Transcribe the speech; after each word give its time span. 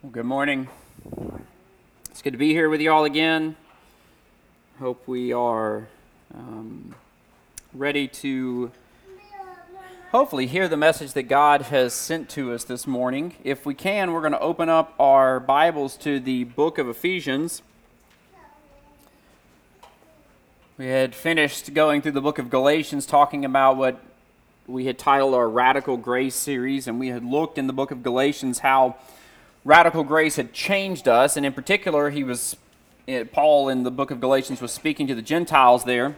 Well, 0.00 0.12
good 0.12 0.26
morning. 0.26 0.68
It's 2.08 2.22
good 2.22 2.30
to 2.30 2.38
be 2.38 2.52
here 2.52 2.68
with 2.68 2.80
you 2.80 2.92
all 2.92 3.04
again. 3.04 3.56
Hope 4.78 5.08
we 5.08 5.32
are 5.32 5.88
um, 6.32 6.94
ready 7.74 8.06
to 8.06 8.70
hopefully 10.12 10.46
hear 10.46 10.68
the 10.68 10.76
message 10.76 11.14
that 11.14 11.24
God 11.24 11.62
has 11.62 11.94
sent 11.94 12.28
to 12.28 12.52
us 12.52 12.62
this 12.62 12.86
morning. 12.86 13.34
If 13.42 13.66
we 13.66 13.74
can, 13.74 14.12
we're 14.12 14.20
going 14.20 14.34
to 14.34 14.40
open 14.40 14.68
up 14.68 14.94
our 15.00 15.40
Bibles 15.40 15.96
to 15.96 16.20
the 16.20 16.44
book 16.44 16.78
of 16.78 16.88
Ephesians. 16.88 17.62
We 20.76 20.86
had 20.86 21.12
finished 21.12 21.74
going 21.74 22.02
through 22.02 22.12
the 22.12 22.20
book 22.20 22.38
of 22.38 22.50
Galatians, 22.50 23.04
talking 23.04 23.44
about 23.44 23.76
what 23.76 24.00
we 24.68 24.86
had 24.86 24.96
titled 24.96 25.34
our 25.34 25.48
Radical 25.48 25.96
Grace 25.96 26.36
series, 26.36 26.86
and 26.86 27.00
we 27.00 27.08
had 27.08 27.24
looked 27.24 27.58
in 27.58 27.66
the 27.66 27.72
book 27.72 27.90
of 27.90 28.04
Galatians 28.04 28.60
how 28.60 28.94
radical 29.68 30.02
grace 30.02 30.36
had 30.36 30.54
changed 30.54 31.06
us, 31.06 31.36
and 31.36 31.44
in 31.44 31.52
particular, 31.52 32.08
he 32.08 32.24
was 32.24 32.56
eh, 33.06 33.24
Paul 33.30 33.68
in 33.68 33.82
the 33.82 33.90
book 33.90 34.10
of 34.10 34.18
Galatians 34.18 34.62
was 34.62 34.72
speaking 34.72 35.06
to 35.08 35.14
the 35.14 35.20
Gentiles 35.20 35.84
there, 35.84 36.16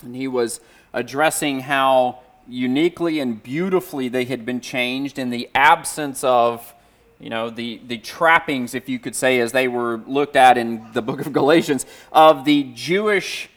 and 0.00 0.14
he 0.14 0.28
was 0.28 0.60
addressing 0.92 1.60
how 1.60 2.20
uniquely 2.46 3.18
and 3.18 3.42
beautifully 3.42 4.08
they 4.08 4.24
had 4.26 4.46
been 4.46 4.60
changed 4.60 5.18
in 5.18 5.30
the 5.30 5.50
absence 5.56 6.22
of 6.22 6.72
you 7.18 7.30
know 7.30 7.50
the 7.50 7.80
the 7.88 7.98
trappings 7.98 8.76
if 8.76 8.88
you 8.88 9.00
could 9.00 9.16
say 9.16 9.40
as 9.40 9.50
they 9.50 9.66
were 9.66 10.00
looked 10.06 10.36
at 10.36 10.56
in 10.56 10.86
the 10.92 11.02
book 11.02 11.20
of 11.20 11.32
Galatians 11.32 11.84
of 12.12 12.44
the 12.44 12.70
Jewish 12.74 13.50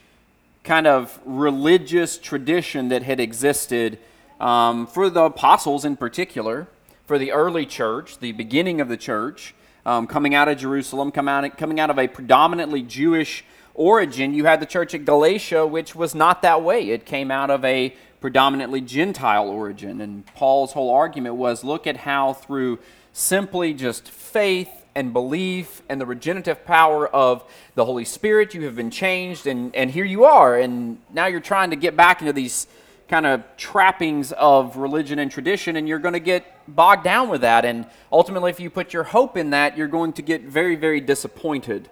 kind 0.63 0.87
of 0.87 1.19
religious 1.25 2.17
tradition 2.17 2.89
that 2.89 3.03
had 3.03 3.19
existed 3.19 3.99
um, 4.39 4.87
for 4.87 5.11
the 5.11 5.25
apostles 5.25 5.85
in 5.85 5.95
particular 5.95 6.67
for 7.05 7.17
the 7.17 7.31
early 7.31 7.65
church, 7.65 8.19
the 8.19 8.31
beginning 8.31 8.81
of 8.81 8.89
the 8.89 8.97
church, 8.97 9.53
um, 9.85 10.07
coming 10.07 10.33
out 10.33 10.47
of 10.47 10.57
Jerusalem, 10.57 11.11
come 11.11 11.27
out, 11.27 11.57
coming 11.57 11.79
out 11.79 11.89
of 11.89 11.99
a 11.99 12.07
predominantly 12.07 12.81
Jewish 12.81 13.45
origin. 13.75 14.33
You 14.33 14.45
had 14.45 14.59
the 14.59 14.65
church 14.65 14.95
at 14.95 15.05
Galatia, 15.05 15.67
which 15.67 15.95
was 15.95 16.15
not 16.15 16.41
that 16.41 16.63
way. 16.63 16.89
It 16.89 17.05
came 17.05 17.29
out 17.29 17.51
of 17.51 17.63
a 17.63 17.95
predominantly 18.19 18.81
Gentile 18.81 19.47
origin. 19.47 20.01
And 20.01 20.25
Paul's 20.33 20.73
whole 20.73 20.91
argument 20.91 21.35
was 21.35 21.63
look 21.63 21.85
at 21.85 21.97
how 21.97 22.33
through 22.33 22.79
simply 23.13 23.73
just 23.73 24.09
faith 24.09 24.69
and 24.95 25.13
belief 25.13 25.83
and 25.89 26.01
the 26.01 26.05
regenerative 26.05 26.65
power 26.65 27.07
of 27.07 27.43
the 27.75 27.85
Holy 27.85 28.05
Spirit, 28.05 28.53
you 28.53 28.63
have 28.63 28.75
been 28.75 28.89
changed, 28.89 29.45
and, 29.45 29.75
and 29.75 29.91
here 29.91 30.05
you 30.05 30.23
are. 30.23 30.57
And 30.57 30.97
now 31.13 31.25
you're 31.27 31.41
trying 31.41 31.69
to 31.69 31.75
get 31.75 31.95
back 31.95 32.21
into 32.21 32.33
these 32.33 32.65
kind 33.07 33.25
of 33.25 33.43
trappings 33.57 34.31
of 34.31 34.77
religion 34.77 35.19
and 35.19 35.31
tradition, 35.31 35.75
and 35.75 35.87
you're 35.87 35.99
going 35.99 36.13
to 36.13 36.19
get 36.19 36.45
bogged 36.67 37.03
down 37.03 37.29
with 37.29 37.41
that. 37.41 37.65
And 37.65 37.85
ultimately, 38.11 38.49
if 38.49 38.59
you 38.59 38.69
put 38.69 38.93
your 38.93 39.03
hope 39.03 39.37
in 39.37 39.51
that, 39.51 39.77
you're 39.77 39.87
going 39.87 40.13
to 40.13 40.21
get 40.21 40.41
very, 40.41 40.75
very 40.75 40.99
disappointed. 40.99 41.89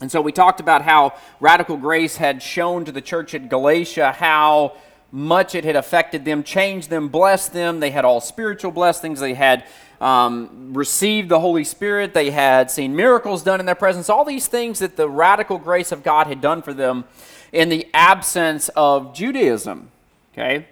And 0.00 0.10
so 0.10 0.20
we 0.20 0.32
talked 0.32 0.58
about 0.58 0.82
how 0.82 1.14
radical 1.38 1.76
grace 1.76 2.16
had 2.16 2.42
shown 2.42 2.84
to 2.86 2.92
the 2.92 3.00
church 3.00 3.34
at 3.34 3.48
Galatia 3.48 4.12
how 4.12 4.76
much 5.12 5.54
it 5.54 5.64
had 5.64 5.76
affected 5.76 6.24
them, 6.24 6.42
changed 6.42 6.90
them, 6.90 7.08
blessed 7.08 7.52
them. 7.52 7.78
They 7.78 7.90
had 7.90 8.04
all 8.04 8.20
spiritual 8.20 8.72
blessings. 8.72 9.20
They 9.20 9.34
had 9.34 9.64
um, 10.00 10.72
received 10.74 11.28
the 11.28 11.38
Holy 11.38 11.62
Spirit. 11.62 12.14
They 12.14 12.30
had 12.30 12.70
seen 12.70 12.96
miracles 12.96 13.44
done 13.44 13.60
in 13.60 13.66
their 13.66 13.76
presence. 13.76 14.08
All 14.08 14.24
these 14.24 14.48
things 14.48 14.80
that 14.80 14.96
the 14.96 15.08
radical 15.08 15.58
grace 15.58 15.92
of 15.92 16.02
God 16.02 16.26
had 16.26 16.40
done 16.40 16.62
for 16.62 16.74
them 16.74 17.04
in 17.52 17.68
the 17.68 17.86
absence 17.94 18.70
of 18.70 19.14
Judaism. 19.14 19.90
Okay? 20.32 20.66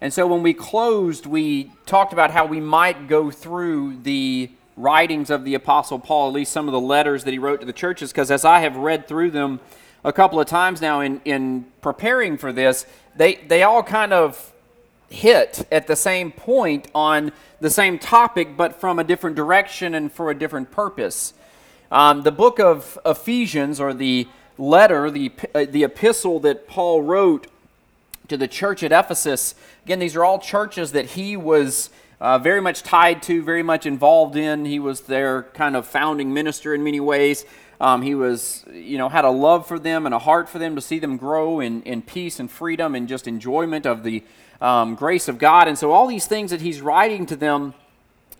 And 0.00 0.12
so 0.12 0.26
when 0.26 0.42
we 0.42 0.54
closed, 0.54 1.26
we 1.26 1.72
talked 1.84 2.12
about 2.12 2.30
how 2.30 2.46
we 2.46 2.60
might 2.60 3.08
go 3.08 3.30
through 3.30 3.98
the 4.02 4.50
writings 4.76 5.30
of 5.30 5.44
the 5.44 5.54
Apostle 5.54 5.98
Paul, 5.98 6.28
at 6.28 6.34
least 6.34 6.52
some 6.52 6.68
of 6.68 6.72
the 6.72 6.80
letters 6.80 7.24
that 7.24 7.32
he 7.32 7.38
wrote 7.38 7.60
to 7.60 7.66
the 7.66 7.72
churches, 7.72 8.12
because 8.12 8.30
as 8.30 8.44
I 8.44 8.60
have 8.60 8.76
read 8.76 9.08
through 9.08 9.30
them 9.30 9.58
a 10.04 10.12
couple 10.12 10.38
of 10.38 10.46
times 10.46 10.80
now 10.80 11.00
in, 11.00 11.20
in 11.24 11.64
preparing 11.80 12.36
for 12.36 12.52
this, 12.52 12.86
they, 13.16 13.36
they 13.36 13.62
all 13.62 13.82
kind 13.82 14.12
of 14.12 14.52
hit 15.08 15.66
at 15.72 15.86
the 15.86 15.96
same 15.96 16.30
point 16.30 16.88
on 16.94 17.32
the 17.60 17.70
same 17.70 17.98
topic, 17.98 18.56
but 18.56 18.78
from 18.78 18.98
a 18.98 19.04
different 19.04 19.34
direction 19.34 19.94
and 19.94 20.12
for 20.12 20.30
a 20.30 20.38
different 20.38 20.70
purpose. 20.70 21.32
Um, 21.90 22.22
the 22.22 22.32
book 22.32 22.60
of 22.60 22.98
Ephesians, 23.06 23.80
or 23.80 23.94
the 23.94 24.28
letter, 24.58 25.10
the, 25.10 25.32
uh, 25.54 25.66
the 25.68 25.84
epistle 25.84 26.40
that 26.40 26.66
Paul 26.66 27.02
wrote 27.02 27.46
to 28.28 28.36
the 28.36 28.48
church 28.48 28.82
at 28.82 28.92
Ephesus. 28.92 29.54
Again, 29.84 29.98
these 29.98 30.16
are 30.16 30.24
all 30.24 30.38
churches 30.38 30.92
that 30.92 31.06
he 31.06 31.36
was 31.36 31.90
uh, 32.20 32.38
very 32.38 32.60
much 32.60 32.82
tied 32.82 33.22
to, 33.24 33.42
very 33.42 33.62
much 33.62 33.86
involved 33.86 34.36
in. 34.36 34.64
He 34.64 34.78
was 34.78 35.02
their 35.02 35.44
kind 35.54 35.76
of 35.76 35.86
founding 35.86 36.32
minister 36.32 36.74
in 36.74 36.82
many 36.82 37.00
ways. 37.00 37.44
Um, 37.80 38.02
he 38.02 38.14
was, 38.14 38.64
you 38.72 38.96
know, 38.96 39.08
had 39.08 39.24
a 39.24 39.30
love 39.30 39.66
for 39.66 39.78
them 39.78 40.06
and 40.06 40.14
a 40.14 40.18
heart 40.18 40.48
for 40.48 40.58
them 40.58 40.74
to 40.76 40.80
see 40.80 40.98
them 40.98 41.18
grow 41.18 41.60
in, 41.60 41.82
in 41.82 42.00
peace 42.00 42.40
and 42.40 42.50
freedom 42.50 42.94
and 42.94 43.06
just 43.06 43.28
enjoyment 43.28 43.84
of 43.84 44.02
the 44.02 44.24
um, 44.62 44.94
grace 44.94 45.28
of 45.28 45.38
God. 45.38 45.68
And 45.68 45.76
so, 45.76 45.92
all 45.92 46.06
these 46.06 46.26
things 46.26 46.50
that 46.50 46.62
he's 46.62 46.80
writing 46.80 47.26
to 47.26 47.36
them, 47.36 47.74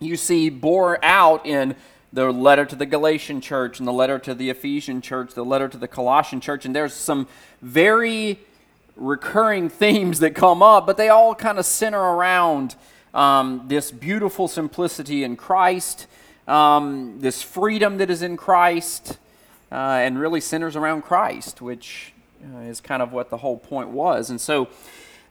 you 0.00 0.16
see, 0.16 0.48
bore 0.48 0.98
out 1.04 1.44
in 1.44 1.76
the 2.12 2.30
letter 2.32 2.64
to 2.64 2.76
the 2.76 2.86
Galatian 2.86 3.40
church 3.40 3.78
and 3.78 3.86
the 3.86 3.92
letter 3.92 4.18
to 4.18 4.34
the 4.34 4.50
Ephesian 4.50 5.00
church, 5.00 5.34
the 5.34 5.44
letter 5.44 5.68
to 5.68 5.76
the 5.76 5.88
Colossian 5.88 6.40
church. 6.40 6.64
And 6.64 6.74
there's 6.74 6.94
some 6.94 7.28
very 7.60 8.38
recurring 8.96 9.68
themes 9.82 10.20
that 10.20 10.34
come 10.34 10.62
up, 10.62 10.86
but 10.86 10.96
they 10.96 11.08
all 11.08 11.34
kind 11.34 11.58
of 11.58 11.66
center 11.66 12.00
around 12.00 12.76
um, 13.14 13.64
this 13.66 13.90
beautiful 13.90 14.46
simplicity 14.48 15.24
in 15.24 15.36
Christ, 15.36 16.06
um, 16.46 17.18
this 17.20 17.42
freedom 17.42 17.98
that 17.98 18.10
is 18.10 18.22
in 18.22 18.36
Christ, 18.36 19.18
uh, 19.72 19.74
and 19.74 20.18
really 20.18 20.40
centers 20.40 20.76
around 20.76 21.02
Christ, 21.02 21.60
which 21.60 22.12
uh, 22.44 22.60
is 22.60 22.80
kind 22.80 23.02
of 23.02 23.12
what 23.12 23.30
the 23.30 23.38
whole 23.38 23.56
point 23.56 23.88
was. 23.88 24.30
And 24.30 24.40
so, 24.40 24.68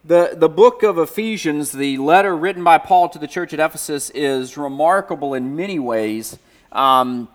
the, 0.04 0.36
the 0.36 0.50
book 0.50 0.84
of 0.84 1.00
Ephesians, 1.00 1.72
the 1.72 1.98
letter 1.98 2.38
written 2.38 2.64
by 2.64 2.78
Paul 2.78 3.10
to 3.10 3.18
the 3.18 3.28
church 3.28 3.54
at 3.54 3.60
Ephesus, 3.60 4.12
is 4.12 4.56
remarkable 4.56 5.34
in 5.34 5.56
many 5.56 5.80
ways. 5.80 6.38
Um, 6.76 7.30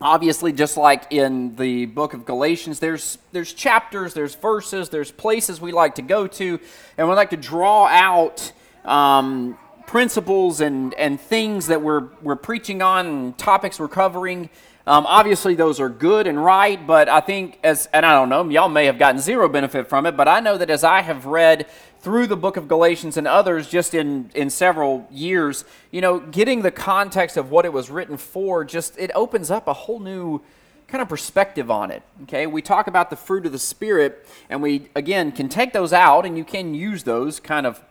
obviously 0.00 0.52
just 0.52 0.76
like 0.76 1.10
in 1.10 1.54
the 1.56 1.86
book 1.86 2.14
of 2.14 2.26
galatians 2.26 2.78
there's 2.78 3.16
there's 3.32 3.52
chapters 3.54 4.12
there's 4.12 4.34
verses 4.34 4.88
there's 4.90 5.10
places 5.10 5.60
we 5.60 5.72
like 5.72 5.94
to 5.94 6.02
go 6.02 6.26
to 6.26 6.58
and 6.98 7.08
we 7.08 7.14
like 7.14 7.30
to 7.30 7.36
draw 7.36 7.86
out 7.86 8.52
um, 8.84 9.56
principles 9.86 10.60
and 10.60 10.92
and 10.94 11.20
things 11.20 11.68
that 11.68 11.80
we're 11.80 12.08
we're 12.22 12.36
preaching 12.36 12.82
on 12.82 13.32
topics 13.34 13.78
we're 13.78 13.88
covering 13.88 14.50
um, 14.86 15.06
obviously 15.06 15.54
those 15.54 15.80
are 15.80 15.88
good 15.88 16.26
and 16.26 16.42
right 16.42 16.86
but 16.86 17.08
i 17.08 17.20
think 17.20 17.58
as 17.64 17.88
and 17.92 18.04
i 18.04 18.12
don't 18.12 18.28
know 18.28 18.48
y'all 18.48 18.68
may 18.68 18.86
have 18.86 18.98
gotten 18.98 19.20
zero 19.20 19.48
benefit 19.48 19.88
from 19.88 20.06
it 20.06 20.16
but 20.16 20.28
i 20.28 20.40
know 20.40 20.58
that 20.58 20.70
as 20.70 20.84
i 20.84 21.00
have 21.00 21.26
read 21.26 21.66
through 22.04 22.26
the 22.26 22.36
book 22.36 22.58
of 22.58 22.68
Galatians 22.68 23.16
and 23.16 23.26
others 23.26 23.66
just 23.66 23.94
in, 23.94 24.30
in 24.34 24.50
several 24.50 25.08
years, 25.10 25.64
you 25.90 26.02
know, 26.02 26.20
getting 26.20 26.60
the 26.60 26.70
context 26.70 27.38
of 27.38 27.50
what 27.50 27.64
it 27.64 27.72
was 27.72 27.88
written 27.88 28.18
for, 28.18 28.62
just 28.62 28.98
it 28.98 29.10
opens 29.14 29.50
up 29.50 29.66
a 29.66 29.72
whole 29.72 29.98
new 29.98 30.42
kind 30.86 31.00
of 31.00 31.08
perspective 31.08 31.70
on 31.70 31.90
it. 31.90 32.02
Okay, 32.24 32.46
we 32.46 32.60
talk 32.60 32.88
about 32.88 33.08
the 33.08 33.16
fruit 33.16 33.46
of 33.46 33.52
the 33.52 33.58
Spirit, 33.58 34.28
and 34.50 34.62
we 34.62 34.90
again 34.94 35.32
can 35.32 35.48
take 35.48 35.72
those 35.72 35.94
out 35.94 36.26
and 36.26 36.36
you 36.36 36.44
can 36.44 36.74
use 36.74 37.04
those 37.04 37.40
kind 37.40 37.66
of 37.66 37.82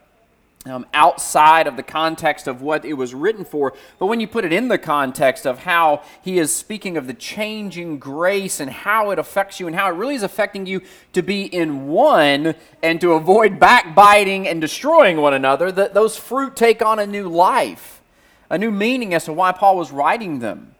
um, 0.66 0.85
outside 0.94 1.68
of 1.68 1.75
the 1.75 1.84
context 1.84 2.47
of 2.47 2.62
what 2.62 2.85
it 2.85 2.94
was 2.94 3.13
written 3.13 3.44
for. 3.44 3.74
But 4.00 4.06
when 4.06 4.19
you 4.19 4.28
put 4.28 4.46
it 4.46 4.53
in 4.53 4.69
the 4.69 4.78
context 4.78 5.46
of 5.46 5.59
how 5.59 6.03
he 6.22 6.40
is 6.40 6.53
speaking 6.53 6.96
of 6.96 7.07
the 7.07 7.13
changing 7.13 8.00
grace 8.00 8.59
and 8.59 8.72
how 8.72 9.12
it 9.12 9.19
affects 9.19 9.59
you 9.59 9.68
and 9.68 9.75
how 9.75 9.90
it 9.90 9.96
really 9.96 10.16
is 10.16 10.23
affecting 10.23 10.66
you 10.66 10.81
to 11.12 11.22
be 11.22 11.44
in 11.44 11.88
one 11.88 12.56
and 12.81 13.02
to 13.02 13.13
avoid 13.13 13.59
backbiting 13.59 14.47
and 14.47 14.62
destroying 14.62 15.18
one 15.18 15.34
another, 15.34 15.72
that 15.72 15.94
those 15.94 16.16
fruit 16.18 16.56
take 16.56 16.81
on 16.81 17.00
a 17.00 17.06
new 17.06 17.28
life, 17.28 18.02
a 18.50 18.57
new 18.57 18.72
meaning 18.72 19.13
as 19.13 19.25
to 19.25 19.34
why 19.34 19.52
Paul 19.52 19.78
was 19.78 19.91
writing 19.91 20.40
them. 20.40 20.76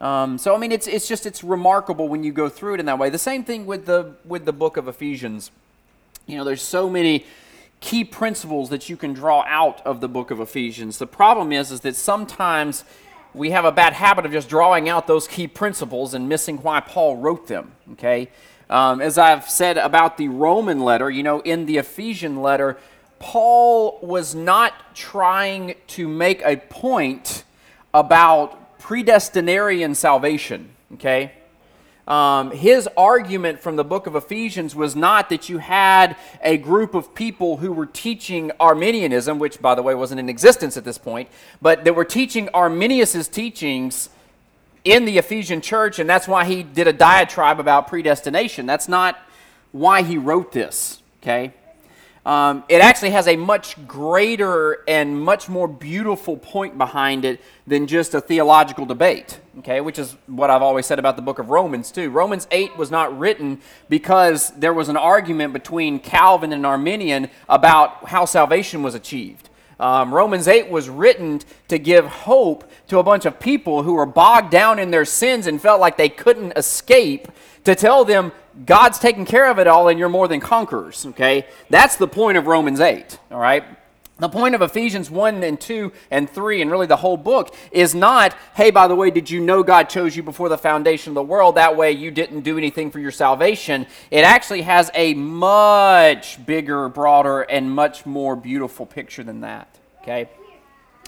Um, 0.00 0.36
so 0.36 0.52
I 0.52 0.58
mean, 0.58 0.72
it's 0.72 0.88
it's 0.88 1.06
just 1.06 1.26
it's 1.26 1.44
remarkable 1.44 2.08
when 2.08 2.24
you 2.24 2.32
go 2.32 2.48
through 2.48 2.74
it 2.74 2.80
in 2.80 2.86
that 2.86 2.98
way. 2.98 3.08
The 3.08 3.18
same 3.18 3.44
thing 3.44 3.66
with 3.66 3.86
the 3.86 4.16
with 4.24 4.44
the 4.44 4.52
book 4.52 4.76
of 4.76 4.88
Ephesians. 4.88 5.52
You 6.26 6.38
know, 6.38 6.44
there's 6.44 6.60
so 6.60 6.90
many 6.90 7.24
key 7.82 8.04
principles 8.04 8.70
that 8.70 8.88
you 8.88 8.96
can 8.96 9.12
draw 9.12 9.44
out 9.46 9.84
of 9.84 10.00
the 10.00 10.08
book 10.08 10.30
of 10.30 10.40
Ephesians. 10.40 10.98
The 10.98 11.06
problem 11.06 11.52
is, 11.52 11.70
is 11.70 11.80
that 11.80 11.96
sometimes 11.96 12.84
we 13.34 13.50
have 13.50 13.64
a 13.64 13.72
bad 13.72 13.92
habit 13.92 14.24
of 14.24 14.32
just 14.32 14.48
drawing 14.48 14.88
out 14.88 15.06
those 15.06 15.26
key 15.26 15.48
principles 15.48 16.14
and 16.14 16.28
missing 16.28 16.58
why 16.58 16.80
Paul 16.80 17.16
wrote 17.16 17.48
them. 17.48 17.72
Okay, 17.92 18.30
um, 18.70 19.02
as 19.02 19.18
I've 19.18 19.50
said 19.50 19.76
about 19.76 20.16
the 20.16 20.28
Roman 20.28 20.80
letter, 20.80 21.10
you 21.10 21.24
know, 21.24 21.40
in 21.40 21.66
the 21.66 21.76
Ephesian 21.78 22.40
letter, 22.40 22.78
Paul 23.18 23.98
was 24.00 24.34
not 24.34 24.94
trying 24.94 25.74
to 25.88 26.06
make 26.08 26.40
a 26.42 26.56
point 26.56 27.44
about 27.92 28.78
predestinarian 28.78 29.96
salvation. 29.96 30.70
Okay, 30.94 31.32
um, 32.08 32.50
his 32.50 32.88
argument 32.96 33.60
from 33.60 33.76
the 33.76 33.84
book 33.84 34.06
of 34.06 34.16
Ephesians 34.16 34.74
was 34.74 34.96
not 34.96 35.28
that 35.28 35.48
you 35.48 35.58
had 35.58 36.16
a 36.42 36.56
group 36.56 36.94
of 36.94 37.14
people 37.14 37.58
who 37.58 37.72
were 37.72 37.86
teaching 37.86 38.50
Arminianism, 38.58 39.38
which, 39.38 39.60
by 39.60 39.74
the 39.74 39.82
way, 39.82 39.94
wasn't 39.94 40.18
in 40.18 40.28
existence 40.28 40.76
at 40.76 40.84
this 40.84 40.98
point, 40.98 41.28
but 41.60 41.84
that 41.84 41.94
were 41.94 42.04
teaching 42.04 42.48
Arminius's 42.52 43.28
teachings 43.28 44.08
in 44.84 45.04
the 45.04 45.18
Ephesian 45.18 45.60
church, 45.60 46.00
and 46.00 46.10
that's 46.10 46.26
why 46.26 46.44
he 46.44 46.64
did 46.64 46.88
a 46.88 46.92
diatribe 46.92 47.60
about 47.60 47.86
predestination. 47.86 48.66
That's 48.66 48.88
not 48.88 49.16
why 49.70 50.02
he 50.02 50.18
wrote 50.18 50.50
this, 50.50 51.00
okay? 51.22 51.54
Um, 52.24 52.62
it 52.68 52.80
actually 52.80 53.10
has 53.10 53.26
a 53.26 53.34
much 53.34 53.84
greater 53.88 54.84
and 54.86 55.20
much 55.20 55.48
more 55.48 55.66
beautiful 55.66 56.36
point 56.36 56.78
behind 56.78 57.24
it 57.24 57.40
than 57.66 57.88
just 57.88 58.14
a 58.14 58.20
theological 58.20 58.86
debate, 58.86 59.40
okay, 59.58 59.80
which 59.80 59.98
is 59.98 60.16
what 60.26 60.48
I've 60.48 60.62
always 60.62 60.86
said 60.86 61.00
about 61.00 61.16
the 61.16 61.22
book 61.22 61.40
of 61.40 61.50
Romans, 61.50 61.90
too. 61.90 62.10
Romans 62.10 62.46
8 62.52 62.76
was 62.76 62.92
not 62.92 63.18
written 63.18 63.60
because 63.88 64.50
there 64.52 64.72
was 64.72 64.88
an 64.88 64.96
argument 64.96 65.52
between 65.52 65.98
Calvin 65.98 66.52
and 66.52 66.64
Arminian 66.64 67.28
about 67.48 68.08
how 68.08 68.24
salvation 68.24 68.84
was 68.84 68.94
achieved. 68.94 69.48
Um, 69.80 70.14
Romans 70.14 70.46
8 70.46 70.70
was 70.70 70.88
written 70.88 71.40
to 71.66 71.76
give 71.76 72.06
hope 72.06 72.70
to 72.86 73.00
a 73.00 73.02
bunch 73.02 73.24
of 73.24 73.40
people 73.40 73.82
who 73.82 73.94
were 73.94 74.06
bogged 74.06 74.52
down 74.52 74.78
in 74.78 74.92
their 74.92 75.04
sins 75.04 75.48
and 75.48 75.60
felt 75.60 75.80
like 75.80 75.96
they 75.96 76.08
couldn't 76.08 76.52
escape, 76.56 77.26
to 77.64 77.74
tell 77.74 78.04
them 78.04 78.32
God's 78.66 78.98
taking 78.98 79.24
care 79.24 79.50
of 79.50 79.58
it 79.58 79.66
all 79.66 79.88
and 79.88 79.98
you're 79.98 80.08
more 80.08 80.28
than 80.28 80.40
conquerors, 80.40 81.06
okay? 81.06 81.46
That's 81.70 81.96
the 81.96 82.08
point 82.08 82.38
of 82.38 82.46
Romans 82.46 82.80
8, 82.80 83.18
all 83.30 83.38
right? 83.38 83.64
The 84.18 84.28
point 84.28 84.54
of 84.54 84.62
Ephesians 84.62 85.10
1 85.10 85.42
and 85.42 85.60
2 85.60 85.90
and 86.10 86.30
3, 86.30 86.62
and 86.62 86.70
really 86.70 86.86
the 86.86 86.96
whole 86.96 87.16
book, 87.16 87.54
is 87.72 87.94
not, 87.94 88.34
hey, 88.54 88.70
by 88.70 88.86
the 88.86 88.94
way, 88.94 89.10
did 89.10 89.28
you 89.30 89.40
know 89.40 89.62
God 89.62 89.88
chose 89.88 90.14
you 90.14 90.22
before 90.22 90.48
the 90.48 90.58
foundation 90.58 91.10
of 91.10 91.14
the 91.14 91.22
world? 91.22 91.56
That 91.56 91.76
way 91.76 91.92
you 91.92 92.10
didn't 92.10 92.42
do 92.42 92.56
anything 92.56 92.90
for 92.90 93.00
your 93.00 93.10
salvation. 93.10 93.86
It 94.10 94.24
actually 94.24 94.62
has 94.62 94.90
a 94.94 95.14
much 95.14 96.44
bigger, 96.46 96.88
broader, 96.88 97.40
and 97.40 97.70
much 97.70 98.06
more 98.06 98.36
beautiful 98.36 98.86
picture 98.86 99.24
than 99.24 99.40
that, 99.40 99.66
okay? 100.02 100.28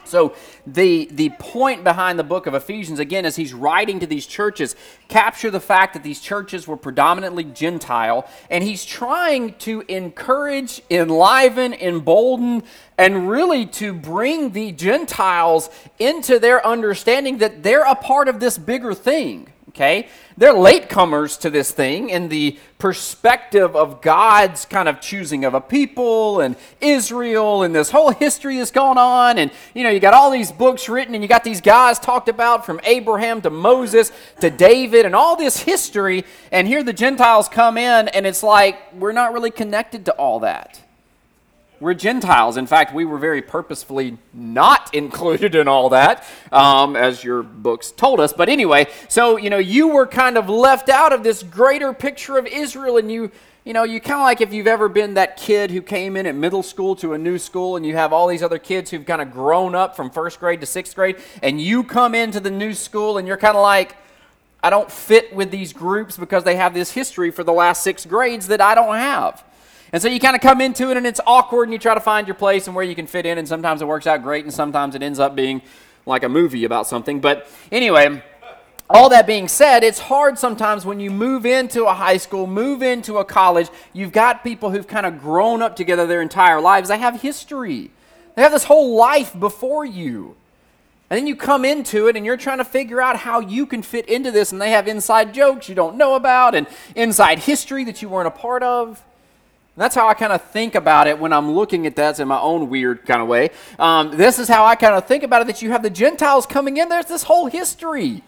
So 0.07 0.35
the 0.67 1.09
the 1.11 1.31
point 1.39 1.85
behind 1.85 2.19
the 2.19 2.25
book 2.25 2.47
of 2.47 2.55
Ephesians 2.55 2.99
again 2.99 3.25
is 3.25 3.37
he's 3.37 3.55
writing 3.55 4.01
to 4.01 4.07
these 4.07 4.27
churches. 4.27 4.77
Capture 5.09 5.51
the 5.51 5.61
fact 5.61 5.95
that 5.95 6.03
these 6.03 6.21
churches 6.21 6.69
were 6.69 6.77
predominantly 6.77 7.45
Gentile 7.45 8.29
and 8.51 8.63
he's 8.63 8.85
trying 8.85 9.55
to 9.55 9.83
encourage, 9.89 10.83
enliven, 10.91 11.73
embolden 11.75 12.63
and 12.99 13.29
really 13.29 13.67
to 13.67 13.93
bring 13.93 14.51
the 14.53 14.73
Gentiles 14.73 15.71
into 15.99 16.39
their 16.39 16.65
understanding 16.65 17.39
that 17.39 17.63
they're 17.63 17.85
a 17.85 17.95
part 17.95 18.29
of 18.29 18.41
this 18.41 18.59
bigger 18.59 18.95
thing 18.95 19.49
okay? 19.75 20.09
They're 20.37 20.55
latecomers 20.55 21.39
to 21.41 21.51
this 21.51 21.73
thing 21.73 22.09
in 22.11 22.29
the 22.29 22.59
perspective 22.79 23.75
of 23.75 24.01
God's 24.01 24.65
kind 24.65 24.89
of 24.89 25.01
choosing 25.01 25.45
of 25.45 25.55
a 25.55 25.61
people 25.61 26.41
and 26.41 26.55
Israel 26.81 27.65
and 27.65 27.75
this 27.75 27.91
whole 27.91 28.11
history 28.11 28.59
that's 28.59 28.71
going 28.71 28.99
on. 28.99 29.39
And, 29.39 29.51
you 29.75 29.83
know, 29.83 29.91
you 29.91 30.01
got 30.01 30.15
all 30.15 30.31
these 30.31 30.53
books 30.53 30.89
written 30.89 31.15
and 31.15 31.25
you 31.25 31.29
got 31.29 31.43
these 31.45 31.61
guys 31.61 31.99
talked 31.99 32.29
about 32.29 32.65
from 32.65 32.81
Abraham 32.85 33.43
to 33.43 33.51
Moses 33.51 34.13
to 34.41 34.49
David 34.51 35.07
and 35.07 35.15
all 35.15 35.35
this 35.35 35.59
history. 35.61 36.25
And 36.53 36.69
here 36.69 36.85
the 36.85 36.93
Gentiles 36.93 37.49
come 37.49 37.77
in 37.77 38.09
and 38.09 38.27
it's 38.27 38.43
like 38.43 38.93
we're 38.95 39.13
not 39.13 39.33
really 39.33 39.51
connected 39.51 40.05
to 40.07 40.13
all 40.13 40.41
that. 40.41 40.84
We're 41.85 41.93
Gentiles. 41.93 42.57
In 42.57 42.67
fact, 42.67 42.95
we 42.95 43.05
were 43.05 43.19
very 43.19 43.43
purposefully 43.43 44.17
not 44.33 44.95
included 44.95 45.55
in 45.55 45.69
all 45.69 45.91
that, 45.91 46.25
um, 46.51 46.97
as 46.97 47.23
your 47.23 47.43
books 47.43 47.91
told 47.91 48.21
us. 48.21 48.33
But 48.33 48.49
anyway, 48.49 48.87
so, 49.09 49.37
you 49.37 49.51
know, 49.51 49.59
you 49.59 49.89
were 49.89 50.07
kind 50.07 50.39
of 50.39 50.49
left 50.49 50.89
out 50.89 51.13
of 51.13 51.23
this 51.23 51.43
greater 51.43 51.93
picture 51.93 52.39
of 52.39 52.47
Israel, 52.47 52.97
and 52.97 53.13
you, 53.13 53.31
you 53.67 53.75
know, 53.75 53.83
you 53.83 54.01
kind 54.01 54.19
of 54.19 54.25
like 54.25 54.41
if 54.41 54.51
you've 54.51 54.67
ever 54.67 54.89
been 54.89 55.13
that 55.15 55.37
kid 55.37 55.71
who 55.71 55.83
came 55.83 56.17
in 56.17 56.25
at 56.25 56.35
middle 56.35 56.63
school 56.63 56.97
to 56.97 57.13
a 57.13 57.19
new 57.19 57.37
school, 57.37 57.77
and 57.77 57.85
you 57.85 57.95
have 57.97 58.15
all 58.15 58.29
these 58.29 58.43
other 58.43 58.59
kids 58.59 58.91
who've 58.91 59.05
kind 59.05 59.21
of 59.21 59.31
grown 59.31 59.75
up 59.75 59.95
from 59.95 60.09
first 60.09 60.41
grade 60.41 60.63
to 60.63 60.67
sixth 60.67 60.95
grade, 60.95 61.17
and 61.43 61.61
you 61.61 61.85
come 61.85 62.15
into 62.15 62.41
the 62.41 62.51
new 62.51 62.73
school, 62.73 63.19
and 63.19 63.29
you're 63.29 63.37
kind 63.37 63.59
of 63.59 63.63
like, 63.63 63.95
I 64.63 64.71
don't 64.71 64.91
fit 64.91 65.35
with 65.35 65.51
these 65.51 65.75
groups 65.75 66.17
because 66.17 66.45
they 66.45 66.57
have 66.57 66.73
this 66.73 66.93
history 66.93 67.31
for 67.31 67.45
the 67.45 67.53
last 67.53 67.83
six 67.83 68.07
grades 68.07 68.47
that 68.47 68.63
I 68.63 68.75
don't 68.75 68.95
have. 68.95 69.45
And 69.95 70.03
so 70.03 70.09
you 70.09 70.19
kind 70.19 70.35
of 70.35 70.43
come 70.43 70.61
into 70.61 70.91
it 70.91 70.97
and 70.97 71.07
it's 71.07 71.21
awkward 71.25 71.69
and 71.69 71.73
you 71.73 71.79
try 71.79 71.95
to 71.95 72.01
find 72.01 72.27
your 72.27 72.35
place 72.35 72.67
and 72.67 72.75
where 72.75 72.85
you 72.85 72.97
can 72.97 73.07
fit 73.07 73.27
in. 73.27 73.39
And 73.39 73.47
sometimes 73.47 73.81
it 73.81 73.87
works 73.87 74.09
out 74.09 74.25
great 74.25 74.43
and 74.45 74.53
sometimes 74.53 74.97
it 74.97 75.05
ends 75.05 75.21
up 75.21 75.37
being 75.37 75.63
like 76.05 76.25
a 76.25 76.29
movie 76.29 76.65
about 76.65 76.89
something. 76.89 77.21
But 77.21 77.47
anyway, 77.71 78.21
all 78.91 79.09
that 79.11 79.25
being 79.25 79.47
said, 79.47 79.85
it's 79.85 80.01
hard 80.01 80.37
sometimes 80.37 80.85
when 80.85 80.99
you 80.99 81.13
move 81.13 81.47
into 81.47 81.85
a 81.85 81.95
high 81.95 82.17
school, 82.17 82.49
move 82.49 82.83
into 82.83 83.19
a 83.19 83.25
college. 83.25 83.69
You've 83.93 84.11
got 84.11 84.43
people 84.43 84.71
who've 84.71 84.89
kind 84.89 85.07
of 85.07 85.21
grown 85.21 85.63
up 85.63 85.77
together 85.77 86.09
their 86.09 86.23
entire 86.23 86.61
lives. 86.61 86.89
They 86.89 86.99
have 86.99 87.23
history, 87.23 87.93
they 88.35 88.43
have 88.43 88.51
this 88.51 88.65
whole 88.65 88.97
life 88.97 89.39
before 89.39 89.85
you. 89.85 90.35
And 91.09 91.19
then 91.19 91.29
you 91.29 91.37
come 91.37 91.65
into 91.65 92.09
it 92.09 92.17
and 92.17 92.27
you're 92.27 92.37
trying 92.37 92.59
to 92.59 92.65
figure 92.65 93.01
out 93.01 93.19
how 93.19 93.39
you 93.39 93.65
can 93.65 93.83
fit 93.83 94.09
into 94.09 94.33
this, 94.33 94.51
and 94.51 94.61
they 94.61 94.71
have 94.71 94.89
inside 94.89 95.33
jokes 95.33 95.69
you 95.69 95.77
don't 95.77 95.95
know 95.97 96.17
about 96.17 96.57
and 96.57 96.67
inside 96.97 97.39
history 97.39 97.85
that 97.85 98.03
you 98.03 98.09
weren't 98.09 98.27
a 98.27 98.33
part 98.33 98.65
of. 98.65 99.01
And 99.77 99.83
that's 99.83 99.97
how 99.97 100.07
I 100.07 100.15
kind 100.15 100.33
of 100.33 100.41
think 100.41 100.77
about 100.77 101.09
it 101.09 101.19
when 101.19 101.33
I'm 101.33 101.51
looking 101.51 101.85
at 101.87 101.97
that 101.97 102.21
in 102.21 102.29
my 102.29 102.39
own 102.39 102.71
weird 102.71 103.05
kind 103.07 103.21
of 103.21 103.27
way. 103.27 103.51
Um, 103.77 104.17
this 104.17 104.39
is 104.39 104.47
how 104.47 104.65
I 104.65 104.77
kind 104.77 104.95
of 104.95 105.07
think 105.07 105.25
about 105.25 105.43
it 105.43 105.49
that 105.49 105.63
you 105.63 105.73
have 105.73 105.83
the 105.83 105.91
Gentiles 105.91 106.47
coming 106.47 106.77
in. 106.77 106.89
There's 106.89 107.07
this 107.07 107.25
whole 107.25 107.47
history, 107.47 108.23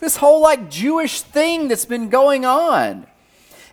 this 0.00 0.18
whole 0.18 0.42
like 0.42 0.68
Jewish 0.68 1.22
thing 1.22 1.68
that's 1.68 1.86
been 1.86 2.10
going 2.10 2.44
on. 2.44 3.06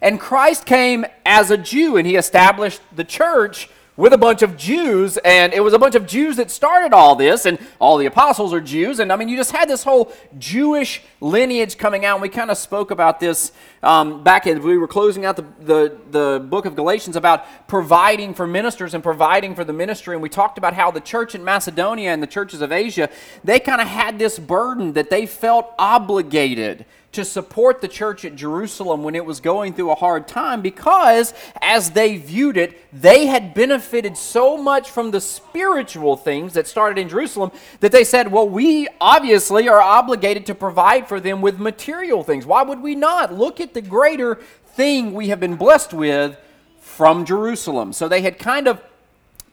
And 0.01 0.18
Christ 0.18 0.66
came 0.66 1.06
as 1.25 1.51
a 1.51 1.57
Jew 1.57 1.98
and 1.98 2.07
he 2.07 2.16
established 2.16 2.80
the 2.95 3.04
church 3.04 3.69
with 4.00 4.13
a 4.13 4.18
bunch 4.18 4.42
of 4.42 4.56
Jews, 4.56 5.18
and 5.25 5.51
it 5.51 5.60
was 5.60 5.74
a 5.74 5.78
bunch 5.78 5.94
of 5.94 6.07
Jews 6.07 6.38
that 6.38 6.50
started 6.50 6.94
all 6.94 7.18
this, 7.18 7.46
and 7.46 7.60
all 7.80 7.98
the 7.98 8.06
apostles 8.06 8.54
are 8.54 8.62
Jews, 8.62 9.00
and 9.00 9.12
I 9.12 9.18
mean, 9.18 9.28
you 9.28 9.36
just 9.36 9.51
had 9.51 9.69
this 9.69 9.84
whole 9.84 10.13
Jewish 10.38 11.01
lineage 11.19 11.78
coming 11.78 12.06
out. 12.06 12.16
And 12.16 12.22
we 12.22 12.30
kind 12.30 12.50
of 12.50 12.57
spoke 12.57 12.92
about 12.92 13.19
this 13.19 13.51
um, 13.84 14.24
back 14.24 14.48
as 14.48 14.62
we 14.62 14.78
were 14.78 14.88
closing 14.88 15.25
out 15.25 15.36
the, 15.36 15.46
the, 15.60 15.98
the 16.12 16.40
book 16.40 16.66
of 16.66 16.78
Galatians 16.78 17.18
about 17.18 17.46
providing 17.68 18.34
for 18.34 18.48
ministers 18.48 18.94
and 18.94 19.04
providing 19.04 19.54
for 19.54 19.66
the 19.66 19.74
ministry, 19.74 20.16
and 20.16 20.24
we 20.24 20.30
talked 20.30 20.57
about 20.57 20.74
how 20.74 20.90
the 20.92 21.02
church 21.02 21.36
in 21.36 21.44
Macedonia 21.44 22.12
and 22.12 22.24
the 22.24 22.28
churches 22.28 22.62
of 22.62 22.72
Asia, 22.72 23.10
they 23.44 23.60
kind 23.60 23.81
of 23.81 23.88
had 23.90 24.18
this 24.18 24.40
burden 24.40 24.94
that 24.94 25.10
they 25.10 25.25
felt 25.25 25.74
obligated 25.78 26.86
to 27.11 27.25
support 27.25 27.81
the 27.81 27.88
church 27.88 28.23
at 28.23 28.35
Jerusalem 28.35 29.03
when 29.03 29.15
it 29.15 29.25
was 29.25 29.39
going 29.39 29.73
through 29.73 29.91
a 29.91 29.95
hard 29.95 30.27
time 30.27 30.61
because, 30.61 31.33
as 31.61 31.91
they 31.91 32.17
viewed 32.17 32.56
it, 32.56 32.77
they 32.94 33.25
had 33.25 33.53
benefited 33.56 34.15
so 34.15 34.57
much 34.57 34.89
from 34.91 35.09
the 35.09 35.19
spiritual 35.19 36.15
things 36.15 36.53
that 36.53 36.67
started 36.67 37.01
in 37.01 37.09
Jerusalem 37.09 37.51
that 37.79 37.91
they 37.91 38.03
said, 38.03 38.31
Well, 38.31 38.47
we 38.47 38.88
obviously 39.01 39.67
are 39.67 39.81
obligated 39.81 40.45
to 40.47 40.56
provide 40.56 41.07
for 41.07 41.19
them 41.19 41.41
with 41.41 41.59
material 41.59 42.23
things. 42.23 42.45
Why 42.45 42.61
would 42.61 42.81
we 42.81 42.94
not? 42.94 43.33
Look 43.33 43.59
at 43.59 43.73
the 43.73 43.81
greater 43.81 44.35
thing 44.75 45.13
we 45.13 45.30
have 45.30 45.39
been 45.39 45.56
blessed 45.56 45.94
with 45.94 46.37
from 46.80 47.25
Jerusalem. 47.25 47.92
So 47.92 48.07
they 48.07 48.21
had 48.21 48.37
kind 48.37 48.68
of 48.68 48.81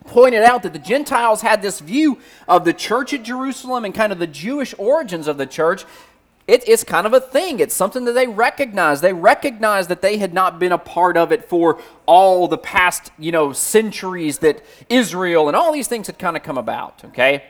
pointed 0.06 0.42
out 0.42 0.62
that 0.62 0.72
the 0.72 0.78
Gentiles 0.78 1.40
had 1.40 1.62
this 1.62 1.80
view 1.80 2.18
of 2.46 2.64
the 2.64 2.72
church 2.72 3.12
at 3.12 3.22
Jerusalem 3.22 3.84
and 3.84 3.94
kind 3.94 4.12
of 4.12 4.18
the 4.18 4.26
Jewish 4.26 4.74
origins 4.78 5.26
of 5.26 5.38
the 5.38 5.46
church 5.46 5.84
it, 6.46 6.68
it's 6.68 6.84
kind 6.84 7.06
of 7.06 7.12
a 7.12 7.20
thing. 7.20 7.58
It's 7.58 7.74
something 7.74 8.04
that 8.04 8.12
they 8.12 8.28
recognize. 8.28 9.00
They 9.00 9.12
recognize 9.12 9.88
that 9.88 10.00
they 10.00 10.18
had 10.18 10.32
not 10.32 10.58
been 10.58 10.72
a 10.72 10.78
part 10.78 11.16
of 11.16 11.32
it 11.32 11.48
for 11.48 11.80
all 12.06 12.46
the 12.46 12.58
past, 12.58 13.10
you 13.18 13.32
know, 13.32 13.52
centuries 13.52 14.38
that 14.38 14.62
Israel 14.88 15.48
and 15.48 15.56
all 15.56 15.72
these 15.72 15.88
things 15.88 16.06
had 16.06 16.18
kind 16.18 16.36
of 16.36 16.44
come 16.44 16.56
about, 16.56 17.04
okay? 17.06 17.44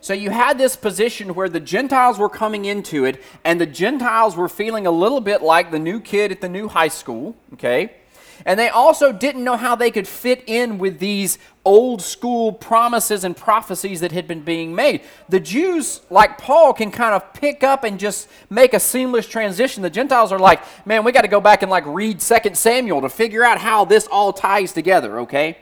So 0.00 0.12
you 0.12 0.30
had 0.30 0.58
this 0.58 0.76
position 0.76 1.34
where 1.34 1.48
the 1.48 1.60
Gentiles 1.60 2.18
were 2.18 2.28
coming 2.28 2.64
into 2.64 3.04
it, 3.04 3.22
and 3.42 3.60
the 3.60 3.66
Gentiles 3.66 4.36
were 4.36 4.48
feeling 4.48 4.86
a 4.86 4.90
little 4.90 5.20
bit 5.20 5.42
like 5.42 5.70
the 5.70 5.78
new 5.78 6.00
kid 6.00 6.30
at 6.32 6.40
the 6.40 6.48
new 6.48 6.68
high 6.68 6.88
school, 6.88 7.36
okay? 7.54 7.94
And 8.44 8.58
they 8.58 8.68
also 8.68 9.12
didn't 9.12 9.44
know 9.44 9.56
how 9.56 9.74
they 9.74 9.90
could 9.90 10.08
fit 10.08 10.44
in 10.46 10.78
with 10.78 10.98
these 10.98 11.38
old 11.64 12.02
school 12.02 12.52
promises 12.52 13.24
and 13.24 13.36
prophecies 13.36 14.00
that 14.00 14.12
had 14.12 14.26
been 14.26 14.42
being 14.42 14.74
made. 14.74 15.00
The 15.28 15.40
Jews, 15.40 16.02
like 16.10 16.36
Paul, 16.38 16.74
can 16.74 16.90
kind 16.90 17.14
of 17.14 17.32
pick 17.32 17.62
up 17.62 17.84
and 17.84 17.98
just 17.98 18.28
make 18.50 18.74
a 18.74 18.80
seamless 18.80 19.26
transition. 19.26 19.82
The 19.82 19.90
Gentiles 19.90 20.30
are 20.32 20.38
like, 20.38 20.62
man, 20.86 21.04
we 21.04 21.12
got 21.12 21.22
to 21.22 21.28
go 21.28 21.40
back 21.40 21.62
and 21.62 21.70
like 21.70 21.84
read 21.86 22.20
2 22.20 22.36
Samuel 22.54 23.00
to 23.00 23.08
figure 23.08 23.44
out 23.44 23.58
how 23.58 23.84
this 23.84 24.06
all 24.06 24.32
ties 24.32 24.72
together, 24.72 25.20
okay? 25.20 25.58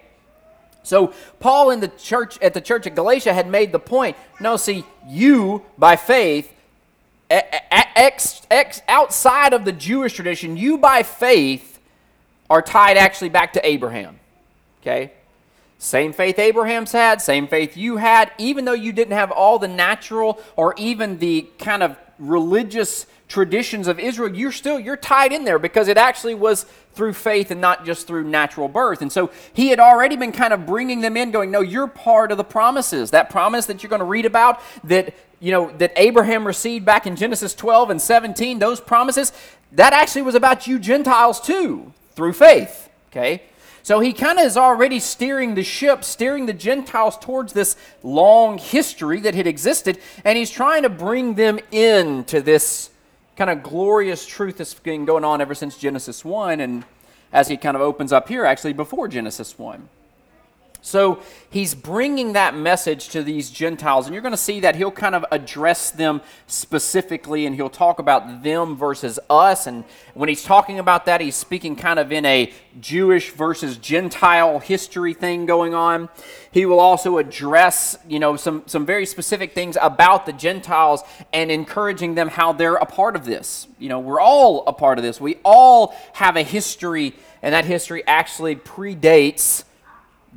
So 0.82 1.12
Paul 1.38 1.70
in 1.70 1.78
the 1.78 1.88
church 1.88 2.38
at 2.42 2.54
the 2.54 2.60
church 2.60 2.88
at 2.88 2.96
Galatia 2.96 3.32
had 3.32 3.48
made 3.48 3.70
the 3.70 3.78
point, 3.78 4.16
no, 4.40 4.56
see, 4.56 4.84
you 5.06 5.62
by 5.78 5.94
faith 5.94 6.52
outside 8.88 9.52
of 9.54 9.64
the 9.64 9.72
Jewish 9.72 10.14
tradition, 10.14 10.56
you 10.56 10.76
by 10.76 11.02
faith 11.02 11.71
are 12.52 12.60
tied 12.60 12.98
actually 12.98 13.30
back 13.30 13.54
to 13.54 13.66
Abraham. 13.66 14.20
Okay? 14.82 15.12
Same 15.78 16.12
faith 16.12 16.38
Abraham's 16.38 16.92
had, 16.92 17.22
same 17.22 17.48
faith 17.48 17.78
you 17.78 17.96
had, 17.96 18.30
even 18.36 18.66
though 18.66 18.74
you 18.74 18.92
didn't 18.92 19.14
have 19.14 19.30
all 19.30 19.58
the 19.58 19.68
natural 19.68 20.38
or 20.54 20.74
even 20.76 21.18
the 21.18 21.48
kind 21.58 21.82
of 21.82 21.96
religious 22.18 23.06
traditions 23.26 23.88
of 23.88 23.98
Israel, 23.98 24.36
you're 24.36 24.52
still 24.52 24.78
you're 24.78 24.98
tied 24.98 25.32
in 25.32 25.44
there 25.44 25.58
because 25.58 25.88
it 25.88 25.96
actually 25.96 26.34
was 26.34 26.66
through 26.92 27.14
faith 27.14 27.50
and 27.50 27.60
not 27.60 27.86
just 27.86 28.06
through 28.06 28.24
natural 28.24 28.68
birth. 28.68 29.00
And 29.00 29.10
so 29.10 29.30
he 29.54 29.68
had 29.68 29.80
already 29.80 30.16
been 30.16 30.30
kind 30.30 30.52
of 30.52 30.66
bringing 30.66 31.00
them 31.00 31.16
in 31.16 31.30
going, 31.30 31.50
"No, 31.50 31.62
you're 31.62 31.88
part 31.88 32.30
of 32.30 32.36
the 32.36 32.44
promises. 32.44 33.12
That 33.12 33.30
promise 33.30 33.64
that 33.64 33.82
you're 33.82 33.90
going 33.90 34.00
to 34.00 34.04
read 34.04 34.26
about 34.26 34.60
that 34.84 35.14
you 35.40 35.50
know 35.52 35.72
that 35.78 35.92
Abraham 35.96 36.46
received 36.46 36.84
back 36.84 37.06
in 37.06 37.16
Genesis 37.16 37.54
12 37.54 37.88
and 37.88 38.00
17, 38.00 38.58
those 38.58 38.78
promises, 38.78 39.32
that 39.72 39.94
actually 39.94 40.22
was 40.22 40.34
about 40.34 40.66
you 40.66 40.78
Gentiles 40.78 41.40
too, 41.40 41.92
through 42.14 42.32
faith." 42.34 42.88
Okay? 43.10 43.42
So 43.82 43.98
he 43.98 44.12
kind 44.12 44.38
of 44.38 44.44
is 44.44 44.56
already 44.56 45.00
steering 45.00 45.54
the 45.54 45.64
ship, 45.64 46.04
steering 46.04 46.46
the 46.46 46.52
Gentiles 46.52 47.18
towards 47.18 47.52
this 47.52 47.76
long 48.02 48.58
history 48.58 49.18
that 49.20 49.34
had 49.34 49.46
existed, 49.46 49.98
and 50.24 50.38
he's 50.38 50.50
trying 50.50 50.84
to 50.84 50.88
bring 50.88 51.34
them 51.34 51.58
into 51.72 52.40
this 52.40 52.90
kind 53.36 53.50
of 53.50 53.62
glorious 53.62 54.24
truth 54.24 54.58
that's 54.58 54.74
been 54.74 55.04
going 55.04 55.24
on 55.24 55.40
ever 55.40 55.54
since 55.54 55.76
Genesis 55.76 56.24
1, 56.24 56.60
and 56.60 56.84
as 57.32 57.48
he 57.48 57.56
kind 57.56 57.74
of 57.74 57.80
opens 57.80 58.12
up 58.12 58.28
here, 58.28 58.44
actually 58.44 58.72
before 58.72 59.08
Genesis 59.08 59.58
1. 59.58 59.88
So 60.84 61.22
he's 61.48 61.76
bringing 61.76 62.32
that 62.32 62.56
message 62.56 63.10
to 63.10 63.22
these 63.22 63.50
Gentiles, 63.50 64.06
and 64.06 64.14
you're 64.14 64.22
going 64.22 64.32
to 64.32 64.36
see 64.36 64.58
that 64.60 64.74
he'll 64.74 64.90
kind 64.90 65.14
of 65.14 65.24
address 65.30 65.92
them 65.92 66.20
specifically, 66.48 67.46
and 67.46 67.54
he'll 67.54 67.70
talk 67.70 68.00
about 68.00 68.42
them 68.42 68.76
versus 68.76 69.20
us. 69.30 69.68
And 69.68 69.84
when 70.14 70.28
he's 70.28 70.42
talking 70.42 70.80
about 70.80 71.06
that, 71.06 71.20
he's 71.20 71.36
speaking 71.36 71.76
kind 71.76 72.00
of 72.00 72.10
in 72.10 72.26
a 72.26 72.52
Jewish 72.80 73.30
versus 73.30 73.76
Gentile 73.76 74.58
history 74.58 75.14
thing 75.14 75.46
going 75.46 75.72
on. 75.72 76.08
He 76.50 76.66
will 76.66 76.80
also 76.80 77.18
address, 77.18 77.96
you 78.08 78.18
know, 78.18 78.34
some, 78.34 78.64
some 78.66 78.84
very 78.84 79.06
specific 79.06 79.54
things 79.54 79.78
about 79.80 80.26
the 80.26 80.32
Gentiles 80.32 81.02
and 81.32 81.52
encouraging 81.52 82.16
them 82.16 82.26
how 82.26 82.52
they're 82.52 82.74
a 82.74 82.86
part 82.86 83.14
of 83.14 83.24
this. 83.24 83.68
You 83.78 83.88
know, 83.88 84.00
we're 84.00 84.20
all 84.20 84.66
a 84.66 84.72
part 84.72 84.98
of 84.98 85.04
this. 85.04 85.20
We 85.20 85.36
all 85.44 85.94
have 86.14 86.34
a 86.34 86.42
history, 86.42 87.14
and 87.40 87.54
that 87.54 87.66
history 87.66 88.02
actually 88.08 88.56
predates 88.56 89.62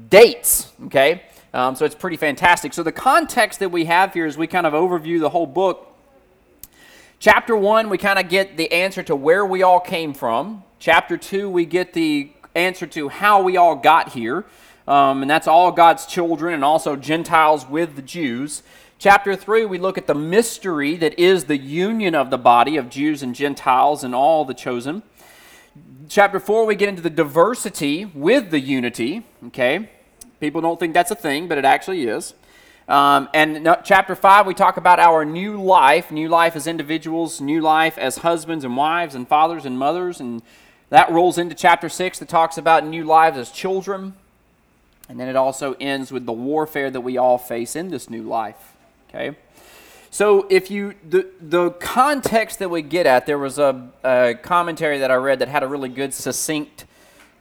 dates, 0.10 0.72
okay? 0.86 1.24
Um, 1.54 1.76
so 1.76 1.86
it's 1.86 1.96
pretty 1.96 2.18
fantastic. 2.18 2.74
So 2.74 2.84
the 2.84 2.92
context 2.92 3.60
that 3.60 3.70
we 3.70 3.86
have 3.86 4.14
here 4.14 4.26
is 4.26 4.38
we 4.38 4.48
kind 4.48 4.68
of 4.68 4.74
overview 4.74 5.20
the 5.20 5.30
whole 5.30 5.48
book. 5.48 5.88
Chapter 7.20 7.56
1, 7.56 7.90
we 7.90 7.98
kind 7.98 8.20
of 8.20 8.28
get 8.28 8.58
the 8.58 8.72
answer 8.72 9.02
to 9.04 9.16
where 9.16 9.46
we 9.46 9.64
all 9.64 9.80
came 9.80 10.14
from. 10.14 10.64
Chapter 10.80 11.16
2, 11.18 11.50
we 11.50 11.66
get 11.66 11.94
the 11.94 12.32
answer 12.56 12.86
to 12.88 13.10
how 13.10 13.42
we 13.42 13.58
all 13.58 13.76
got 13.76 14.14
here. 14.14 14.46
Um, 14.88 15.22
and 15.22 15.32
that's 15.32 15.48
all 15.48 15.72
God's 15.72 16.06
children 16.06 16.54
and 16.54 16.64
also 16.64 16.96
Gentiles 16.96 17.68
with 17.68 17.96
the 17.96 18.02
Jews. 18.02 18.62
Chapter 19.00 19.36
3, 19.36 19.66
we 19.66 19.78
look 19.78 19.98
at 19.98 20.08
the 20.08 20.16
mystery 20.16 20.96
that 20.98 21.18
is 21.18 21.46
the 21.46 21.58
union 21.58 22.16
of 22.16 22.30
the 22.30 22.38
body 22.38 22.78
of 22.78 22.90
Jews 22.90 23.24
and 23.24 23.34
Gentiles 23.34 24.04
and 24.04 24.14
all 24.14 24.46
the 24.46 24.54
chosen 24.54 25.04
chapter 26.10 26.40
4, 26.40 26.66
we 26.66 26.76
get 26.76 26.90
into 26.90 27.02
the 27.02 27.10
diversity 27.10 28.06
with 28.06 28.52
the 28.52 28.60
unity. 28.60 29.24
Okay? 29.48 29.90
People 30.40 30.62
don't 30.62 30.80
think 30.80 30.94
that's 30.94 31.12
a 31.12 31.16
thing, 31.16 31.48
but 31.48 31.58
it 31.58 31.66
actually 31.66 32.04
is. 32.08 32.34
Um, 32.88 33.30
and 33.34 33.68
chapter 33.84 34.16
5, 34.16 34.46
we 34.46 34.54
talk 34.54 34.78
about 34.78 35.00
our 35.00 35.26
new 35.26 35.62
life 35.62 36.12
new 36.12 36.30
life 36.30 36.56
as 36.56 36.68
individuals, 36.68 37.42
new 37.42 37.62
life 37.62 37.98
as 37.98 38.18
husbands 38.18 38.64
and 38.64 38.78
wives, 38.78 39.16
and 39.16 39.28
fathers 39.28 39.66
and 39.66 39.80
mothers. 39.80 40.20
And 40.20 40.44
that 40.90 41.12
rolls 41.12 41.38
into 41.38 41.56
chapter 41.56 41.90
6 41.90 42.20
that 42.20 42.30
talks 42.30 42.58
about 42.58 42.86
new 42.86 43.04
lives 43.04 43.38
as 43.38 43.50
children. 43.50 44.14
And 45.10 45.20
then 45.20 45.28
it 45.28 45.36
also 45.36 45.74
ends 45.80 46.12
with 46.12 46.26
the 46.26 46.34
warfare 46.34 46.92
that 46.92 47.02
we 47.02 47.18
all 47.18 47.38
face 47.38 47.76
in 47.76 47.90
this 47.90 48.10
new 48.10 48.24
life. 48.24 48.74
Okay? 49.10 49.36
So 50.16 50.48
if 50.50 50.72
you 50.72 50.96
the 51.06 51.28
the 51.42 51.72
context 51.72 52.60
that 52.60 52.70
we 52.70 52.82
get 52.82 53.06
at, 53.06 53.26
there 53.26 53.38
was 53.38 53.60
a, 53.60 53.90
a, 54.02 54.36
commentary 54.42 55.00
that 55.00 55.12
I 55.12 55.16
read 55.16 55.40
that 55.40 55.50
had 55.50 55.62
a 55.62 55.68
really 55.68 55.90
good 55.90 56.14
succinct 56.14 56.86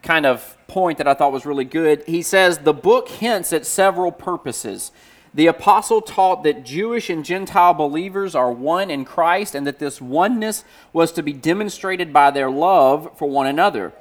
kind 0.03 0.27
of 0.27 0.59
point 0.67 0.99
that 0.99 1.07
I 1.07 1.15
thought 1.15 1.31
was 1.31 1.47
really 1.47 1.65
good. 1.65 2.03
He 2.09 2.21
says 2.21 2.59
the 2.59 2.73
book 2.73 3.09
hints 3.09 3.53
at 3.53 3.65
several 3.65 4.11
purposes. 4.11 4.91
The 5.33 5.47
apostle 5.47 6.03
taught 6.03 6.43
that 6.43 6.65
Jewish 6.65 7.09
and 7.09 7.25
Gentile 7.25 7.75
believers 7.75 8.35
are 8.35 8.51
one 8.51 8.91
in 8.91 9.05
Christ 9.05 9.55
and 9.55 9.65
that 9.69 9.79
this 9.79 10.01
oneness 10.01 10.65
was 10.93 11.13
to 11.13 11.23
be 11.23 11.33
demonstrated 11.33 12.13
by 12.13 12.33
their 12.33 12.51
love 12.51 13.17
for 13.17 13.29
one 13.29 13.47
another. 13.47 13.93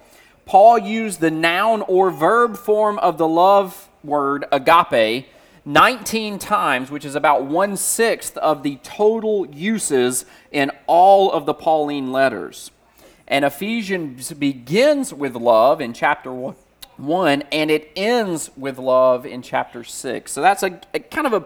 Paul 0.48 0.80
used 0.80 1.20
the 1.20 1.30
noun 1.30 1.84
or 1.84 2.10
verb 2.10 2.58
form 2.58 2.98
of 2.98 3.20
the 3.20 3.28
love 3.28 3.88
word 4.04 4.46
agape 4.52 5.28
19 5.66 6.40
times, 6.40 6.92
which 6.92 7.06
is 7.06 7.16
about 7.16 7.46
one 7.46 7.78
sixth 7.78 8.38
of 8.38 8.64
the 8.64 8.78
total 8.84 9.48
uses 9.48 10.26
in 10.52 10.72
all 10.88 11.32
of 11.32 11.46
the 11.46 11.54
Pauline 11.54 12.12
letters. 12.12 12.72
And 13.28 13.46
Ephesians 13.46 14.34
begins 14.34 15.14
with 15.14 15.36
love 15.36 15.80
in 15.80 15.94
chapter 15.94 16.54
1, 16.98 17.42
and 17.52 17.72
it 17.72 17.92
ends 17.96 18.52
with 18.58 18.78
love 18.78 19.26
in 19.26 19.42
chapter 19.42 19.84
6. 19.84 20.32
So 20.32 20.42
that's 20.42 20.64
a, 20.64 20.82
a 20.94 21.00
kind 21.00 21.28
of 21.28 21.34
a, 21.34 21.46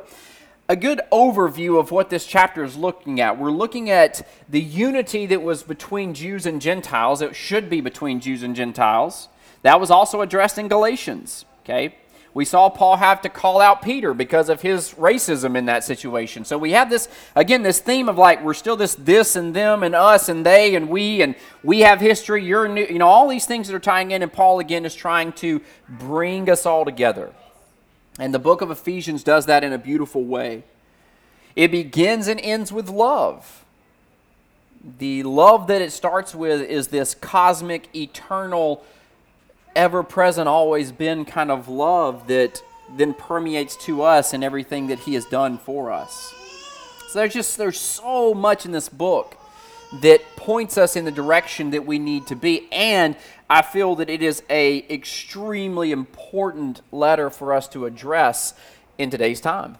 a 0.67 0.75
good 0.75 1.01
overview 1.11 1.79
of 1.79 1.91
what 1.91 2.09
this 2.09 2.25
chapter 2.25 2.63
is 2.63 2.75
looking 2.75 3.21
at. 3.21 3.37
We're 3.37 3.51
looking 3.51 3.89
at 3.91 4.27
the 4.49 4.59
unity 4.59 5.27
that 5.27 5.43
was 5.43 5.61
between 5.61 6.15
Jews 6.15 6.47
and 6.47 6.59
Gentiles. 6.59 7.21
It 7.21 7.35
should 7.35 7.69
be 7.69 7.81
between 7.81 8.19
Jews 8.19 8.41
and 8.41 8.55
Gentiles. 8.55 9.29
That 9.61 9.79
was 9.79 9.91
also 9.91 10.21
addressed 10.21 10.57
in 10.57 10.67
Galatians. 10.67 11.45
Okay? 11.63 11.95
We 12.37 12.45
saw 12.45 12.69
Paul 12.69 12.97
have 12.97 13.23
to 13.23 13.29
call 13.29 13.59
out 13.61 13.81
Peter 13.81 14.13
because 14.13 14.49
of 14.49 14.61
his 14.61 14.93
racism 14.93 15.57
in 15.57 15.65
that 15.65 15.83
situation. 15.83 16.45
So 16.45 16.55
we 16.55 16.73
have 16.73 16.87
this, 16.87 17.09
again, 17.35 17.63
this 17.63 17.79
theme 17.79 18.07
of 18.07 18.19
like, 18.19 18.43
we're 18.43 18.53
still 18.53 18.75
this 18.75 18.93
this 18.93 19.35
and 19.35 19.55
them 19.55 19.81
and 19.81 19.95
us 19.95 20.29
and 20.29 20.45
they 20.45 20.75
and 20.75 20.87
we 20.87 21.23
and 21.23 21.33
we 21.63 21.79
have 21.79 21.99
history, 21.99 22.45
you're 22.45 22.67
new, 22.67 22.85
you 22.85 22.99
know, 22.99 23.07
all 23.07 23.27
these 23.27 23.47
things 23.47 23.67
that 23.67 23.75
are 23.75 23.79
tying 23.79 24.11
in. 24.11 24.21
And 24.21 24.31
Paul, 24.31 24.59
again, 24.59 24.85
is 24.85 24.93
trying 24.93 25.33
to 25.33 25.61
bring 25.89 26.47
us 26.47 26.67
all 26.67 26.85
together. 26.85 27.33
And 28.19 28.35
the 28.35 28.39
book 28.39 28.61
of 28.61 28.69
Ephesians 28.69 29.23
does 29.23 29.47
that 29.47 29.63
in 29.63 29.73
a 29.73 29.79
beautiful 29.79 30.23
way. 30.23 30.63
It 31.55 31.71
begins 31.71 32.27
and 32.27 32.39
ends 32.41 32.71
with 32.71 32.87
love. 32.87 33.65
The 34.99 35.23
love 35.23 35.65
that 35.69 35.81
it 35.81 35.91
starts 35.91 36.35
with 36.35 36.61
is 36.61 36.89
this 36.89 37.15
cosmic, 37.15 37.89
eternal, 37.95 38.85
ever 39.77 40.03
present, 40.03 40.49
always 40.49 40.91
been 40.91 41.23
kind 41.23 41.51
of 41.51 41.69
love 41.69 42.27
that 42.27 42.61
then 42.97 43.13
permeates 43.13 43.75
to 43.75 44.01
us 44.01 44.33
and 44.33 44.43
everything 44.43 44.87
that 44.87 44.99
He 44.99 45.13
has 45.13 45.25
done 45.25 45.57
for 45.57 45.91
us. 45.91 46.33
So 47.09 47.19
there's 47.19 47.33
just 47.33 47.57
there's 47.57 47.79
so 47.79 48.33
much 48.33 48.65
in 48.65 48.71
this 48.73 48.89
book 48.89 49.37
that 50.01 50.21
points 50.35 50.77
us 50.77 50.97
in 50.97 51.05
the 51.05 51.11
direction 51.11 51.69
that 51.69 51.85
we 51.85 51.97
need 51.97 52.27
to 52.27 52.35
be 52.35 52.67
and 52.73 53.15
I 53.49 53.61
feel 53.61 53.95
that 53.95 54.09
it 54.09 54.21
is 54.21 54.43
a 54.49 54.79
extremely 54.93 55.93
important 55.93 56.81
letter 56.91 57.29
for 57.29 57.53
us 57.53 57.69
to 57.69 57.85
address 57.85 58.53
in 58.97 59.09
today's 59.09 59.39
time. 59.39 59.77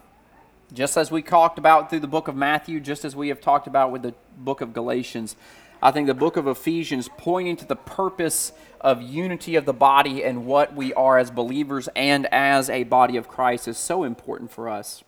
Just 0.74 0.96
as 0.96 1.12
we 1.12 1.22
talked 1.22 1.58
about 1.58 1.89
through 1.89 2.00
the 2.00 2.08
book 2.08 2.30
of 2.30 2.36
Matthew, 2.36 2.80
just 2.80 3.04
as 3.04 3.13
we 3.13 3.27
have 3.27 3.42
talked 3.42 3.68
about 3.68 3.92
with 3.92 4.04
the 4.04 4.13
book 4.38 4.62
of 4.62 4.74
Galatians, 4.74 5.36
I 5.81 5.91
think 5.91 6.07
the 6.07 6.13
book 6.13 6.38
of 6.38 6.48
Ephesians 6.48 7.10
pointing 7.17 7.55
to 7.57 7.65
the 7.65 7.75
purpose 7.75 8.51
of 8.81 9.01
unity 9.01 9.55
of 9.55 9.65
the 9.65 9.74
body 9.74 10.24
and 10.24 10.46
what 10.46 10.75
we 10.75 10.93
are 10.93 11.17
as 11.17 11.31
believers 11.31 11.89
and 11.96 12.25
as 12.31 12.69
a 12.69 12.84
body 12.84 13.17
of 13.17 13.27
Christ 13.27 13.67
is 13.67 13.77
so 13.77 14.03
important 14.03 14.51
for 14.51 14.69
us. 14.69 15.03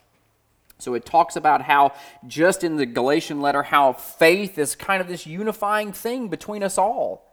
So 0.79 0.93
it 0.93 1.05
talks 1.05 1.35
about 1.35 1.63
how, 1.63 1.93
just 2.25 2.63
in 2.63 2.77
the 2.77 2.85
Galatian 2.85 3.41
letter, 3.41 3.63
how 3.63 3.93
faith 3.93 4.57
is 4.57 4.75
kind 4.75 5.01
of 5.01 5.07
this 5.07 5.27
unifying 5.27 5.91
thing 5.91 6.29
between 6.29 6.63
us 6.63 6.77
all. 6.77 7.25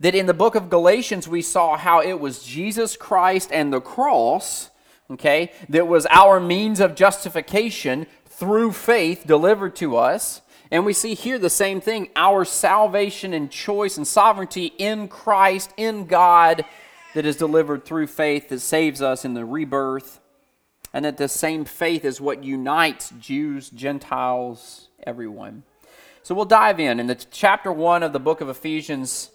That 0.00 0.16
in 0.16 0.26
the 0.26 0.34
book 0.34 0.56
of 0.56 0.70
Galatians, 0.70 1.28
we 1.28 1.40
saw 1.40 1.76
how 1.76 2.00
it 2.00 2.18
was 2.18 2.42
Jesus 2.42 2.96
Christ 2.96 3.50
and 3.52 3.72
the 3.72 3.80
cross, 3.80 4.70
okay, 5.08 5.52
that 5.68 5.86
was 5.86 6.06
our 6.10 6.40
means 6.40 6.80
of 6.80 6.96
justification 6.96 8.06
through 8.26 8.72
faith 8.72 9.24
delivered 9.24 9.76
to 9.76 9.96
us. 9.96 10.40
And 10.70 10.84
we 10.84 10.92
see 10.92 11.14
here 11.14 11.38
the 11.38 11.50
same 11.50 11.80
thing 11.80 12.08
our 12.16 12.44
salvation 12.44 13.32
and 13.32 13.50
choice 13.50 13.96
and 13.96 14.06
sovereignty 14.06 14.72
in 14.78 15.08
Christ, 15.08 15.72
in 15.76 16.06
God, 16.06 16.64
that 17.14 17.26
is 17.26 17.36
delivered 17.36 17.84
through 17.84 18.08
faith 18.08 18.48
that 18.48 18.60
saves 18.60 19.00
us 19.02 19.24
in 19.24 19.34
the 19.34 19.44
rebirth. 19.44 20.20
And 20.92 21.04
that 21.04 21.16
the 21.16 21.28
same 21.28 21.64
faith 21.64 22.04
is 22.04 22.20
what 22.20 22.44
unites 22.44 23.12
Jews, 23.18 23.68
Gentiles, 23.68 24.88
everyone. 25.04 25.64
So 26.22 26.34
we'll 26.34 26.44
dive 26.44 26.78
in. 26.78 27.00
In 27.00 27.08
the 27.08 27.16
chapter 27.16 27.72
1 27.72 28.02
of 28.02 28.12
the 28.12 28.20
book 28.20 28.40
of 28.40 28.48
Ephesians, 28.48 29.30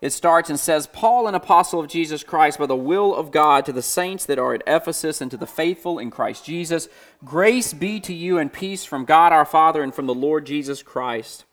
it 0.00 0.10
starts 0.10 0.48
and 0.48 0.58
says, 0.58 0.86
Paul, 0.86 1.26
an 1.26 1.34
apostle 1.34 1.80
of 1.80 1.88
Jesus 1.88 2.24
Christ, 2.24 2.58
by 2.58 2.66
the 2.66 2.76
will 2.76 3.14
of 3.14 3.30
God, 3.30 3.66
to 3.66 3.72
the 3.72 3.82
saints 3.82 4.24
that 4.26 4.38
are 4.38 4.54
at 4.54 4.62
Ephesus 4.66 5.20
and 5.20 5.30
to 5.30 5.36
the 5.36 5.46
faithful 5.46 5.98
in 5.98 6.10
Christ 6.10 6.44
Jesus, 6.44 6.88
grace 7.24 7.74
be 7.74 8.00
to 8.00 8.14
you 8.14 8.38
and 8.38 8.52
peace 8.52 8.84
from 8.84 9.04
God 9.04 9.32
our 9.32 9.44
Father 9.44 9.82
and 9.82 9.94
from 9.94 10.06
the 10.06 10.14
Lord 10.14 10.46
Jesus 10.46 10.82
Christ. 10.82 11.44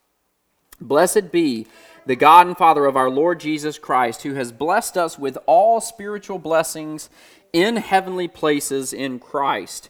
Blessed 0.79 1.31
be 1.31 1.67
the 2.05 2.15
God 2.15 2.47
and 2.47 2.57
Father 2.57 2.85
of 2.85 2.95
our 2.95 3.09
Lord 3.09 3.41
Jesus 3.41 3.77
Christ, 3.77 4.23
who 4.23 4.35
has 4.35 4.53
blessed 4.53 4.97
us 4.97 5.19
with 5.19 5.37
all 5.45 5.81
spiritual 5.81 6.39
blessings 6.39 7.09
in 7.51 7.75
heavenly 7.75 8.29
places 8.29 8.93
in 8.93 9.19
Christ 9.19 9.89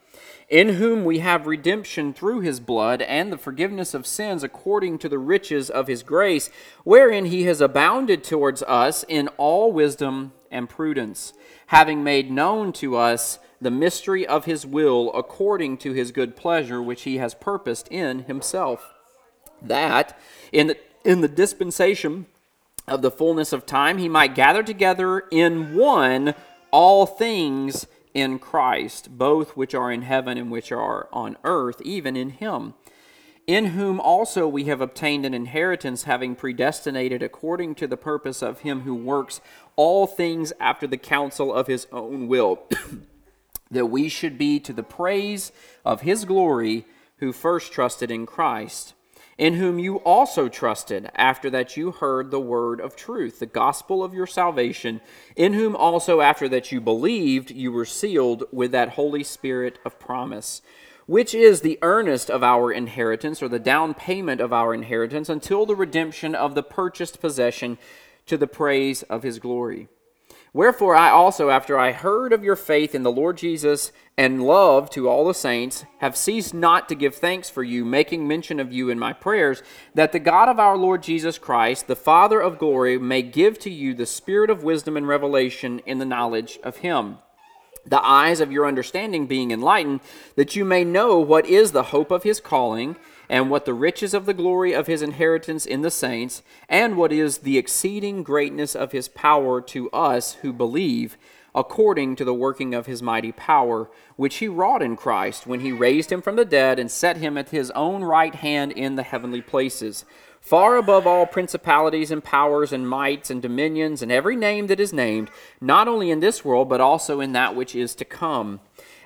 in 0.51 0.67
whom 0.67 1.05
we 1.05 1.19
have 1.19 1.47
redemption 1.47 2.13
through 2.13 2.41
his 2.41 2.59
blood 2.59 3.01
and 3.03 3.31
the 3.31 3.37
forgiveness 3.37 3.93
of 3.93 4.05
sins 4.05 4.43
according 4.43 4.97
to 4.97 5.07
the 5.07 5.17
riches 5.17 5.69
of 5.69 5.87
his 5.87 6.03
grace, 6.03 6.49
wherein 6.83 7.25
he 7.25 7.43
has 7.43 7.61
abounded 7.61 8.21
towards 8.21 8.61
us 8.63 9.05
in 9.07 9.29
all 9.37 9.71
wisdom 9.71 10.33
and 10.51 10.69
prudence, 10.69 11.31
having 11.67 12.03
made 12.03 12.29
known 12.29 12.73
to 12.73 12.97
us 12.97 13.39
the 13.61 13.71
mystery 13.71 14.27
of 14.27 14.43
his 14.43 14.65
will 14.65 15.09
according 15.13 15.77
to 15.77 15.93
his 15.93 16.11
good 16.11 16.35
pleasure, 16.35 16.81
which 16.81 17.03
he 17.03 17.15
has 17.17 17.33
purposed 17.33 17.87
in 17.87 18.25
himself. 18.25 18.93
That 19.61 20.19
in 20.51 20.67
the, 20.67 20.77
in 21.05 21.21
the 21.21 21.29
dispensation 21.29 22.25
of 22.89 23.01
the 23.01 23.11
fullness 23.11 23.53
of 23.53 23.65
time 23.65 23.99
he 23.99 24.09
might 24.09 24.35
gather 24.35 24.63
together 24.63 25.23
in 25.31 25.75
one 25.75 26.35
all 26.71 27.05
things 27.05 27.87
in 28.13 28.39
Christ, 28.39 29.17
both 29.17 29.55
which 29.57 29.73
are 29.73 29.91
in 29.91 30.01
heaven 30.01 30.37
and 30.37 30.51
which 30.51 30.71
are 30.71 31.07
on 31.11 31.37
earth, 31.43 31.81
even 31.83 32.15
in 32.15 32.31
him, 32.31 32.73
in 33.47 33.67
whom 33.67 33.99
also 33.99 34.47
we 34.47 34.65
have 34.65 34.81
obtained 34.81 35.25
an 35.25 35.33
inheritance, 35.33 36.03
having 36.03 36.35
predestinated 36.35 37.23
according 37.23 37.75
to 37.75 37.87
the 37.87 37.97
purpose 37.97 38.41
of 38.41 38.59
him 38.59 38.81
who 38.81 38.95
works 38.95 39.41
all 39.75 40.07
things 40.07 40.53
after 40.59 40.87
the 40.87 40.97
counsel 40.97 41.53
of 41.53 41.67
his 41.67 41.87
own 41.91 42.27
will, 42.27 42.61
that 43.71 43.87
we 43.87 44.09
should 44.09 44.37
be 44.37 44.59
to 44.59 44.73
the 44.73 44.83
praise 44.83 45.51
of 45.83 46.01
his 46.01 46.25
glory 46.25 46.85
who 47.17 47.31
first 47.31 47.71
trusted 47.71 48.11
in 48.11 48.25
Christ 48.25 48.93
in 49.41 49.55
whom 49.55 49.79
you 49.79 49.95
also 50.01 50.47
trusted, 50.47 51.09
after 51.15 51.49
that 51.49 51.75
you 51.75 51.89
heard 51.89 52.29
the 52.29 52.39
word 52.39 52.79
of 52.79 52.95
truth, 52.95 53.39
the 53.39 53.45
gospel 53.47 54.03
of 54.03 54.13
your 54.13 54.27
salvation, 54.27 55.01
in 55.35 55.53
whom 55.53 55.75
also, 55.75 56.21
after 56.21 56.47
that 56.47 56.71
you 56.71 56.79
believed, 56.79 57.49
you 57.49 57.71
were 57.71 57.83
sealed 57.83 58.43
with 58.51 58.71
that 58.71 58.89
Holy 58.89 59.23
Spirit 59.23 59.79
of 59.83 59.97
promise, 59.97 60.61
which 61.07 61.33
is 61.33 61.61
the 61.61 61.79
earnest 61.81 62.29
of 62.29 62.43
our 62.43 62.71
inheritance, 62.71 63.41
or 63.41 63.49
the 63.49 63.57
down 63.57 63.95
payment 63.95 64.39
of 64.39 64.53
our 64.53 64.75
inheritance, 64.75 65.27
until 65.27 65.65
the 65.65 65.75
redemption 65.75 66.35
of 66.35 66.53
the 66.53 66.61
purchased 66.61 67.19
possession 67.19 67.79
to 68.27 68.37
the 68.37 68.45
praise 68.45 69.01
of 69.03 69.23
his 69.23 69.39
glory. 69.39 69.87
Wherefore 70.53 70.97
I 70.97 71.09
also, 71.11 71.49
after 71.49 71.79
I 71.79 71.93
heard 71.93 72.33
of 72.33 72.43
your 72.43 72.57
faith 72.57 72.93
in 72.93 73.03
the 73.03 73.11
Lord 73.11 73.37
Jesus 73.37 73.93
and 74.17 74.43
love 74.43 74.89
to 74.89 75.07
all 75.07 75.25
the 75.25 75.33
saints, 75.33 75.85
have 75.99 76.17
ceased 76.17 76.53
not 76.53 76.89
to 76.89 76.95
give 76.95 77.15
thanks 77.15 77.49
for 77.49 77.63
you, 77.63 77.85
making 77.85 78.27
mention 78.27 78.59
of 78.59 78.73
you 78.73 78.89
in 78.89 78.99
my 78.99 79.13
prayers, 79.13 79.63
that 79.95 80.11
the 80.11 80.19
God 80.19 80.49
of 80.49 80.59
our 80.59 80.77
Lord 80.77 81.03
Jesus 81.03 81.37
Christ, 81.37 81.87
the 81.87 81.95
Father 81.95 82.41
of 82.41 82.59
glory, 82.59 82.97
may 82.97 83.21
give 83.21 83.59
to 83.59 83.69
you 83.69 83.93
the 83.93 84.05
spirit 84.05 84.49
of 84.49 84.61
wisdom 84.61 84.97
and 84.97 85.07
revelation 85.07 85.79
in 85.85 85.99
the 85.99 86.05
knowledge 86.05 86.59
of 86.63 86.77
him. 86.77 87.19
The 87.85 88.05
eyes 88.05 88.41
of 88.41 88.51
your 88.51 88.67
understanding 88.67 89.27
being 89.27 89.51
enlightened, 89.51 90.01
that 90.35 90.57
you 90.57 90.65
may 90.65 90.83
know 90.83 91.17
what 91.17 91.45
is 91.45 91.71
the 91.71 91.83
hope 91.83 92.11
of 92.11 92.23
his 92.23 92.41
calling, 92.41 92.97
and 93.31 93.49
what 93.49 93.63
the 93.63 93.73
riches 93.73 94.13
of 94.13 94.25
the 94.25 94.33
glory 94.33 94.73
of 94.73 94.87
his 94.87 95.01
inheritance 95.01 95.65
in 95.65 95.83
the 95.83 95.89
saints, 95.89 96.43
and 96.67 96.97
what 96.97 97.13
is 97.13 97.39
the 97.39 97.57
exceeding 97.57 98.23
greatness 98.23 98.75
of 98.75 98.91
his 98.91 99.07
power 99.07 99.61
to 99.61 99.89
us 99.91 100.33
who 100.41 100.51
believe, 100.51 101.15
according 101.55 102.13
to 102.17 102.25
the 102.25 102.33
working 102.33 102.75
of 102.75 102.87
his 102.87 103.01
mighty 103.01 103.31
power, 103.31 103.89
which 104.17 104.35
he 104.35 104.49
wrought 104.49 104.81
in 104.81 104.97
Christ 104.97 105.47
when 105.47 105.61
he 105.61 105.71
raised 105.71 106.11
him 106.11 106.21
from 106.21 106.35
the 106.35 106.43
dead 106.43 106.77
and 106.77 106.91
set 106.91 107.17
him 107.17 107.37
at 107.37 107.49
his 107.49 107.71
own 107.71 108.03
right 108.03 108.35
hand 108.35 108.73
in 108.73 108.97
the 108.97 109.03
heavenly 109.03 109.41
places 109.41 110.03
far 110.41 110.75
above 110.75 111.05
all 111.05 111.27
principalities 111.27 112.09
and 112.09 112.23
powers 112.23 112.73
and 112.73 112.89
mights 112.89 113.29
and 113.29 113.41
dominions 113.41 114.01
and 114.01 114.11
every 114.11 114.35
name 114.35 114.67
that 114.67 114.79
is 114.79 114.91
named, 114.91 115.29
not 115.61 115.87
only 115.87 116.09
in 116.09 116.19
this 116.19 116.43
world, 116.43 116.67
but 116.67 116.81
also 116.81 117.21
in 117.21 117.31
that 117.31 117.55
which 117.55 117.75
is 117.75 117.93
to 117.93 118.03
come, 118.03 118.59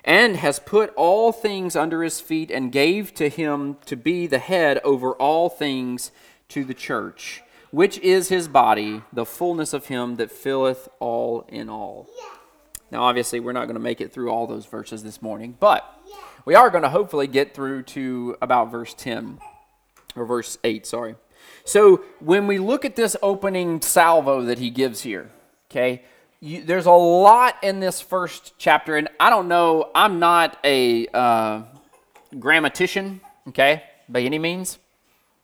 and 0.06 0.36
has 0.36 0.60
put 0.60 0.94
all 0.94 1.32
things 1.32 1.74
under 1.74 2.02
his 2.02 2.20
feet 2.20 2.50
and 2.50 2.70
gave 2.70 3.12
to 3.14 3.28
him 3.28 3.76
to 3.84 3.96
be 3.96 4.28
the 4.28 4.38
head 4.38 4.80
over 4.84 5.12
all 5.14 5.50
things 5.50 6.12
to 6.48 6.64
the 6.64 6.74
church, 6.74 7.42
which 7.72 7.98
is 7.98 8.28
his 8.28 8.46
body, 8.46 9.02
the 9.12 9.26
fullness 9.26 9.72
of 9.72 9.86
him 9.86 10.14
that 10.14 10.30
filleth 10.30 10.88
all 11.00 11.44
in 11.48 11.68
all. 11.68 12.08
Now, 12.92 13.02
obviously, 13.02 13.40
we're 13.40 13.52
not 13.52 13.64
going 13.64 13.74
to 13.74 13.80
make 13.80 14.00
it 14.00 14.12
through 14.12 14.30
all 14.30 14.46
those 14.46 14.64
verses 14.64 15.02
this 15.02 15.20
morning, 15.20 15.56
but 15.58 15.84
we 16.44 16.54
are 16.54 16.70
going 16.70 16.84
to 16.84 16.88
hopefully 16.88 17.26
get 17.26 17.52
through 17.52 17.82
to 17.82 18.36
about 18.40 18.70
verse 18.70 18.94
10, 18.94 19.40
or 20.14 20.24
verse 20.24 20.56
8, 20.62 20.86
sorry. 20.86 21.16
So 21.64 22.04
when 22.20 22.46
we 22.46 22.58
look 22.58 22.84
at 22.84 22.94
this 22.94 23.16
opening 23.22 23.80
salvo 23.80 24.42
that 24.42 24.60
he 24.60 24.70
gives 24.70 25.02
here, 25.02 25.32
okay, 25.68 26.04
you, 26.46 26.62
there's 26.62 26.86
a 26.86 26.92
lot 26.92 27.56
in 27.62 27.80
this 27.80 28.00
first 28.00 28.54
chapter, 28.56 28.96
and 28.96 29.08
I 29.18 29.30
don't 29.30 29.48
know, 29.48 29.90
I'm 29.94 30.20
not 30.20 30.58
a 30.62 31.08
uh, 31.08 31.62
grammatician, 32.34 33.20
okay, 33.48 33.82
by 34.08 34.20
any 34.20 34.38
means, 34.38 34.78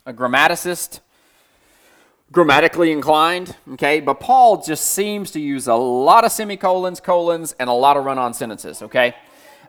a 0.07 0.13
grammaticist, 0.13 1.01
grammatically 2.31 2.93
inclined, 2.93 3.57
okay, 3.73 3.99
but 4.01 4.21
Paul 4.21 4.63
just 4.63 4.85
seems 4.91 5.33
to 5.33 5.41
use 5.41 5.67
a 5.67 5.75
lot 5.75 6.25
of 6.25 6.31
semicolons, 6.31 7.01
colons, 7.01 7.53
and 7.59 7.69
a 7.69 7.73
lot 7.73 7.97
of 7.97 8.05
run 8.05 8.19
on 8.19 8.33
sentences, 8.33 8.81
okay. 8.83 9.15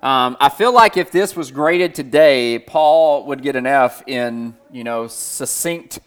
Um, 0.04 0.38
I 0.39 0.50
feel 0.50 0.74
like 0.74 0.98
if 0.98 1.12
this 1.12 1.36
was 1.36 1.50
graded 1.50 1.96
today, 1.96 2.60
Paul 2.60 3.26
would 3.28 3.41
get 3.41 3.56
an 3.56 3.65
F 3.65 4.04
in, 4.06 4.54
you 4.72 4.84
know, 4.84 5.08
succinct 5.08 6.00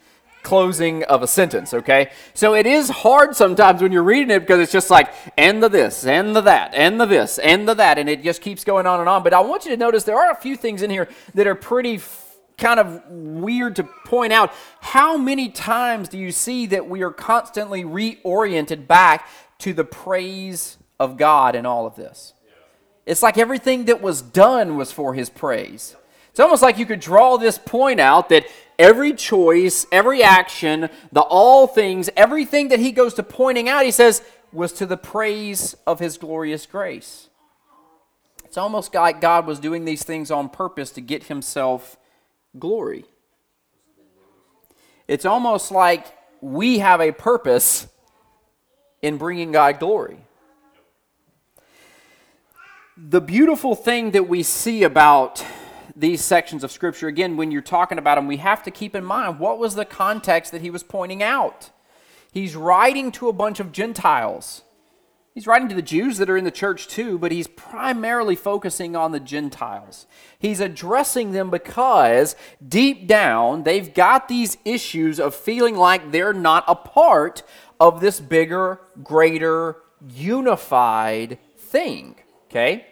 closing 0.47 1.03
of 1.03 1.21
a 1.21 1.27
sentence, 1.27 1.73
okay? 1.73 2.09
So 2.33 2.55
it 2.55 2.65
is 2.65 2.87
hard 2.87 3.35
sometimes 3.35 3.81
when 3.81 3.91
you're 3.91 4.01
reading 4.01 4.31
it 4.31 4.39
because 4.39 4.61
it's 4.61 4.71
just 4.71 4.89
like, 4.89 5.13
and 5.37 5.61
the 5.61 5.67
this, 5.67 6.05
and 6.05 6.33
the 6.33 6.39
that, 6.39 6.73
and 6.73 7.01
the 7.01 7.05
this, 7.05 7.37
and 7.37 7.67
the 7.67 7.73
that, 7.73 7.97
and 7.97 8.07
it 8.07 8.23
just 8.23 8.41
keeps 8.41 8.63
going 8.63 8.87
on 8.87 9.01
and 9.01 9.09
on. 9.09 9.23
But 9.23 9.33
I 9.33 9.41
want 9.41 9.65
you 9.65 9.71
to 9.71 9.77
notice 9.77 10.05
there 10.05 10.17
are 10.17 10.31
a 10.31 10.35
few 10.35 10.55
things 10.55 10.81
in 10.83 10.89
here 10.89 11.09
that 11.33 11.47
are 11.47 11.55
pretty 11.55 11.95
f- 11.95 12.37
kind 12.57 12.79
of 12.79 13.03
weird 13.09 13.75
to 13.75 13.83
point 14.05 14.31
out. 14.31 14.53
How 14.79 15.17
many 15.17 15.49
times 15.49 16.07
do 16.07 16.17
you 16.17 16.31
see 16.31 16.65
that 16.67 16.87
we 16.87 17.03
are 17.03 17.11
constantly 17.11 17.83
reoriented 17.83 18.87
back 18.87 19.27
to 19.59 19.73
the 19.73 19.83
praise 19.83 20.77
of 20.97 21.17
God 21.17 21.55
in 21.55 21.65
all 21.65 21.85
of 21.85 21.97
this? 21.97 22.33
It's 23.05 23.21
like 23.21 23.37
everything 23.37 23.83
that 23.85 24.01
was 24.01 24.21
done 24.21 24.77
was 24.77 24.93
for 24.93 25.13
his 25.13 25.29
praise. 25.29 25.97
It's 26.37 26.43
almost 26.43 26.61
like 26.61 26.77
you 26.77 26.85
could 26.85 26.99
draw 26.99 27.37
this 27.37 27.57
point 27.57 27.99
out 27.99 28.29
that 28.29 28.45
every 28.77 29.13
choice, 29.13 29.87
every 29.91 30.21
action, 30.21 30.87
the 31.11 31.21
all 31.21 31.65
things, 31.65 32.11
everything 32.15 32.67
that 32.67 32.77
he 32.77 32.91
goes 32.91 33.15
to 33.15 33.23
pointing 33.23 33.67
out, 33.67 33.83
he 33.85 33.89
says, 33.89 34.21
was 34.53 34.71
to 34.73 34.85
the 34.85 34.97
praise 34.97 35.75
of 35.87 35.99
his 35.99 36.15
glorious 36.19 36.67
grace. 36.67 37.29
It's 38.45 38.55
almost 38.55 38.93
like 38.93 39.19
God 39.19 39.47
was 39.47 39.57
doing 39.57 39.83
these 39.83 40.03
things 40.03 40.29
on 40.29 40.47
purpose 40.47 40.91
to 40.91 41.01
get 41.01 41.23
himself 41.23 41.97
glory. 42.59 43.05
It's 45.07 45.25
almost 45.25 45.71
like 45.71 46.05
we 46.39 46.77
have 46.77 47.01
a 47.01 47.13
purpose 47.13 47.87
in 49.01 49.17
bringing 49.17 49.51
God 49.51 49.79
glory. 49.79 50.19
The 52.95 53.21
beautiful 53.21 53.73
thing 53.73 54.11
that 54.11 54.29
we 54.29 54.43
see 54.43 54.83
about 54.83 55.43
these 55.97 56.23
sections 56.23 56.63
of 56.63 56.71
Scripture, 56.71 57.07
again, 57.07 57.37
when 57.37 57.49
you're 57.49 57.61
talking 57.61 57.97
about 57.97 58.15
them, 58.15 58.27
we 58.27 58.37
have 58.37 58.61
to 58.63 58.71
keep 58.71 58.95
in 58.95 59.03
mind 59.03 59.39
what 59.39 59.57
was 59.57 59.73
the 59.73 59.85
context 59.85 60.51
that 60.51 60.61
he 60.61 60.69
was 60.69 60.83
pointing 60.83 61.23
out. 61.23 61.71
He's 62.31 62.55
writing 62.55 63.11
to 63.13 63.29
a 63.29 63.33
bunch 63.33 63.59
of 63.59 63.71
Gentiles. 63.71 64.61
He's 65.33 65.47
writing 65.47 65.69
to 65.69 65.75
the 65.75 65.81
Jews 65.81 66.17
that 66.17 66.29
are 66.29 66.37
in 66.37 66.45
the 66.45 66.51
church 66.51 66.87
too, 66.87 67.17
but 67.17 67.31
he's 67.31 67.47
primarily 67.47 68.35
focusing 68.35 68.95
on 68.95 69.11
the 69.11 69.19
Gentiles. 69.19 70.05
He's 70.37 70.59
addressing 70.59 71.31
them 71.31 71.49
because 71.49 72.35
deep 72.67 73.07
down 73.07 73.63
they've 73.63 73.93
got 73.93 74.27
these 74.27 74.57
issues 74.65 75.19
of 75.19 75.35
feeling 75.35 75.75
like 75.75 76.11
they're 76.11 76.33
not 76.33 76.63
a 76.67 76.75
part 76.75 77.43
of 77.79 78.01
this 78.01 78.19
bigger, 78.19 78.81
greater, 79.03 79.77
unified 80.07 81.37
thing. 81.55 82.15
Okay? 82.49 82.85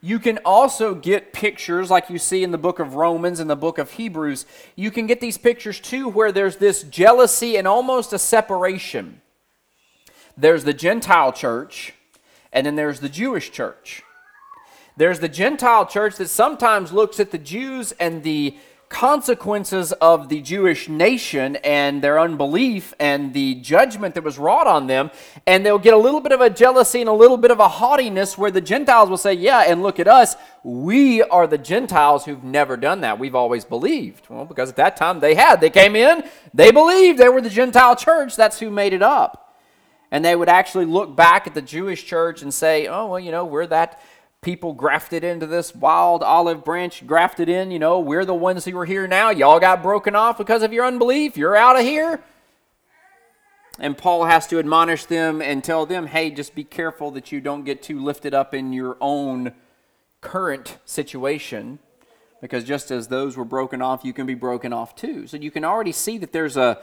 You 0.00 0.20
can 0.20 0.38
also 0.44 0.94
get 0.94 1.32
pictures 1.32 1.90
like 1.90 2.08
you 2.08 2.18
see 2.18 2.44
in 2.44 2.52
the 2.52 2.58
book 2.58 2.78
of 2.78 2.94
Romans 2.94 3.40
and 3.40 3.50
the 3.50 3.56
book 3.56 3.78
of 3.78 3.92
Hebrews. 3.92 4.46
You 4.76 4.92
can 4.92 5.08
get 5.08 5.20
these 5.20 5.36
pictures 5.36 5.80
too 5.80 6.08
where 6.08 6.30
there's 6.30 6.56
this 6.56 6.84
jealousy 6.84 7.56
and 7.56 7.66
almost 7.66 8.12
a 8.12 8.18
separation. 8.18 9.20
There's 10.36 10.62
the 10.62 10.72
Gentile 10.72 11.32
church, 11.32 11.94
and 12.52 12.64
then 12.64 12.76
there's 12.76 13.00
the 13.00 13.08
Jewish 13.08 13.50
church. 13.50 14.04
There's 14.96 15.18
the 15.18 15.28
Gentile 15.28 15.84
church 15.84 16.16
that 16.16 16.28
sometimes 16.28 16.92
looks 16.92 17.18
at 17.18 17.32
the 17.32 17.38
Jews 17.38 17.92
and 17.98 18.22
the 18.22 18.56
consequences 18.88 19.92
of 19.92 20.28
the 20.28 20.40
Jewish 20.40 20.88
nation 20.88 21.56
and 21.56 22.02
their 22.02 22.18
unbelief 22.18 22.94
and 22.98 23.34
the 23.34 23.56
judgment 23.56 24.14
that 24.14 24.24
was 24.24 24.38
wrought 24.38 24.66
on 24.66 24.86
them. 24.86 25.10
And 25.46 25.64
they'll 25.64 25.78
get 25.78 25.94
a 25.94 25.98
little 25.98 26.20
bit 26.20 26.32
of 26.32 26.40
a 26.40 26.50
jealousy 26.50 27.00
and 27.00 27.08
a 27.08 27.12
little 27.12 27.36
bit 27.36 27.50
of 27.50 27.60
a 27.60 27.68
haughtiness 27.68 28.38
where 28.38 28.50
the 28.50 28.60
Gentiles 28.60 29.10
will 29.10 29.18
say, 29.18 29.34
Yeah, 29.34 29.64
and 29.66 29.82
look 29.82 30.00
at 30.00 30.08
us. 30.08 30.36
We 30.62 31.22
are 31.22 31.46
the 31.46 31.58
Gentiles 31.58 32.24
who've 32.24 32.42
never 32.42 32.76
done 32.76 33.02
that. 33.02 33.18
We've 33.18 33.34
always 33.34 33.64
believed. 33.64 34.28
Well, 34.28 34.44
because 34.44 34.70
at 34.70 34.76
that 34.76 34.96
time 34.96 35.20
they 35.20 35.34
had. 35.34 35.60
They 35.60 35.70
came 35.70 35.94
in, 35.94 36.24
they 36.54 36.70
believed 36.70 37.18
they 37.18 37.28
were 37.28 37.42
the 37.42 37.50
Gentile 37.50 37.96
church. 37.96 38.36
That's 38.36 38.58
who 38.58 38.70
made 38.70 38.92
it 38.92 39.02
up. 39.02 39.56
And 40.10 40.24
they 40.24 40.34
would 40.34 40.48
actually 40.48 40.86
look 40.86 41.14
back 41.14 41.46
at 41.46 41.54
the 41.54 41.60
Jewish 41.60 42.06
church 42.06 42.40
and 42.42 42.52
say, 42.52 42.86
Oh, 42.86 43.06
well, 43.08 43.20
you 43.20 43.30
know, 43.30 43.44
we're 43.44 43.66
that 43.66 44.00
people 44.42 44.72
grafted 44.72 45.24
into 45.24 45.46
this 45.46 45.74
wild 45.74 46.22
olive 46.22 46.64
branch, 46.64 47.06
grafted 47.06 47.48
in. 47.48 47.70
You 47.70 47.78
know, 47.78 47.98
we're 47.98 48.24
the 48.24 48.34
ones 48.34 48.64
who 48.64 48.76
are 48.78 48.84
here 48.84 49.06
now. 49.06 49.30
Y'all 49.30 49.60
got 49.60 49.82
broken 49.82 50.14
off 50.14 50.38
because 50.38 50.62
of 50.62 50.72
your 50.72 50.84
unbelief. 50.84 51.36
You're 51.36 51.56
out 51.56 51.78
of 51.78 51.82
here. 51.82 52.22
And 53.80 53.96
Paul 53.96 54.24
has 54.24 54.46
to 54.48 54.58
admonish 54.58 55.04
them 55.04 55.40
and 55.40 55.62
tell 55.62 55.86
them, 55.86 56.06
hey, 56.08 56.30
just 56.30 56.54
be 56.54 56.64
careful 56.64 57.12
that 57.12 57.30
you 57.30 57.40
don't 57.40 57.64
get 57.64 57.82
too 57.82 58.02
lifted 58.02 58.34
up 58.34 58.52
in 58.52 58.72
your 58.72 58.96
own 59.00 59.52
current 60.20 60.78
situation. 60.84 61.78
Because 62.40 62.64
just 62.64 62.90
as 62.90 63.08
those 63.08 63.36
were 63.36 63.44
broken 63.44 63.82
off, 63.82 64.04
you 64.04 64.12
can 64.12 64.26
be 64.26 64.34
broken 64.34 64.72
off 64.72 64.94
too. 64.96 65.26
So 65.26 65.36
you 65.36 65.50
can 65.50 65.64
already 65.64 65.92
see 65.92 66.18
that 66.18 66.32
there's 66.32 66.56
a 66.56 66.80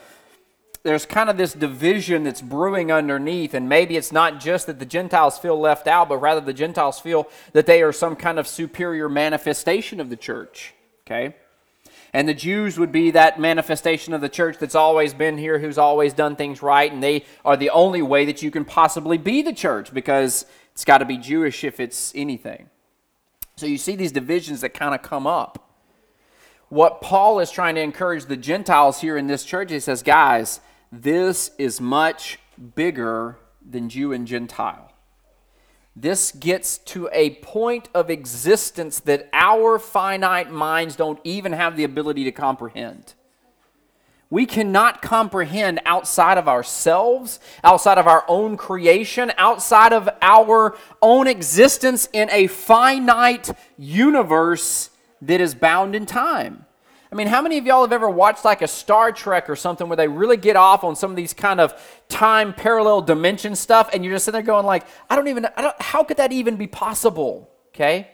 there's 0.86 1.08
kind 1.08 1.32
of 1.32 1.38
this 1.38 1.54
division 1.54 2.24
that's 2.24 2.42
brewing 2.42 2.92
underneath, 2.92 3.56
and 3.56 3.68
maybe 3.68 3.98
it's 3.98 4.12
not 4.12 4.40
just 4.40 4.68
that 4.68 4.78
the 4.78 4.86
Gentiles 4.86 5.40
feel 5.40 5.60
left 5.60 5.88
out, 5.88 6.08
but 6.08 6.18
rather 6.18 6.40
the 6.40 6.54
Gentiles 6.54 7.00
feel 7.00 7.28
that 7.54 7.66
they 7.66 7.82
are 7.82 7.92
some 7.92 8.16
kind 8.16 8.38
of 8.38 8.48
superior 8.48 9.10
manifestation 9.10 10.00
of 10.00 10.12
the 10.12 10.16
church. 10.16 10.76
Okay? 11.02 11.36
And 12.14 12.30
the 12.30 12.36
Jews 12.36 12.78
would 12.78 12.92
be 12.92 13.10
that 13.12 13.40
manifestation 13.40 14.14
of 14.14 14.22
the 14.22 14.30
church 14.30 14.60
that's 14.60 14.76
always 14.76 15.16
been 15.16 15.40
here, 15.40 15.58
who's 15.58 15.80
always 15.80 16.14
done 16.14 16.36
things 16.36 16.62
right, 16.62 16.92
and 16.92 17.02
they 17.02 17.26
are 17.44 17.58
the 17.58 17.72
only 17.72 18.04
way 18.04 18.26
that 18.26 18.44
you 18.44 18.52
can 18.52 18.64
possibly 18.64 19.18
be 19.18 19.42
the 19.42 19.54
church 19.54 19.92
because 19.92 20.46
it's 20.72 20.86
got 20.86 21.00
to 21.00 21.06
be 21.06 21.18
Jewish 21.18 21.64
if 21.64 21.80
it's 21.80 22.14
anything. 22.14 22.70
So 23.56 23.66
you 23.66 23.80
see 23.80 23.96
these 23.96 24.12
divisions 24.12 24.62
that 24.62 24.76
kind 24.76 24.94
of 24.94 25.02
come 25.02 25.26
up. 25.26 25.68
What 26.70 27.02
Paul 27.02 27.40
is 27.40 27.50
trying 27.50 27.74
to 27.74 27.82
encourage 27.82 28.26
the 28.26 28.38
Gentiles 28.38 29.02
here 29.02 29.18
in 29.18 29.26
this 29.26 29.44
church, 29.44 29.72
he 29.72 29.80
says, 29.80 30.04
guys, 30.04 30.60
this 31.02 31.52
is 31.58 31.82
much 31.82 32.40
bigger 32.76 33.38
than 33.68 33.90
Jew 33.90 34.14
and 34.14 34.26
Gentile. 34.28 34.92
This 35.96 36.32
gets 36.32 36.78
to 36.80 37.10
a 37.14 37.36
point 37.36 37.90
of 37.94 38.10
existence 38.10 39.00
that 39.02 39.30
our 39.32 39.80
finite 39.80 40.52
minds 40.52 40.96
don't 40.96 41.20
even 41.24 41.54
have 41.54 41.78
the 41.78 41.86
ability 41.86 42.26
to 42.26 42.32
comprehend. 42.32 43.14
We 44.30 44.46
cannot 44.46 45.02
comprehend 45.02 45.80
outside 45.86 46.38
of 46.38 46.48
ourselves, 46.48 47.40
outside 47.64 47.98
of 47.98 48.08
our 48.08 48.26
own 48.28 48.58
creation, 48.58 49.32
outside 49.38 49.94
of 49.94 50.10
our 50.22 50.76
own 51.02 51.28
existence 51.28 52.10
in 52.12 52.30
a 52.32 52.48
finite 52.48 53.52
universe 53.78 54.90
that 55.22 55.40
is 55.40 55.56
bound 55.56 55.96
in 55.96 56.06
time. 56.06 56.65
I 57.16 57.18
mean, 57.18 57.28
how 57.28 57.42
many 57.42 57.58
of 57.58 57.66
y'all 57.66 57.84
have 57.84 57.94
ever 57.94 58.10
watched 58.10 58.44
like 58.44 58.62
a 58.62 58.68
Star 58.68 59.10
Trek 59.10 59.50
or 59.50 59.56
something 59.56 59.88
where 59.88 59.96
they 59.96 60.10
really 60.10 60.36
get 60.36 60.58
off 60.58 60.84
on 60.84 60.98
some 60.98 61.12
of 61.12 61.16
these 61.16 61.34
kind 61.34 61.62
of 61.62 61.74
time 62.10 62.54
parallel 62.54 63.02
dimension 63.02 63.56
stuff 63.56 63.90
and 63.94 64.04
you're 64.04 64.14
just 64.14 64.26
sitting 64.26 64.36
there 64.36 64.46
going 64.46 64.66
like, 64.66 64.86
I 65.10 65.16
don't 65.16 65.30
even, 65.30 65.46
I 65.56 65.62
don't, 65.62 65.82
how 65.82 66.04
could 66.04 66.18
that 66.18 66.34
even 66.34 66.58
be 66.58 66.68
possible? 66.68 67.50
Okay? 67.70 68.10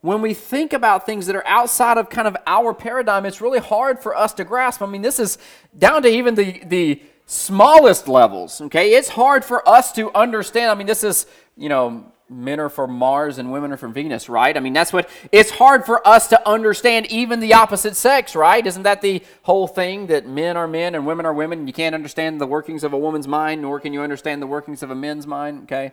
When 0.00 0.20
we 0.20 0.34
think 0.34 0.72
about 0.72 1.06
things 1.06 1.26
that 1.26 1.36
are 1.36 1.46
outside 1.46 1.96
of 1.96 2.10
kind 2.10 2.26
of 2.26 2.36
our 2.44 2.74
paradigm, 2.74 3.24
it's 3.24 3.40
really 3.40 3.60
hard 3.60 4.00
for 4.00 4.16
us 4.16 4.32
to 4.32 4.42
grasp. 4.42 4.82
I 4.82 4.86
mean, 4.86 5.00
this 5.00 5.20
is 5.20 5.38
down 5.78 6.02
to 6.02 6.08
even 6.08 6.34
the, 6.34 6.60
the 6.66 7.02
smallest 7.26 8.08
levels, 8.08 8.60
okay? 8.62 8.94
It's 8.94 9.10
hard 9.10 9.44
for 9.44 9.68
us 9.68 9.92
to 9.92 10.12
understand. 10.12 10.72
I 10.72 10.74
mean, 10.74 10.88
this 10.88 11.04
is, 11.04 11.26
you 11.56 11.68
know, 11.68 12.12
men 12.28 12.58
are 12.58 12.68
from 12.68 12.92
Mars 12.92 13.38
and 13.38 13.52
women 13.52 13.72
are 13.72 13.76
from 13.76 13.92
Venus, 13.92 14.28
right? 14.28 14.56
I 14.56 14.60
mean, 14.60 14.72
that's 14.72 14.92
what 14.92 15.08
it's 15.30 15.50
hard 15.50 15.86
for 15.86 16.06
us 16.06 16.28
to 16.28 16.48
understand 16.48 17.06
even 17.06 17.40
the 17.40 17.54
opposite 17.54 17.94
sex, 17.94 18.34
right? 18.34 18.66
Isn't 18.66 18.82
that 18.82 19.00
the 19.00 19.22
whole 19.42 19.68
thing 19.68 20.08
that 20.08 20.26
men 20.26 20.56
are 20.56 20.66
men 20.66 20.94
and 20.94 21.06
women 21.06 21.24
are 21.24 21.32
women? 21.32 21.66
You 21.66 21.72
can't 21.72 21.94
understand 21.94 22.40
the 22.40 22.46
workings 22.46 22.82
of 22.82 22.92
a 22.92 22.98
woman's 22.98 23.28
mind, 23.28 23.62
nor 23.62 23.78
can 23.78 23.92
you 23.92 24.02
understand 24.02 24.42
the 24.42 24.46
workings 24.46 24.82
of 24.82 24.90
a 24.90 24.94
man's 24.94 25.26
mind, 25.26 25.64
okay? 25.64 25.92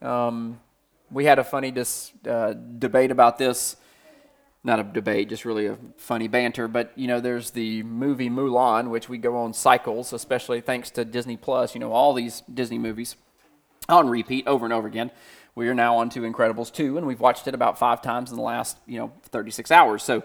Um, 0.00 0.58
we 1.10 1.26
had 1.26 1.38
a 1.38 1.44
funny 1.44 1.70
dis, 1.70 2.12
uh, 2.26 2.54
debate 2.54 3.10
about 3.10 3.38
this. 3.38 3.76
Not 4.64 4.80
a 4.80 4.82
debate, 4.82 5.28
just 5.28 5.44
really 5.44 5.66
a 5.66 5.78
funny 5.96 6.28
banter. 6.28 6.66
But 6.66 6.92
you 6.96 7.06
know, 7.06 7.20
there's 7.20 7.52
the 7.52 7.82
movie 7.84 8.28
Mulan, 8.28 8.90
which 8.90 9.08
we 9.08 9.16
go 9.16 9.36
on 9.36 9.54
cycles, 9.54 10.12
especially 10.12 10.60
thanks 10.60 10.90
to 10.90 11.04
Disney 11.04 11.36
Plus. 11.36 11.74
You 11.74 11.80
know, 11.80 11.92
all 11.92 12.12
these 12.12 12.42
Disney 12.52 12.76
movies 12.76 13.16
on 13.88 14.08
repeat 14.08 14.46
over 14.46 14.66
and 14.66 14.72
over 14.72 14.86
again 14.86 15.10
we 15.54 15.68
are 15.68 15.74
now 15.74 15.96
on 15.96 16.08
to 16.10 16.20
Incredibles 16.20 16.72
2, 16.72 16.98
and 16.98 17.06
we've 17.06 17.20
watched 17.20 17.48
it 17.48 17.54
about 17.54 17.78
five 17.78 18.00
times 18.00 18.30
in 18.30 18.36
the 18.36 18.42
last, 18.42 18.76
you 18.86 18.98
know, 18.98 19.12
36 19.24 19.70
hours. 19.70 20.02
So 20.02 20.22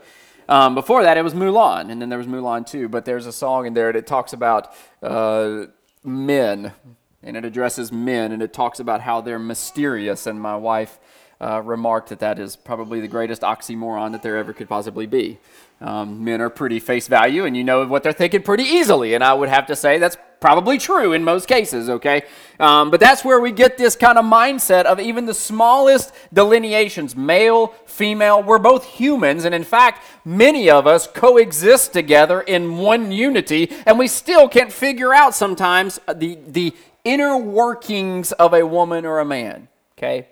um, 0.48 0.76
before 0.76 1.04
that, 1.04 1.18
it 1.18 1.24
was 1.24 1.34
Mulan, 1.34 1.92
and 1.92 2.02
then 2.02 2.10
there 2.10 2.18
was 2.18 2.28
Mulan 2.28 2.66
2. 2.68 2.90
But 2.90 3.06
there's 3.06 3.26
a 3.26 3.32
song 3.32 3.66
in 3.66 3.74
there 3.74 3.92
that 3.94 4.06
talks 4.06 4.34
about 4.34 4.74
uh, 5.02 5.66
men, 6.04 6.74
and 7.22 7.38
it 7.38 7.46
addresses 7.46 7.92
men, 7.92 8.32
and 8.32 8.42
it 8.42 8.54
talks 8.54 8.80
about 8.80 9.02
how 9.02 9.22
they're 9.22 9.40
mysterious. 9.40 10.28
And 10.28 10.40
my 10.40 10.56
wife 10.56 11.00
uh, 11.42 11.62
remarked 11.62 12.10
that 12.10 12.20
that 12.20 12.40
is 12.40 12.56
probably 12.56 13.02
the 13.02 13.08
greatest 13.08 13.42
oxymoron 13.42 14.12
that 14.12 14.22
there 14.22 14.38
ever 14.38 14.54
could 14.54 14.70
possibly 14.70 15.06
be. 15.06 15.40
Um, 15.84 16.24
men 16.24 16.40
are 16.40 16.50
pretty 16.50 16.80
face 16.80 17.10
value, 17.10 17.44
and 17.44 17.58
you 17.58 17.64
know 17.66 17.86
what 17.86 18.04
they're 18.04 18.14
thinking 18.14 18.42
pretty 18.42 18.64
easily. 18.64 19.16
And 19.16 19.24
I 19.24 19.34
would 19.34 19.50
have 19.50 19.68
to 19.68 19.76
say 19.76 19.98
that's 19.98 20.16
probably 20.40 20.78
true 20.78 21.12
in 21.12 21.26
most 21.26 21.46
cases, 21.46 21.90
okay? 21.90 22.24
Um, 22.58 22.90
but 22.90 23.02
that's 23.02 23.26
where 23.26 23.42
we 23.42 23.52
get 23.52 23.78
this 23.78 23.98
kind 23.98 24.18
of 24.18 24.24
mindset 24.24 24.86
of 24.86 25.00
even 25.02 25.26
the 25.26 25.34
smallest 25.34 26.14
delineations 26.34 27.18
male, 27.18 27.68
female, 27.86 28.42
we're 28.42 28.60
both 28.60 28.86
humans. 28.86 29.44
And 29.44 29.54
in 29.54 29.66
fact, 29.66 30.06
many 30.24 30.70
of 30.70 30.88
us 30.88 31.06
coexist 31.06 31.92
together 31.92 32.40
in 32.40 32.78
one 32.78 33.12
unity, 33.12 33.70
and 33.86 34.00
we 34.00 34.08
still 34.08 34.48
can't 34.48 34.72
figure 34.72 35.14
out 35.14 35.36
sometimes 35.36 36.00
the, 36.14 36.38
the 36.48 36.74
inner 37.04 37.38
workings 37.38 38.32
of 38.34 38.54
a 38.54 38.66
woman 38.66 39.06
or 39.06 39.20
a 39.20 39.26
man, 39.26 39.68
okay? 39.98 40.28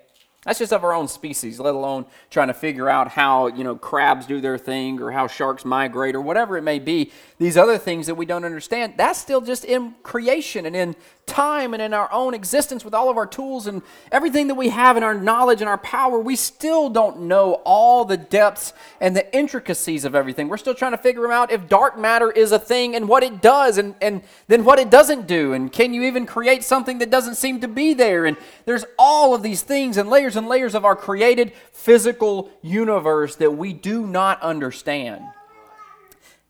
That's 0.45 0.58
just 0.58 0.73
of 0.73 0.84
our 0.84 0.93
own 0.93 1.08
species, 1.08 1.60
let 1.60 1.75
alone 1.75 2.08
trying 2.32 2.47
to 2.47 2.56
figure 2.56 2.89
out 2.89 3.10
how, 3.10 3.45
you 3.45 3.63
know, 3.63 3.75
crabs 3.75 4.25
do 4.25 4.41
their 4.41 4.58
thing 4.58 4.99
or 4.99 5.12
how 5.12 5.27
sharks 5.27 5.63
migrate 5.63 6.15
or 6.15 6.21
whatever 6.21 6.58
it 6.58 6.63
may 6.63 6.80
be. 6.80 7.12
These 7.38 7.58
other 7.58 7.77
things 7.77 8.08
that 8.08 8.15
we 8.15 8.25
don't 8.25 8.43
understand, 8.43 8.95
that's 8.97 9.19
still 9.19 9.41
just 9.41 9.63
in 9.63 9.93
creation 10.01 10.65
and 10.65 10.75
in 10.75 10.95
time 11.25 11.73
and 11.73 11.81
in 11.81 11.93
our 11.93 12.12
own 12.12 12.34
existence 12.34 12.84
with 12.84 12.93
all 12.93 13.10
of 13.10 13.17
our 13.17 13.25
tools 13.25 13.67
and 13.67 13.81
everything 14.12 14.47
that 14.47 14.55
we 14.55 14.69
have 14.69 14.97
in 14.97 15.03
our 15.03 15.13
knowledge 15.13 15.62
and 15.62 15.69
our 15.69 15.77
power. 15.77 16.19
We 16.19 16.36
still 16.36 16.89
don't 16.89 17.21
know 17.21 17.62
all 17.63 18.05
the 18.05 18.17
depths 18.17 18.73
and 18.99 19.15
the 19.15 19.34
intricacies 19.36 20.03
of 20.05 20.15
everything. 20.15 20.49
We're 20.49 20.57
still 20.57 20.75
trying 20.75 20.91
to 20.91 20.97
figure 20.97 21.21
them 21.21 21.31
out 21.31 21.51
if 21.51 21.69
dark 21.69 21.97
matter 21.97 22.31
is 22.31 22.51
a 22.51 22.60
thing 22.60 22.95
and 22.95 23.07
what 23.07 23.23
it 23.23 23.41
does 23.41 23.77
and, 23.77 23.95
and 24.01 24.23
then 24.47 24.65
what 24.65 24.79
it 24.79 24.89
doesn't 24.89 25.27
do. 25.27 25.53
And 25.53 25.71
can 25.71 25.93
you 25.93 26.03
even 26.03 26.25
create 26.25 26.63
something 26.63 26.99
that 26.99 27.10
doesn't 27.10 27.36
seem 27.36 27.62
to 27.62 27.67
be 27.67 27.93
there? 27.93 28.25
And 28.25 28.38
there's 28.65 28.86
all 28.99 29.34
of 29.34 29.41
these 29.41 29.62
things 29.62 29.97
and 29.97 30.10
layers 30.10 30.36
and 30.36 30.47
layers 30.47 30.75
of 30.75 30.86
our 30.86 30.95
created 30.95 31.53
physical 31.71 32.49
universe 32.62 33.36
that 33.38 33.51
we 33.51 33.73
do 33.73 34.05
not 34.05 34.41
understand. 34.41 35.23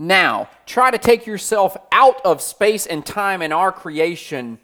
Now, 0.01 0.49
try 0.65 0.89
to 0.89 0.97
take 0.97 1.27
yourself 1.27 1.77
out 1.91 2.25
of 2.25 2.41
space 2.41 2.87
and 2.87 3.05
time 3.05 3.43
in 3.43 3.51
our 3.51 3.71
creation 3.71 4.57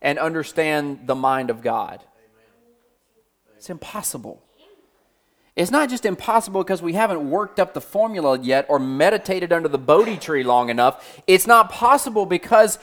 and 0.00 0.16
understand 0.16 1.08
the 1.08 1.16
mind 1.16 1.50
of 1.50 1.60
God. 1.60 2.04
It's 3.56 3.68
impossible. 3.68 4.40
It's 5.56 5.72
not 5.72 5.90
just 5.90 6.06
impossible 6.06 6.62
because 6.62 6.82
we 6.82 6.92
haven't 6.92 7.28
worked 7.28 7.58
up 7.58 7.74
the 7.74 7.80
formula 7.80 8.38
yet 8.38 8.64
or 8.68 8.78
meditated 8.78 9.52
under 9.52 9.66
the 9.68 9.76
Bodhi 9.76 10.18
tree 10.18 10.44
long 10.44 10.70
enough. 10.70 11.20
It's 11.26 11.48
not 11.48 11.68
possible 11.68 12.24
because 12.24 12.78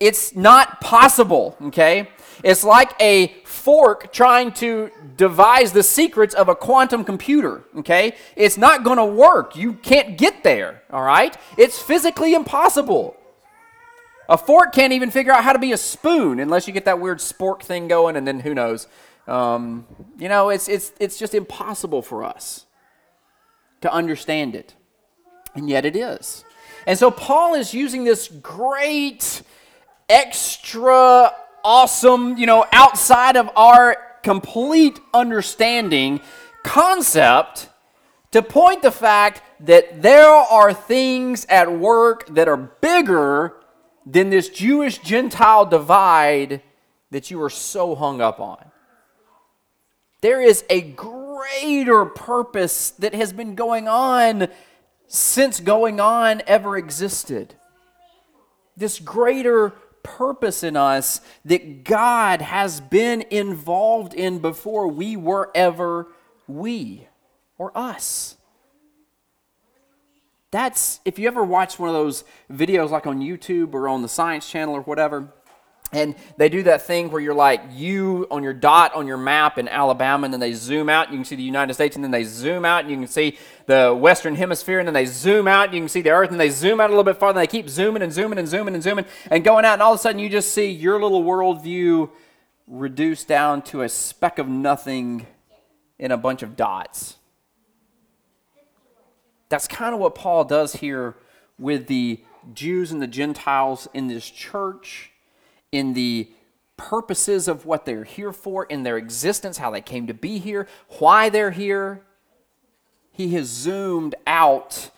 it's 0.00 0.34
not 0.34 0.80
possible, 0.80 1.56
okay? 1.62 2.08
It's 2.42 2.64
like 2.64 2.92
a 3.00 3.34
fork 3.44 4.12
trying 4.12 4.52
to 4.52 4.90
devise 5.16 5.72
the 5.72 5.82
secrets 5.82 6.34
of 6.34 6.48
a 6.48 6.54
quantum 6.54 7.04
computer, 7.04 7.64
okay? 7.78 8.14
It's 8.36 8.56
not 8.56 8.84
going 8.84 8.98
to 8.98 9.04
work. 9.04 9.56
You 9.56 9.74
can't 9.74 10.18
get 10.18 10.42
there, 10.42 10.82
all 10.90 11.02
right? 11.02 11.36
It's 11.56 11.80
physically 11.80 12.34
impossible. 12.34 13.16
A 14.28 14.36
fork 14.36 14.72
can't 14.72 14.92
even 14.92 15.10
figure 15.10 15.32
out 15.32 15.44
how 15.44 15.52
to 15.52 15.58
be 15.58 15.72
a 15.72 15.76
spoon 15.76 16.40
unless 16.40 16.66
you 16.66 16.72
get 16.72 16.84
that 16.84 17.00
weird 17.00 17.18
spork 17.18 17.62
thing 17.62 17.88
going, 17.88 18.16
and 18.16 18.26
then 18.26 18.40
who 18.40 18.54
knows? 18.54 18.88
Um, 19.26 19.86
you 20.18 20.28
know, 20.28 20.50
it's, 20.50 20.68
it's, 20.68 20.92
it's 21.00 21.18
just 21.18 21.34
impossible 21.34 22.02
for 22.02 22.24
us 22.24 22.66
to 23.80 23.92
understand 23.92 24.54
it. 24.54 24.74
And 25.54 25.68
yet 25.68 25.84
it 25.84 25.96
is. 25.96 26.44
And 26.86 26.98
so 26.98 27.10
Paul 27.10 27.54
is 27.54 27.74
using 27.74 28.04
this 28.04 28.28
great, 28.28 29.42
extra 30.08 31.32
awesome, 31.66 32.38
you 32.38 32.46
know, 32.46 32.64
outside 32.70 33.36
of 33.36 33.50
our 33.56 33.96
complete 34.22 35.00
understanding 35.12 36.20
concept 36.62 37.68
to 38.30 38.40
point 38.40 38.82
the 38.82 38.92
fact 38.92 39.42
that 39.58 40.00
there 40.00 40.30
are 40.30 40.72
things 40.72 41.44
at 41.46 41.72
work 41.72 42.32
that 42.36 42.46
are 42.46 42.56
bigger 42.56 43.56
than 44.06 44.30
this 44.30 44.48
Jewish 44.48 44.98
Gentile 44.98 45.66
divide 45.66 46.62
that 47.10 47.32
you 47.32 47.42
are 47.42 47.50
so 47.50 47.96
hung 47.96 48.20
up 48.20 48.38
on. 48.38 48.70
There 50.20 50.40
is 50.40 50.64
a 50.70 50.82
greater 50.82 52.04
purpose 52.04 52.90
that 52.92 53.12
has 53.12 53.32
been 53.32 53.56
going 53.56 53.88
on 53.88 54.46
since 55.08 55.58
going 55.58 55.98
on 55.98 56.42
ever 56.46 56.76
existed. 56.76 57.54
This 58.76 59.00
greater 59.00 59.72
purpose 60.06 60.62
in 60.62 60.76
us 60.76 61.20
that 61.44 61.82
God 61.82 62.40
has 62.40 62.80
been 62.80 63.22
involved 63.30 64.14
in 64.14 64.38
before 64.38 64.86
we 64.86 65.16
were 65.16 65.50
ever 65.54 66.06
we 66.46 67.08
or 67.58 67.76
us. 67.76 68.36
That's, 70.52 71.00
if 71.04 71.18
you 71.18 71.26
ever 71.26 71.42
watch 71.42 71.78
one 71.78 71.88
of 71.88 71.94
those 71.94 72.22
videos 72.50 72.90
like 72.90 73.06
on 73.06 73.20
YouTube 73.20 73.74
or 73.74 73.88
on 73.88 74.02
the 74.02 74.08
Science 74.08 74.48
Channel 74.48 74.74
or 74.76 74.82
whatever, 74.82 75.32
and 75.92 76.16
they 76.36 76.48
do 76.48 76.64
that 76.64 76.82
thing 76.82 77.10
where 77.10 77.20
you're 77.20 77.34
like 77.34 77.62
you 77.72 78.26
on 78.30 78.42
your 78.42 78.52
dot 78.52 78.94
on 78.94 79.06
your 79.06 79.16
map 79.16 79.56
in 79.56 79.68
Alabama, 79.68 80.24
and 80.24 80.32
then 80.32 80.40
they 80.40 80.52
zoom 80.52 80.88
out, 80.88 81.06
and 81.06 81.14
you 81.14 81.18
can 81.18 81.24
see 81.24 81.36
the 81.36 81.42
United 81.42 81.74
States, 81.74 81.94
and 81.94 82.04
then 82.04 82.10
they 82.10 82.24
zoom 82.24 82.64
out, 82.64 82.80
and 82.80 82.90
you 82.90 82.96
can 82.96 83.06
see 83.06 83.38
the 83.66 83.94
Western 83.94 84.34
Hemisphere, 84.34 84.80
and 84.80 84.88
then 84.88 84.94
they 84.94 85.06
zoom 85.06 85.46
out, 85.46 85.66
and 85.66 85.74
you 85.74 85.80
can 85.80 85.88
see 85.88 86.02
the 86.02 86.10
Earth, 86.10 86.30
and 86.30 86.40
they 86.40 86.50
zoom 86.50 86.80
out 86.80 86.90
a 86.90 86.92
little 86.92 87.04
bit 87.04 87.16
farther, 87.18 87.38
and 87.38 87.48
they 87.48 87.50
keep 87.50 87.68
zooming 87.68 88.02
and 88.02 88.12
zooming 88.12 88.38
and 88.38 88.48
zooming 88.48 88.74
and 88.74 88.82
zooming 88.82 89.06
and 89.30 89.44
going 89.44 89.64
out, 89.64 89.74
and 89.74 89.82
all 89.82 89.92
of 89.92 90.00
a 90.00 90.02
sudden 90.02 90.18
you 90.18 90.28
just 90.28 90.52
see 90.52 90.70
your 90.70 91.00
little 91.00 91.22
worldview 91.22 92.10
reduced 92.66 93.28
down 93.28 93.62
to 93.62 93.82
a 93.82 93.88
speck 93.88 94.38
of 94.38 94.48
nothing 94.48 95.26
in 95.98 96.10
a 96.10 96.16
bunch 96.16 96.42
of 96.42 96.56
dots. 96.56 97.16
That's 99.48 99.68
kind 99.68 99.94
of 99.94 100.00
what 100.00 100.16
Paul 100.16 100.44
does 100.44 100.74
here 100.74 101.14
with 101.58 101.86
the 101.86 102.22
Jews 102.52 102.90
and 102.90 103.00
the 103.00 103.06
Gentiles 103.06 103.88
in 103.94 104.08
this 104.08 104.28
church 104.28 105.12
in 105.72 105.92
the 105.94 106.30
purposes 106.76 107.48
of 107.48 107.64
what 107.64 107.84
they're 107.86 108.04
here 108.04 108.32
for, 108.32 108.64
in 108.64 108.82
their 108.82 108.96
existence, 108.96 109.58
how 109.58 109.70
they 109.70 109.80
came 109.80 110.06
to 110.06 110.14
be 110.14 110.38
here, 110.38 110.66
why 110.98 111.28
they're 111.28 111.50
here. 111.50 112.02
He 113.10 113.34
has 113.34 113.46
zoomed 113.46 114.14
out 114.26 114.90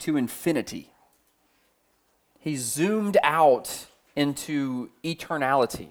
to 0.00 0.16
infinity. 0.16 0.90
He's 2.38 2.62
zoomed 2.62 3.18
out 3.22 3.86
into 4.14 4.90
eternality, 5.02 5.88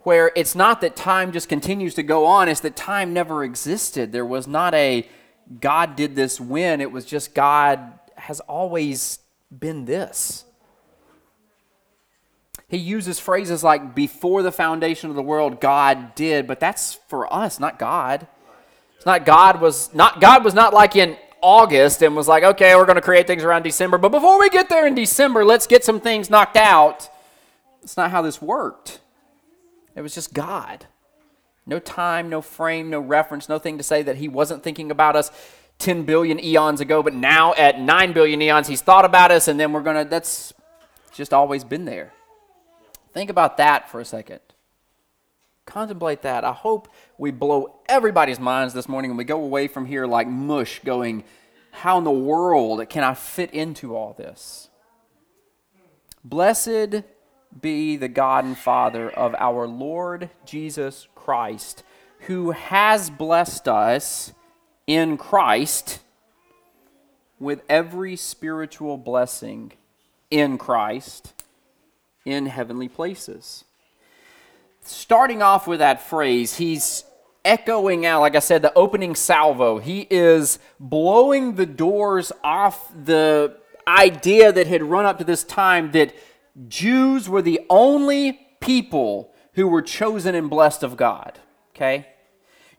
where 0.00 0.30
it's 0.36 0.54
not 0.54 0.80
that 0.80 0.96
time 0.96 1.32
just 1.32 1.48
continues 1.48 1.94
to 1.94 2.02
go 2.02 2.26
on, 2.26 2.48
it's 2.48 2.60
that 2.60 2.76
time 2.76 3.12
never 3.12 3.42
existed. 3.42 4.12
There 4.12 4.26
was 4.26 4.46
not 4.46 4.74
a 4.74 5.08
God 5.60 5.96
did 5.96 6.14
this 6.14 6.40
when, 6.40 6.80
it 6.80 6.90
was 6.90 7.04
just 7.04 7.34
God 7.34 7.98
has 8.16 8.40
always 8.40 9.18
been 9.56 9.84
this. 9.84 10.44
He 12.68 12.78
uses 12.78 13.20
phrases 13.20 13.62
like, 13.62 13.94
before 13.94 14.42
the 14.42 14.52
foundation 14.52 15.10
of 15.10 15.16
the 15.16 15.22
world, 15.22 15.60
God 15.60 16.14
did, 16.14 16.46
but 16.46 16.60
that's 16.60 16.94
for 16.94 17.32
us, 17.32 17.60
not 17.60 17.78
God. 17.78 18.26
It's 18.96 19.06
not 19.06 19.26
God 19.26 19.60
was 19.60 19.92
not 19.92 20.20
God 20.20 20.44
was 20.44 20.54
not 20.54 20.72
like 20.72 20.96
in 20.96 21.16
August 21.42 22.02
and 22.02 22.16
was 22.16 22.26
like, 22.26 22.42
okay, 22.42 22.74
we're 22.74 22.86
going 22.86 22.96
to 22.96 23.02
create 23.02 23.26
things 23.26 23.44
around 23.44 23.64
December, 23.64 23.98
but 23.98 24.08
before 24.08 24.40
we 24.40 24.48
get 24.48 24.70
there 24.70 24.86
in 24.86 24.94
December, 24.94 25.44
let's 25.44 25.66
get 25.66 25.84
some 25.84 26.00
things 26.00 26.30
knocked 26.30 26.56
out. 26.56 27.10
It's 27.82 27.98
not 27.98 28.10
how 28.10 28.22
this 28.22 28.40
worked. 28.40 29.00
It 29.94 30.00
was 30.00 30.14
just 30.14 30.32
God. 30.32 30.86
No 31.66 31.78
time, 31.78 32.30
no 32.30 32.40
frame, 32.40 32.88
no 32.88 32.98
reference, 32.98 33.46
nothing 33.46 33.76
to 33.76 33.84
say 33.84 34.00
that 34.02 34.16
he 34.16 34.26
wasn't 34.26 34.62
thinking 34.62 34.90
about 34.90 35.16
us 35.16 35.30
10 35.80 36.04
billion 36.04 36.42
eons 36.42 36.80
ago, 36.80 37.02
but 37.02 37.12
now 37.12 37.52
at 37.54 37.78
9 37.78 38.14
billion 38.14 38.40
eons, 38.40 38.66
he's 38.66 38.80
thought 38.80 39.04
about 39.04 39.30
us, 39.30 39.46
and 39.46 39.60
then 39.60 39.74
we're 39.74 39.82
going 39.82 40.02
to, 40.02 40.08
that's 40.08 40.54
just 41.12 41.34
always 41.34 41.62
been 41.62 41.84
there. 41.84 42.13
Think 43.14 43.30
about 43.30 43.56
that 43.58 43.88
for 43.88 44.00
a 44.00 44.04
second. 44.04 44.40
Contemplate 45.66 46.22
that. 46.22 46.44
I 46.44 46.52
hope 46.52 46.88
we 47.16 47.30
blow 47.30 47.76
everybody's 47.88 48.40
minds 48.40 48.74
this 48.74 48.88
morning 48.88 49.12
and 49.12 49.16
we 49.16 49.24
go 49.24 49.40
away 49.40 49.68
from 49.68 49.86
here 49.86 50.04
like 50.04 50.26
mush, 50.26 50.80
going, 50.84 51.22
How 51.70 51.96
in 51.96 52.04
the 52.04 52.10
world 52.10 52.86
can 52.90 53.04
I 53.04 53.14
fit 53.14 53.54
into 53.54 53.96
all 53.96 54.14
this? 54.18 54.68
Blessed 56.24 57.04
be 57.58 57.96
the 57.96 58.08
God 58.08 58.44
and 58.44 58.58
Father 58.58 59.08
of 59.08 59.34
our 59.38 59.68
Lord 59.68 60.28
Jesus 60.44 61.06
Christ, 61.14 61.84
who 62.20 62.50
has 62.50 63.10
blessed 63.10 63.68
us 63.68 64.32
in 64.88 65.16
Christ 65.16 66.00
with 67.38 67.62
every 67.68 68.16
spiritual 68.16 68.96
blessing 68.96 69.72
in 70.30 70.58
Christ 70.58 71.32
in 72.24 72.46
heavenly 72.46 72.88
places. 72.88 73.64
Starting 74.82 75.42
off 75.42 75.66
with 75.66 75.78
that 75.78 76.02
phrase, 76.02 76.56
he's 76.56 77.04
echoing 77.44 78.06
out, 78.06 78.20
like 78.20 78.36
I 78.36 78.40
said, 78.40 78.62
the 78.62 78.72
opening 78.74 79.14
salvo. 79.14 79.78
He 79.78 80.06
is 80.10 80.58
blowing 80.80 81.56
the 81.56 81.66
doors 81.66 82.32
off 82.42 82.90
the 82.94 83.56
idea 83.86 84.52
that 84.52 84.66
had 84.66 84.82
run 84.82 85.04
up 85.04 85.18
to 85.18 85.24
this 85.24 85.44
time 85.44 85.92
that 85.92 86.14
Jews 86.68 87.28
were 87.28 87.42
the 87.42 87.60
only 87.68 88.40
people 88.60 89.32
who 89.54 89.68
were 89.68 89.82
chosen 89.82 90.34
and 90.34 90.48
blessed 90.48 90.82
of 90.82 90.96
God. 90.96 91.38
Okay? 91.74 92.06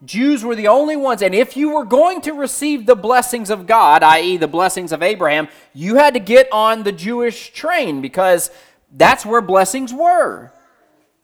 Jews 0.03 0.43
were 0.43 0.55
the 0.55 0.67
only 0.67 0.95
ones, 0.95 1.21
and 1.21 1.34
if 1.34 1.55
you 1.55 1.71
were 1.71 1.86
going 1.86 2.21
to 2.21 2.34
receive 2.34 2.86
the 2.86 2.95
blessings 2.95 3.49
of 3.49 3.65
God, 3.65 4.03
i.e., 4.03 4.38
the 4.38 4.47
blessings 4.47 4.91
of 4.91 5.01
Abraham, 5.01 5.47
you 5.73 5.95
had 5.95 6.13
to 6.13 6.19
get 6.19 6.47
on 6.51 6.84
the 6.84 6.91
Jewish 6.91 7.51
train 7.53 8.01
because 8.01 8.51
that's 8.95 9.25
where 9.25 9.41
blessings 9.41 9.93
were. 9.93 10.53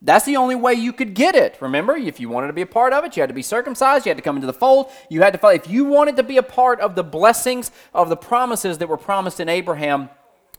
That's 0.02 0.26
the 0.26 0.36
only 0.36 0.56
way 0.56 0.74
you 0.74 0.94
could 0.94 1.14
get 1.14 1.36
it. 1.36 1.58
Remember, 1.62 1.96
if 1.96 2.20
you 2.20 2.28
wanted 2.28 2.48
to 2.48 2.54
be 2.54 2.64
a 2.64 2.68
part 2.68 2.92
of 2.92 3.06
it, 3.06 3.16
you 3.16 3.22
had 3.22 3.30
to 3.30 3.36
be 3.36 3.44
circumcised, 3.44 4.06
you 4.06 4.10
had 4.10 4.18
to 4.18 4.24
come 4.24 4.36
into 4.36 4.48
the 4.48 4.54
fold, 4.54 4.92
you 5.10 5.22
had 5.22 5.32
to 5.34 5.40
follow. 5.40 5.54
If 5.54 5.70
you 5.70 5.86
wanted 5.86 6.18
to 6.18 6.24
be 6.24 6.38
a 6.38 6.44
part 6.44 6.80
of 6.80 6.96
the 6.96 7.04
blessings 7.04 7.72
of 7.94 8.10
the 8.10 8.18
promises 8.18 8.80
that 8.80 8.90
were 8.90 8.98
promised 8.98 9.40
in 9.40 9.48
Abraham, 9.48 10.10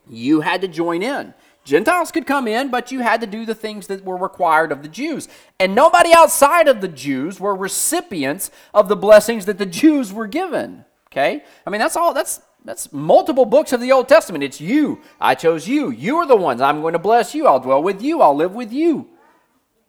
you 0.08 0.40
had 0.40 0.60
to 0.60 0.68
join 0.68 1.02
in. 1.02 1.34
Gentiles 1.64 2.10
could 2.10 2.26
come 2.26 2.48
in, 2.48 2.70
but 2.70 2.90
you 2.90 3.00
had 3.00 3.20
to 3.20 3.26
do 3.26 3.44
the 3.44 3.54
things 3.54 3.88
that 3.88 4.04
were 4.04 4.16
required 4.16 4.72
of 4.72 4.82
the 4.82 4.88
Jews. 4.88 5.28
And 5.60 5.74
nobody 5.74 6.12
outside 6.12 6.66
of 6.66 6.80
the 6.80 6.88
Jews 6.88 7.38
were 7.38 7.54
recipients 7.54 8.50
of 8.72 8.88
the 8.88 8.96
blessings 8.96 9.46
that 9.46 9.58
the 9.58 9.66
Jews 9.82 10.12
were 10.12 10.26
given. 10.26 10.84
Okay? 11.10 11.44
I 11.66 11.70
mean, 11.70 11.80
that's 11.80 11.96
all, 11.96 12.14
that's 12.14 12.40
that's 12.64 12.92
multiple 12.92 13.44
books 13.44 13.72
of 13.72 13.80
the 13.80 13.92
Old 13.92 14.08
Testament. 14.08 14.44
It's 14.44 14.60
you. 14.60 15.00
I 15.20 15.34
chose 15.34 15.66
you. 15.66 15.90
You 15.90 16.16
are 16.18 16.26
the 16.26 16.36
ones. 16.36 16.60
I'm 16.60 16.80
going 16.80 16.92
to 16.92 16.98
bless 16.98 17.34
you. 17.34 17.46
I'll 17.46 17.60
dwell 17.60 17.82
with 17.82 18.02
you. 18.02 18.20
I'll 18.20 18.36
live 18.36 18.54
with 18.54 18.72
you. 18.72 19.08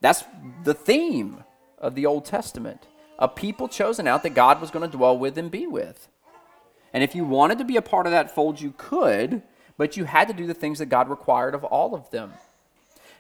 That's 0.02 0.24
the 0.64 0.74
theme 0.74 1.44
of 1.78 1.96
the 1.96 2.06
Old 2.06 2.26
Testament. 2.26 2.88
A 3.20 3.28
people 3.28 3.68
chosen 3.68 4.08
out 4.08 4.24
that 4.24 4.34
God 4.34 4.60
was 4.60 4.72
going 4.72 4.90
to 4.90 4.98
dwell 4.98 5.18
with 5.18 5.38
and 5.38 5.52
be 5.52 5.68
with. 5.68 6.08
And 6.94 7.04
if 7.04 7.16
you 7.16 7.26
wanted 7.26 7.58
to 7.60 7.64
be 7.64 7.78
a 7.78 7.82
part 7.82 8.06
of 8.06 8.12
that 8.12 8.34
fold, 8.34 8.60
you 8.60 8.74
could, 8.78 9.44
but 9.78 9.96
you 9.98 10.06
had 10.06 10.28
to 10.28 10.34
do 10.34 10.48
the 10.48 10.54
things 10.54 10.80
that 10.80 10.88
God 10.88 11.10
required 11.10 11.56
of 11.56 11.64
all 11.64 11.96
of 11.96 12.10
them. 12.12 12.34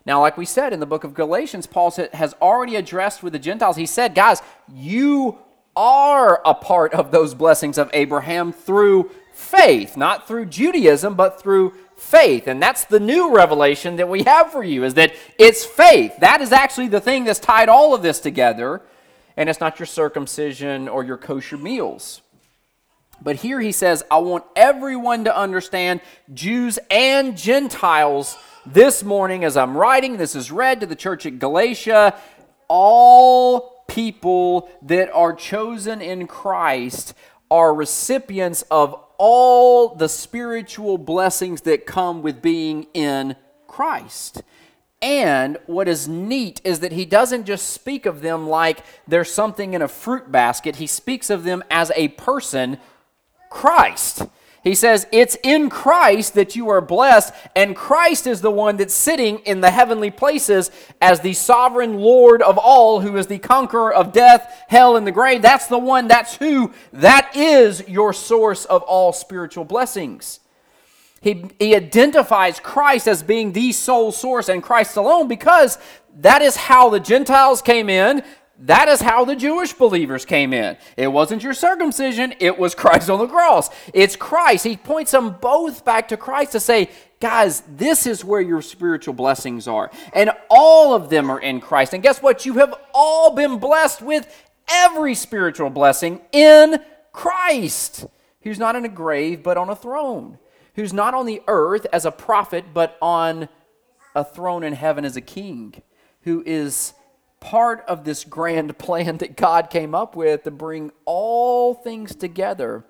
Now, 0.06 0.20
like 0.20 0.36
we 0.36 0.46
said 0.46 0.74
in 0.74 0.80
the 0.80 0.86
book 0.86 1.04
of 1.04 1.14
Galatians, 1.14 1.66
Paul 1.66 1.92
has 2.14 2.36
already 2.42 2.76
addressed 2.76 3.24
with 3.24 3.34
the 3.34 3.40
Gentiles. 3.40 3.78
He 3.78 3.86
said, 3.86 4.16
guys, 4.16 4.42
you 4.72 5.38
are 5.76 6.42
a 6.46 6.54
part 6.54 6.94
of 6.94 7.12
those 7.12 7.34
blessings 7.34 7.78
of 7.78 7.90
Abraham 7.94 8.52
through 8.52 9.10
faith, 9.44 9.96
not 9.98 10.28
through 10.28 10.46
Judaism, 10.46 11.16
but 11.16 11.42
through 11.42 11.74
faith. 11.96 12.48
And 12.48 12.62
that's 12.62 12.86
the 12.86 13.00
new 13.00 13.36
revelation 13.36 13.98
that 13.98 14.10
we 14.10 14.24
have 14.24 14.52
for 14.52 14.64
you 14.64 14.84
is 14.84 14.96
that 14.96 15.14
it's 15.38 15.64
faith. 15.66 16.14
That 16.20 16.42
is 16.42 16.52
actually 16.52 16.88
the 16.88 17.02
thing 17.02 17.24
that's 17.24 17.40
tied 17.40 17.70
all 17.70 17.94
of 17.94 18.02
this 18.02 18.20
together. 18.20 18.82
And 19.38 19.50
it's 19.50 19.60
not 19.60 19.80
your 19.80 19.86
circumcision 19.86 20.88
or 20.88 21.04
your 21.04 21.18
kosher 21.18 21.58
meals. 21.58 22.22
But 23.22 23.38
here 23.38 23.60
he 23.60 23.72
says, 23.72 24.04
I 24.12 24.18
want 24.18 24.44
everyone 24.56 25.24
to 25.26 25.38
understand, 25.38 26.02
Jews 26.34 26.78
and 26.92 27.38
Gentiles, 27.38 28.38
this 28.66 29.04
morning 29.04 29.44
as 29.44 29.56
I'm 29.56 29.78
writing, 29.78 30.18
this 30.18 30.36
is 30.36 30.52
read 30.52 30.82
to 30.82 30.86
the 30.86 30.96
church 30.96 31.26
at 31.26 31.40
Galatia, 31.40 32.18
all 32.68 33.84
people 33.88 34.70
that 34.82 35.12
are 35.14 35.34
chosen 35.34 36.02
in 36.02 36.28
Christ 36.28 37.14
are 37.54 37.72
recipients 37.72 38.64
of 38.72 38.96
all 39.20 39.94
the 39.94 40.10
spiritual 40.10 40.98
blessings 40.98 41.62
that 41.62 41.86
come 41.86 42.24
with 42.24 42.42
being 42.42 42.88
in 42.96 43.36
Christ. 43.68 44.42
And 45.04 45.60
what 45.68 45.88
is 45.88 46.08
neat 46.08 46.62
is 46.64 46.80
that 46.80 46.94
he 46.94 47.06
doesn't 47.06 47.46
just 47.46 47.70
speak 47.70 48.08
of 48.08 48.22
them 48.22 48.50
like 48.50 48.80
there's 49.08 49.32
something 49.32 49.76
in 49.76 49.84
a 49.84 49.88
fruit 49.88 50.32
basket, 50.32 50.78
he 50.78 50.88
speaks 50.88 51.30
of 51.30 51.44
them 51.44 51.64
as 51.70 51.92
a 51.96 52.08
person, 52.08 52.80
Christ. 53.52 54.24
He 54.64 54.76
says, 54.76 55.06
It's 55.12 55.38
in 55.44 55.70
Christ 55.70 56.36
that 56.36 56.56
you 56.56 56.70
are 56.70 56.80
blessed, 56.80 57.34
and 57.56 57.76
Christ 57.76 58.26
is 58.26 58.40
the 58.40 58.52
one 58.52 58.78
that's 58.78 58.94
sitting 58.94 59.40
in 59.40 59.60
the 59.60 59.72
heavenly 59.72 60.10
places 60.10 60.72
as 61.02 61.20
the 61.20 61.34
sovereign 61.34 62.00
Lord 62.00 62.42
of 62.42 62.58
all, 62.58 63.02
who 63.02 63.18
is 63.18 63.28
the 63.28 63.40
conqueror 63.40 63.94
of 63.94 64.14
death, 64.14 64.64
hell, 64.70 64.96
and 64.96 65.06
the 65.06 65.12
grave. 65.12 65.42
That's 65.42 65.68
the 65.68 65.78
one, 65.78 66.08
that's 66.08 66.36
who, 66.36 66.74
that 66.94 67.36
is 67.36 67.88
your 67.90 68.14
source 68.14 68.64
of 68.66 68.84
all 68.84 69.12
spiritual 69.12 69.66
blessings. 69.66 70.40
He, 71.20 71.46
he 71.60 71.76
identifies 71.76 72.60
Christ 72.60 73.08
as 73.08 73.24
being 73.24 73.54
the 73.54 73.72
sole 73.72 74.12
source 74.12 74.50
and 74.50 74.62
Christ 74.62 74.98
alone 74.98 75.28
because 75.28 75.78
that 76.20 76.42
is 76.42 76.56
how 76.56 76.90
the 76.90 77.00
Gentiles 77.00 77.62
came 77.62 77.90
in. 77.90 78.24
That 78.60 78.88
is 78.88 79.02
how 79.02 79.26
the 79.26 79.36
Jewish 79.36 79.74
believers 79.74 80.26
came 80.26 80.54
in. 80.54 80.78
It 80.96 81.08
wasn't 81.08 81.44
your 81.44 81.54
circumcision, 81.54 82.36
it 82.40 82.58
was 82.58 82.76
Christ 82.76 83.10
on 83.10 83.20
the 83.20 83.28
cross. 83.28 83.70
It's 83.94 84.16
Christ. 84.16 84.64
He 84.64 84.78
points 84.78 85.12
them 85.12 85.38
both 85.42 85.84
back 85.84 86.10
to 86.10 86.18
Christ 86.18 86.52
to 86.52 86.60
say, 86.60 86.90
guys, 87.20 87.64
this 87.68 88.06
is 88.06 88.24
where 88.24 88.42
your 88.42 88.62
spiritual 88.62 89.16
blessings 89.16 89.68
are. 89.68 89.90
And 90.14 90.32
all 90.50 90.94
of 90.94 91.10
them 91.10 91.32
are 91.32 91.40
in 91.40 91.62
Christ. 91.62 91.94
And 91.94 92.04
guess 92.04 92.22
what? 92.22 92.46
You 92.46 92.56
have 92.56 92.76
all 92.94 93.36
been 93.36 93.58
blessed 93.58 94.02
with 94.02 94.28
every 94.70 95.16
spiritual 95.16 95.70
blessing 95.70 96.22
in 96.32 96.80
Christ, 97.12 98.06
who's 98.42 98.60
not 98.60 98.76
in 98.76 98.86
a 98.86 98.90
grave, 98.90 99.42
but 99.42 99.58
on 99.58 99.70
a 99.70 99.76
throne, 99.76 100.38
who's 100.76 100.94
not 100.94 101.14
on 101.14 101.26
the 101.26 101.42
earth 101.48 101.88
as 101.92 102.06
a 102.06 102.12
prophet, 102.12 102.66
but 102.74 102.98
on 103.02 103.50
a 104.16 104.24
throne 104.24 104.64
in 104.64 104.74
heaven 104.74 105.06
as 105.06 105.16
a 105.16 105.22
king, 105.22 105.82
who 106.22 106.44
is 106.46 106.94
part 107.44 107.84
of 107.90 108.06
this 108.06 108.24
grand 108.24 108.78
plan 108.80 109.18
that 109.18 109.36
God 109.36 109.70
came 109.70 109.94
up 109.94 110.16
with 110.16 110.44
to 110.44 110.52
bring 110.52 110.92
all 111.06 111.74
things 111.74 112.16
together 112.16 112.86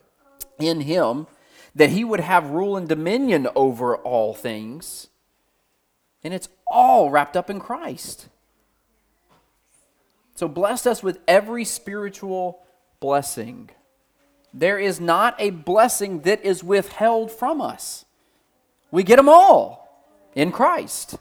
in 0.60 0.82
Him, 0.82 1.28
that 1.76 1.90
He 1.90 2.04
would 2.04 2.20
have 2.20 2.52
rule 2.52 2.78
and 2.78 2.88
dominion 2.88 3.48
over 3.56 3.98
all 3.98 4.34
things. 4.34 5.08
And 6.24 6.34
it's 6.34 6.48
all 6.68 7.10
wrapped 7.10 7.36
up 7.36 7.50
in 7.50 7.60
Christ. 7.60 8.30
So, 10.36 10.48
bless 10.48 10.88
us 10.88 11.04
with 11.04 11.20
every 11.28 11.66
spiritual 11.66 12.60
blessing. 13.00 13.70
There 14.54 14.80
is 14.80 15.00
not 15.00 15.36
a 15.40 15.50
blessing 15.50 16.22
that 16.22 16.44
is 16.46 16.64
withheld 16.64 17.32
from 17.32 17.60
us. 17.60 18.06
We 18.92 19.04
get 19.04 19.18
them 19.18 19.30
all 19.30 20.06
in 20.36 20.52
Christ 20.52 21.18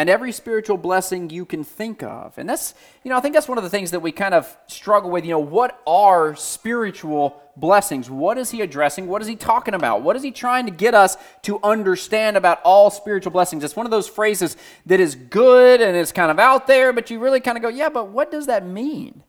and 0.00 0.08
every 0.08 0.32
spiritual 0.32 0.78
blessing 0.78 1.28
you 1.28 1.44
can 1.44 1.62
think 1.62 2.02
of. 2.02 2.38
And 2.38 2.48
that's, 2.48 2.72
you 3.04 3.10
know, 3.10 3.18
I 3.18 3.20
think 3.20 3.34
that's 3.34 3.46
one 3.46 3.58
of 3.58 3.64
the 3.64 3.68
things 3.68 3.90
that 3.90 4.00
we 4.00 4.12
kind 4.12 4.32
of 4.32 4.56
struggle 4.66 5.10
with. 5.10 5.26
You 5.26 5.32
know, 5.32 5.40
what 5.40 5.78
are 5.86 6.34
spiritual 6.36 7.38
blessings? 7.54 8.08
What 8.08 8.38
is 8.38 8.50
he 8.50 8.62
addressing? 8.62 9.08
What 9.08 9.20
is 9.20 9.28
he 9.28 9.36
talking 9.36 9.74
about? 9.74 10.00
What 10.00 10.16
is 10.16 10.22
he 10.22 10.30
trying 10.30 10.64
to 10.64 10.72
get 10.72 10.94
us 10.94 11.18
to 11.42 11.60
understand 11.62 12.38
about 12.38 12.62
all 12.64 12.90
spiritual 12.90 13.30
blessings? 13.30 13.62
It's 13.62 13.76
one 13.76 13.84
of 13.84 13.90
those 13.90 14.08
phrases 14.08 14.56
that 14.86 15.00
is 15.00 15.14
good 15.14 15.82
and 15.82 15.94
it's 15.94 16.12
kind 16.12 16.30
of 16.30 16.38
out 16.38 16.66
there, 16.66 16.94
but 16.94 17.10
you 17.10 17.18
really 17.18 17.40
kind 17.40 17.58
of 17.58 17.62
go, 17.62 17.68
yeah, 17.68 17.90
but 17.90 18.08
what 18.08 18.30
does 18.30 18.46
that 18.46 18.66
mean? 18.66 19.22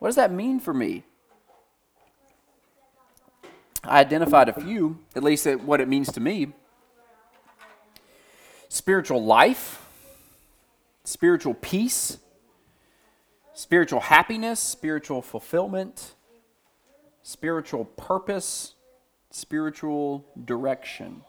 What 0.00 0.08
does 0.08 0.16
that 0.16 0.30
mean 0.30 0.60
for 0.60 0.74
me? 0.74 1.02
I 3.82 4.00
identified 4.00 4.50
a 4.50 4.60
few, 4.60 4.98
at 5.16 5.22
least 5.22 5.46
what 5.46 5.80
it 5.80 5.88
means 5.88 6.12
to 6.12 6.20
me. 6.20 6.52
Spiritual 8.68 9.24
life 9.24 9.86
spiritual 11.04 11.54
peace, 11.54 12.18
spiritual 13.52 14.00
happiness, 14.00 14.60
spiritual 14.60 15.22
fulfillment, 15.22 16.14
spiritual 17.22 17.84
purpose, 17.84 18.74
spiritual 19.30 20.26
direction. 20.44 21.22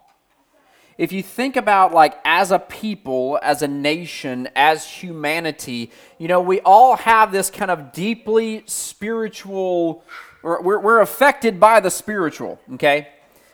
If 0.98 1.12
you 1.12 1.24
think 1.24 1.56
about, 1.56 1.94
like, 1.94 2.20
as 2.26 2.52
a 2.52 2.60
people, 2.60 3.40
as 3.42 3.62
a 3.62 3.68
nation, 3.68 4.50
as 4.56 4.86
humanity, 4.86 5.92
you 6.18 6.28
know, 6.28 6.42
we 6.42 6.60
all 6.62 6.96
have 6.98 7.32
this 7.32 7.50
kind 7.50 7.72
of 7.72 7.92
deeply 7.92 8.64
spiritual, 8.66 10.04
we're, 10.44 10.80
we're 10.80 11.00
affected 11.02 11.60
by 11.60 11.80
the 11.80 11.90
spiritual, 11.90 12.60
okay, 12.74 13.08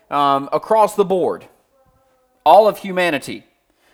um, 0.10 0.50
across 0.52 0.96
the 0.96 1.06
board. 1.06 1.46
All 2.44 2.68
of 2.68 2.80
humanity 2.80 3.46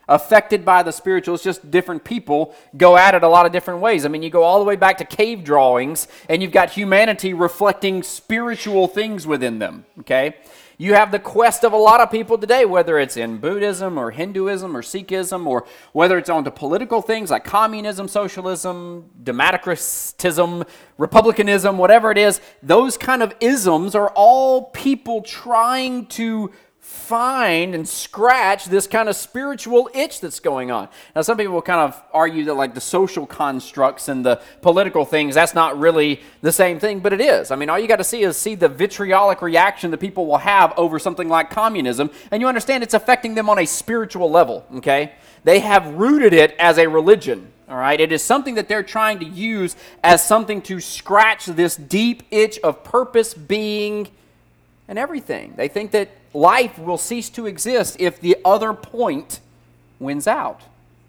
affected 0.08 0.66
by 0.66 0.84
the 0.84 0.92
spiritual. 0.92 1.36
It's 1.36 1.44
just 1.44 1.72
different 1.72 2.04
people 2.04 2.56
go 2.76 2.98
at 2.98 3.16
it 3.16 3.24
a 3.24 3.28
lot 3.28 3.46
of 3.46 3.52
different 3.52 3.80
ways. 3.80 4.06
I 4.06 4.10
mean, 4.10 4.24
you 4.24 4.30
go 4.30 4.44
all 4.44 4.60
the 4.60 4.66
way 4.66 4.76
back 4.76 4.98
to 4.98 5.06
cave 5.06 5.44
drawings, 5.44 6.08
and 6.30 6.42
you've 6.42 6.52
got 6.52 6.72
humanity 6.72 7.34
reflecting 7.34 8.04
spiritual 8.04 8.88
things 8.88 9.26
within 9.26 9.60
them, 9.60 9.86
okay? 10.00 10.36
You 10.78 10.96
have 10.96 11.12
the 11.12 11.20
quest 11.20 11.64
of 11.64 11.72
a 11.72 11.78
lot 11.78 12.02
of 12.02 12.10
people 12.10 12.38
today, 12.38 12.66
whether 12.66 12.98
it's 12.98 13.16
in 13.16 13.38
Buddhism 13.38 13.98
or 13.98 14.12
Hinduism 14.12 14.76
or 14.76 14.82
Sikhism, 14.82 15.46
or 15.46 15.66
whether 15.92 16.18
it's 16.18 16.30
onto 16.30 16.50
political 16.50 17.02
things 17.02 17.30
like 17.30 17.44
communism, 17.44 18.08
socialism, 18.08 19.10
democratism, 19.24 20.68
republicanism, 20.98 21.78
whatever 21.78 22.12
it 22.12 22.18
is. 22.18 22.42
Those 22.64 22.98
kind 22.98 23.22
of 23.22 23.36
isms 23.40 23.94
are 23.94 24.10
all 24.16 24.64
people 24.72 25.22
trying 25.22 26.08
to 26.08 26.52
find 26.94 27.74
and 27.74 27.90
scratch 27.90 28.66
this 28.66 28.86
kind 28.86 29.10
of 29.10 29.16
spiritual 29.16 29.90
itch 29.96 30.22
that's 30.22 30.40
going 30.40 30.70
on. 30.70 30.88
Now, 31.16 31.24
some 31.24 31.38
people 31.38 31.54
will 31.54 31.62
kind 31.64 31.82
of 31.82 32.02
argue 32.14 32.46
that, 32.46 32.54
like, 32.54 32.76
the 32.76 32.82
social 32.82 33.26
constructs 33.26 34.08
and 34.08 34.24
the 34.24 34.40
political 34.62 35.04
things, 35.04 35.34
that's 35.34 35.56
not 35.56 35.78
really 35.78 36.22
the 36.42 36.52
same 36.52 36.80
thing, 36.80 37.00
but 37.00 37.12
it 37.12 37.20
is. 37.20 37.50
I 37.50 37.56
mean, 37.56 37.70
all 37.70 37.80
you 37.80 37.88
got 37.88 37.96
to 37.96 38.04
see 38.04 38.22
is 38.22 38.38
see 38.38 38.54
the 38.54 38.70
vitriolic 38.70 39.42
reaction 39.42 39.90
that 39.92 39.98
people 39.98 40.28
will 40.28 40.38
have 40.38 40.72
over 40.78 41.00
something 41.00 41.28
like 41.28 41.50
communism, 41.50 42.12
and 42.30 42.42
you 42.42 42.48
understand 42.48 42.84
it's 42.84 42.94
affecting 42.94 43.34
them 43.34 43.50
on 43.50 43.58
a 43.58 43.66
spiritual 43.66 44.30
level, 44.30 44.66
okay? 44.76 45.14
They 45.44 45.60
have 45.60 45.96
rooted 45.96 46.32
it 46.32 46.56
as 46.60 46.78
a 46.78 46.88
religion. 46.88 47.52
All 47.68 47.78
right, 47.78 48.00
it 48.00 48.12
is 48.12 48.24
something 48.24 48.56
that 48.56 48.68
they're 48.68 48.84
trying 48.84 49.20
to 49.20 49.26
use 49.26 49.76
as 50.04 50.24
something 50.24 50.62
to 50.64 50.80
scratch 50.80 51.48
this 51.48 51.76
deep 51.76 52.22
itch 52.30 52.60
of 52.60 52.84
purpose, 52.84 53.34
being, 53.34 54.10
and 54.88 55.00
everything. 55.00 55.56
They 55.58 55.70
think 55.70 55.92
that 55.92 56.10
life 56.34 56.78
will 56.80 56.98
cease 56.98 57.30
to 57.32 57.46
exist 57.46 57.98
if 58.00 58.20
the 58.20 58.38
other 58.44 58.74
point 58.74 59.40
wins 60.00 60.28
out. 60.28 60.62
I 60.62 60.66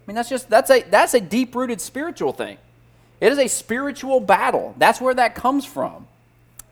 mean, 0.07 0.15
that's 0.15 0.29
just 0.29 0.49
that's 0.49 0.69
a 0.69 0.81
that's 0.83 1.13
a 1.13 1.21
deep-rooted 1.21 1.81
spiritual 1.81 2.31
thing. 2.31 2.57
It 3.19 3.31
is 3.31 3.39
a 3.39 3.47
spiritual 3.47 4.19
battle. 4.19 4.75
That's 4.77 5.01
where 5.01 5.13
that 5.13 5.35
comes 5.35 5.65
from. 5.65 6.07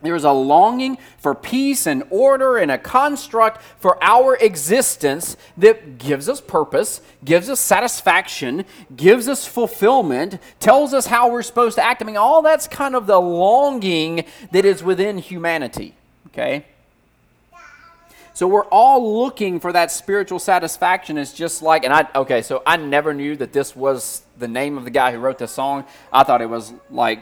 There 0.03 0.15
is 0.15 0.25
a 0.25 0.31
longing 0.33 0.97
for 1.17 1.33
peace 1.33 1.87
and 1.87 2.03
order 2.09 2.57
and 2.57 2.69
a 2.69 2.77
construct 2.77 3.61
for 3.79 3.97
our 4.03 4.35
existence 4.35 5.37
that 5.55 5.97
gives 5.97 6.27
us 6.27 6.41
purpose, 6.41 6.99
gives 7.23 7.49
us 7.49 7.61
satisfaction, 7.61 8.65
gives 8.97 9.29
us 9.29 9.47
fulfillment, 9.47 10.39
tells 10.59 10.93
us 10.93 11.05
how 11.07 11.31
we're 11.31 11.41
supposed 11.41 11.75
to 11.77 11.85
act. 11.85 12.01
I 12.01 12.05
mean, 12.05 12.17
all 12.17 12.41
that's 12.41 12.67
kind 12.67 12.95
of 12.95 13.07
the 13.07 13.19
longing 13.19 14.25
that 14.51 14.65
is 14.65 14.83
within 14.83 15.19
humanity. 15.19 15.95
Okay? 16.27 16.65
So 18.35 18.47
we're 18.47 18.65
all 18.65 19.19
looking 19.19 19.59
for 19.59 19.71
that 19.73 19.91
spiritual 19.91 20.39
satisfaction. 20.39 21.19
It's 21.19 21.33
just 21.33 21.61
like, 21.61 21.83
and 21.83 21.93
I, 21.93 22.07
okay, 22.15 22.41
so 22.41 22.63
I 22.65 22.77
never 22.77 23.13
knew 23.13 23.35
that 23.35 23.53
this 23.53 23.75
was 23.75 24.23
the 24.39 24.47
name 24.47 24.75
of 24.75 24.85
the 24.85 24.89
guy 24.89 25.11
who 25.11 25.19
wrote 25.19 25.37
this 25.37 25.51
song. 25.51 25.85
I 26.11 26.23
thought 26.23 26.41
it 26.41 26.49
was 26.49 26.73
like 26.89 27.19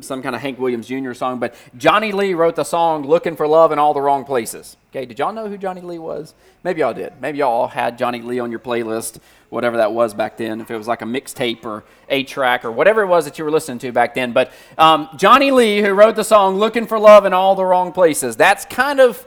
some 0.00 0.22
kind 0.22 0.34
of 0.34 0.40
Hank 0.40 0.58
Williams 0.58 0.86
Jr. 0.86 1.12
song, 1.12 1.38
but 1.38 1.54
Johnny 1.76 2.12
Lee 2.12 2.32
wrote 2.34 2.56
the 2.56 2.64
song 2.64 3.06
Looking 3.06 3.36
for 3.36 3.46
Love 3.46 3.70
in 3.70 3.78
All 3.78 3.92
the 3.92 4.00
Wrong 4.00 4.24
Places. 4.24 4.76
Okay, 4.90 5.04
did 5.04 5.18
y'all 5.18 5.32
know 5.32 5.48
who 5.48 5.58
Johnny 5.58 5.82
Lee 5.82 5.98
was? 5.98 6.34
Maybe 6.62 6.80
y'all 6.80 6.94
did. 6.94 7.12
Maybe 7.20 7.38
y'all 7.38 7.52
all 7.52 7.68
had 7.68 7.98
Johnny 7.98 8.22
Lee 8.22 8.38
on 8.38 8.50
your 8.50 8.60
playlist, 8.60 9.18
whatever 9.50 9.76
that 9.76 9.92
was 9.92 10.14
back 10.14 10.36
then, 10.38 10.60
if 10.60 10.70
it 10.70 10.76
was 10.76 10.86
like 10.86 11.02
a 11.02 11.06
mixtape 11.06 11.64
or 11.64 11.84
a 12.08 12.24
track 12.24 12.64
or 12.64 12.72
whatever 12.72 13.02
it 13.02 13.08
was 13.08 13.26
that 13.26 13.38
you 13.38 13.44
were 13.44 13.50
listening 13.50 13.78
to 13.80 13.92
back 13.92 14.14
then. 14.14 14.32
But 14.32 14.52
um, 14.78 15.08
Johnny 15.16 15.50
Lee, 15.50 15.82
who 15.82 15.92
wrote 15.92 16.16
the 16.16 16.24
song 16.24 16.56
Looking 16.56 16.86
for 16.86 16.98
Love 16.98 17.26
in 17.26 17.34
All 17.34 17.54
the 17.54 17.64
Wrong 17.64 17.92
Places, 17.92 18.36
that's 18.36 18.64
kind 18.64 19.00
of 19.00 19.26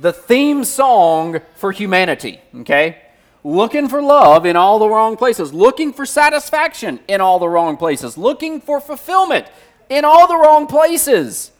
the 0.00 0.12
theme 0.12 0.64
song 0.64 1.40
for 1.54 1.72
humanity, 1.72 2.40
okay? 2.60 3.02
Looking 3.44 3.88
for 3.88 4.02
love 4.02 4.44
in 4.44 4.56
all 4.56 4.78
the 4.78 4.88
wrong 4.88 5.16
places, 5.16 5.54
looking 5.54 5.92
for 5.92 6.04
satisfaction 6.04 7.00
in 7.08 7.20
all 7.20 7.38
the 7.38 7.48
wrong 7.48 7.76
places, 7.76 8.18
looking 8.18 8.60
for 8.60 8.80
fulfillment 8.80 9.46
in 9.88 10.04
all 10.04 10.26
the 10.26 10.36
wrong 10.36 10.66
places. 10.66 11.52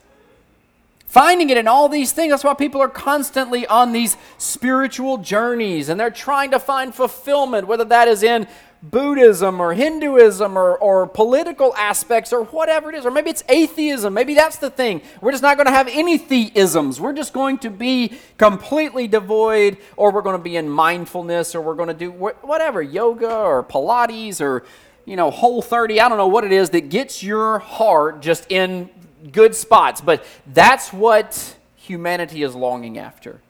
Finding 1.06 1.50
it 1.50 1.56
in 1.56 1.68
all 1.68 1.88
these 1.88 2.12
things. 2.12 2.30
That's 2.30 2.42
why 2.42 2.54
people 2.54 2.82
are 2.82 2.88
constantly 2.88 3.64
on 3.68 3.92
these 3.92 4.16
spiritual 4.38 5.18
journeys 5.18 5.88
and 5.88 5.98
they're 5.98 6.10
trying 6.10 6.50
to 6.50 6.58
find 6.58 6.92
fulfillment, 6.92 7.68
whether 7.68 7.84
that 7.84 8.08
is 8.08 8.24
in 8.24 8.48
Buddhism 8.82 9.60
or 9.60 9.74
Hinduism 9.74 10.56
or, 10.56 10.76
or 10.76 11.06
political 11.06 11.74
aspects 11.76 12.32
or 12.32 12.44
whatever 12.44 12.90
it 12.90 12.94
is. 12.94 13.06
Or 13.06 13.10
maybe 13.10 13.30
it's 13.30 13.42
atheism. 13.48 14.14
Maybe 14.14 14.34
that's 14.34 14.56
the 14.58 14.70
thing. 14.70 15.02
We're 15.20 15.32
just 15.32 15.42
not 15.42 15.56
going 15.56 15.66
to 15.66 15.72
have 15.72 15.88
any 15.88 16.18
theisms. 16.18 17.00
We're 17.00 17.12
just 17.12 17.32
going 17.32 17.58
to 17.58 17.70
be 17.70 18.12
completely 18.38 19.08
devoid, 19.08 19.78
or 19.96 20.12
we're 20.12 20.22
going 20.22 20.38
to 20.38 20.42
be 20.42 20.56
in 20.56 20.68
mindfulness, 20.68 21.54
or 21.54 21.60
we're 21.60 21.74
going 21.74 21.88
to 21.88 21.94
do 21.94 22.10
whatever, 22.10 22.82
yoga 22.82 23.34
or 23.34 23.64
Pilates 23.64 24.40
or, 24.40 24.64
you 25.04 25.16
know, 25.16 25.30
Whole 25.30 25.62
30. 25.62 26.00
I 26.00 26.08
don't 26.08 26.18
know 26.18 26.26
what 26.26 26.44
it 26.44 26.52
is 26.52 26.70
that 26.70 26.88
gets 26.90 27.22
your 27.22 27.58
heart 27.58 28.20
just 28.20 28.50
in 28.50 28.90
good 29.32 29.54
spots. 29.54 30.00
But 30.00 30.24
that's 30.46 30.92
what 30.92 31.56
humanity 31.76 32.42
is 32.42 32.54
longing 32.54 32.98
after. 32.98 33.40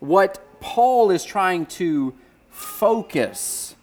What 0.00 0.42
Paul 0.60 1.10
is 1.10 1.24
trying 1.24 1.66
to 1.66 2.14
focus 2.52 3.74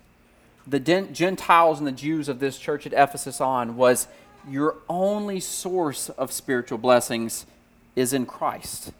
the 0.66 0.80
Gentiles 0.80 1.80
and 1.80 1.88
the 1.88 1.92
Jews 1.92 2.30
of 2.30 2.40
this 2.40 2.58
church 2.58 2.86
at 2.86 2.94
Ephesus 2.94 3.42
on 3.42 3.76
was 3.76 4.08
your 4.48 4.76
only 4.88 5.40
source 5.40 6.10
of 6.10 6.32
spiritual 6.32 6.78
blessings 6.78 7.46
is 7.96 8.14
in 8.14 8.26
Christ. 8.26 8.94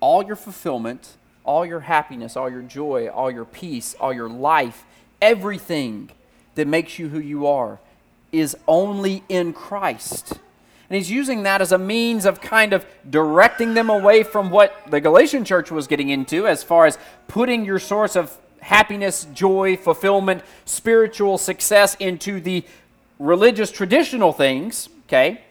All 0.00 0.22
your 0.22 0.36
fulfillment, 0.36 1.14
all 1.44 1.64
your 1.64 1.80
happiness, 1.80 2.36
all 2.36 2.50
your 2.50 2.62
joy, 2.62 3.08
all 3.08 3.30
your 3.30 3.46
peace, 3.46 3.94
all 3.98 4.12
your 4.12 4.28
life, 4.28 4.84
everything 5.22 6.10
that 6.56 6.68
makes 6.68 6.98
you 6.98 7.08
who 7.08 7.20
you 7.20 7.46
are 7.46 7.80
is 8.30 8.56
only 8.68 9.24
in 9.28 9.54
Christ. 9.54 10.38
And 10.90 10.96
he's 10.96 11.10
using 11.10 11.42
that 11.42 11.60
as 11.60 11.70
a 11.70 11.78
means 11.78 12.24
of 12.24 12.40
kind 12.40 12.72
of 12.72 12.86
directing 13.08 13.74
them 13.74 13.90
away 13.90 14.22
from 14.22 14.50
what 14.50 14.74
the 14.90 15.00
Galatian 15.00 15.44
church 15.44 15.70
was 15.70 15.86
getting 15.86 16.08
into 16.08 16.46
as 16.46 16.62
far 16.62 16.86
as 16.86 16.98
putting 17.26 17.64
your 17.64 17.78
source 17.78 18.16
of 18.16 18.36
happiness, 18.60 19.26
joy, 19.34 19.76
fulfillment, 19.76 20.42
spiritual 20.64 21.36
success 21.36 21.94
into 21.96 22.40
the 22.40 22.64
religious 23.18 23.70
traditional 23.70 24.32
things, 24.32 24.88
okay? 25.06 25.42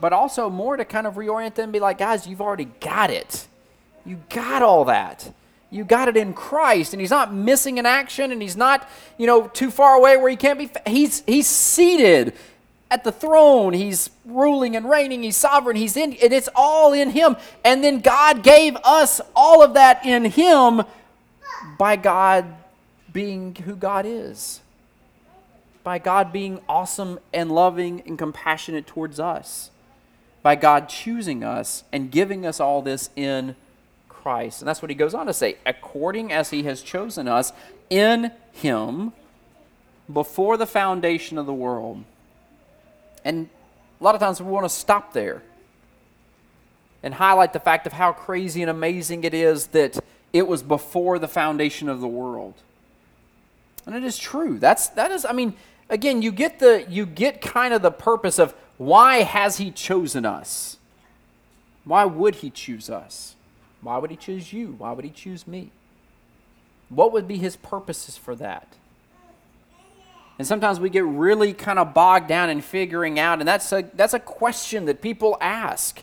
But 0.00 0.12
also 0.12 0.48
more 0.48 0.76
to 0.76 0.84
kind 0.84 1.06
of 1.06 1.14
reorient 1.14 1.54
them 1.54 1.72
be 1.72 1.80
like, 1.80 1.98
guys, 1.98 2.26
you've 2.26 2.40
already 2.40 2.66
got 2.80 3.10
it. 3.10 3.48
You 4.06 4.20
got 4.28 4.62
all 4.62 4.84
that. 4.84 5.32
You 5.70 5.84
got 5.84 6.08
it 6.08 6.16
in 6.16 6.32
Christ, 6.32 6.94
and 6.94 7.00
He's 7.00 7.10
not 7.10 7.34
missing 7.34 7.78
an 7.78 7.86
action, 7.86 8.32
and 8.32 8.40
He's 8.40 8.56
not, 8.56 8.88
you 9.18 9.26
know, 9.26 9.48
too 9.48 9.70
far 9.70 9.96
away 9.96 10.16
where 10.16 10.30
He 10.30 10.36
can't 10.36 10.58
be. 10.58 10.70
He's 10.86 11.22
He's 11.26 11.46
seated 11.46 12.32
at 12.90 13.04
the 13.04 13.12
throne. 13.12 13.72
He's 13.72 14.10
ruling 14.24 14.76
and 14.76 14.88
reigning. 14.88 15.22
He's 15.22 15.36
sovereign. 15.36 15.76
He's 15.76 15.96
in, 15.96 16.12
and 16.14 16.32
it's 16.32 16.48
all 16.54 16.92
in 16.92 17.10
Him. 17.10 17.36
And 17.64 17.82
then 17.82 18.00
God 18.00 18.42
gave 18.42 18.76
us 18.84 19.20
all 19.34 19.62
of 19.62 19.74
that 19.74 20.04
in 20.04 20.26
Him 20.26 20.82
by 21.78 21.96
God 21.96 22.54
being 23.12 23.54
who 23.54 23.74
God 23.74 24.04
is, 24.06 24.60
by 25.82 25.98
God 25.98 26.32
being 26.32 26.60
awesome 26.68 27.18
and 27.32 27.50
loving 27.50 28.02
and 28.06 28.18
compassionate 28.18 28.86
towards 28.86 29.18
us, 29.18 29.70
by 30.42 30.54
God 30.54 30.88
choosing 30.88 31.42
us 31.42 31.84
and 31.92 32.10
giving 32.10 32.46
us 32.46 32.60
all 32.60 32.82
this 32.82 33.10
in 33.16 33.56
Christ. 34.08 34.60
And 34.60 34.68
that's 34.68 34.82
what 34.82 34.90
he 34.90 34.94
goes 34.94 35.14
on 35.14 35.26
to 35.26 35.32
say 35.32 35.56
according 35.64 36.32
as 36.32 36.50
he 36.50 36.64
has 36.64 36.82
chosen 36.82 37.26
us 37.28 37.52
in 37.88 38.30
him 38.52 39.12
before 40.12 40.56
the 40.56 40.66
foundation 40.66 41.38
of 41.38 41.46
the 41.46 41.54
world. 41.54 42.04
And 43.24 43.48
a 44.00 44.04
lot 44.04 44.14
of 44.14 44.20
times 44.20 44.40
we 44.40 44.50
want 44.50 44.64
to 44.64 44.74
stop 44.74 45.12
there 45.12 45.42
and 47.02 47.14
highlight 47.14 47.52
the 47.52 47.60
fact 47.60 47.86
of 47.86 47.92
how 47.92 48.12
crazy 48.12 48.62
and 48.62 48.70
amazing 48.70 49.24
it 49.24 49.34
is 49.34 49.68
that 49.68 49.98
it 50.32 50.46
was 50.46 50.62
before 50.62 51.18
the 51.18 51.28
foundation 51.28 51.88
of 51.88 52.00
the 52.00 52.08
world. 52.08 52.54
And 53.86 53.94
it 53.94 54.04
is 54.04 54.18
true. 54.18 54.58
That's 54.58 54.88
that 54.90 55.10
is 55.10 55.24
I 55.24 55.32
mean, 55.32 55.54
again, 55.88 56.22
you 56.22 56.32
get 56.32 56.58
the 56.58 56.84
you 56.88 57.06
get 57.06 57.40
kind 57.40 57.72
of 57.72 57.82
the 57.82 57.90
purpose 57.90 58.38
of 58.38 58.54
why 58.76 59.22
has 59.22 59.58
he 59.58 59.70
chosen 59.70 60.24
us? 60.24 60.76
Why 61.84 62.04
would 62.04 62.36
he 62.36 62.50
choose 62.50 62.90
us? 62.90 63.34
Why 63.80 63.98
would 63.98 64.10
he 64.10 64.16
choose 64.16 64.52
you? 64.52 64.74
Why 64.76 64.92
would 64.92 65.04
he 65.04 65.10
choose 65.10 65.46
me? 65.46 65.70
What 66.88 67.12
would 67.12 67.26
be 67.26 67.38
his 67.38 67.56
purposes 67.56 68.16
for 68.16 68.34
that? 68.36 68.74
And 70.38 70.46
sometimes 70.46 70.78
we 70.78 70.88
get 70.88 71.04
really 71.04 71.52
kind 71.52 71.78
of 71.78 71.92
bogged 71.92 72.28
down 72.28 72.48
in 72.48 72.60
figuring 72.60 73.18
out, 73.18 73.40
and 73.40 73.48
that's 73.48 73.72
a 73.72 73.82
that's 73.94 74.14
a 74.14 74.20
question 74.20 74.84
that 74.86 75.02
people 75.02 75.36
ask. 75.40 76.02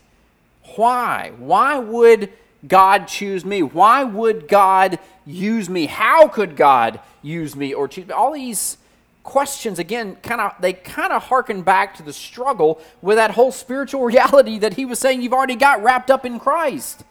Why? 0.76 1.32
Why 1.38 1.78
would 1.78 2.32
God 2.66 3.08
choose 3.08 3.44
me? 3.44 3.62
Why 3.62 4.04
would 4.04 4.48
God 4.48 4.98
use 5.24 5.70
me? 5.70 5.86
How 5.86 6.28
could 6.28 6.56
God 6.56 7.00
use 7.22 7.56
me 7.56 7.72
or 7.72 7.88
choose 7.88 8.06
me? 8.08 8.12
All 8.12 8.32
these 8.32 8.76
questions 9.22 9.80
again 9.80 10.16
kind 10.22 10.40
of 10.40 10.52
they 10.60 10.72
kind 10.72 11.12
of 11.12 11.20
harken 11.24 11.60
back 11.60 11.96
to 11.96 12.02
the 12.04 12.12
struggle 12.12 12.80
with 13.02 13.16
that 13.16 13.32
whole 13.32 13.50
spiritual 13.50 14.02
reality 14.04 14.58
that 14.58 14.74
he 14.74 14.84
was 14.84 14.98
saying 14.98 15.22
you've 15.22 15.32
already 15.32 15.56
got 15.56 15.82
wrapped 15.82 16.10
up 16.10 16.26
in 16.26 16.38
Christ. 16.38 17.04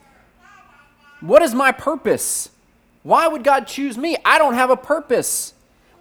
What 1.21 1.41
is 1.41 1.55
my 1.55 1.71
purpose? 1.71 2.49
Why 3.01 3.27
would 3.27 3.43
God 3.43 3.67
choose 3.67 3.97
me? 3.97 4.15
I 4.23 4.37
don't 4.37 4.53
have 4.53 4.69
a 4.69 4.77
purpose. 4.77 5.54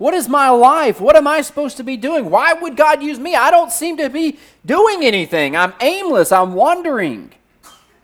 What 0.04 0.12
is 0.12 0.28
my 0.28 0.50
life? 0.50 1.00
What 1.00 1.16
am 1.16 1.26
I 1.26 1.40
supposed 1.40 1.78
to 1.78 1.82
be 1.82 1.96
doing? 1.96 2.28
Why 2.28 2.52
would 2.52 2.76
God 2.76 3.02
use 3.02 3.18
me? 3.18 3.34
I 3.34 3.50
don't 3.50 3.72
seem 3.72 3.96
to 3.96 4.10
be 4.10 4.38
doing 4.66 5.02
anything. 5.02 5.56
I'm 5.56 5.72
aimless. 5.80 6.30
I'm 6.30 6.52
wandering. 6.52 7.32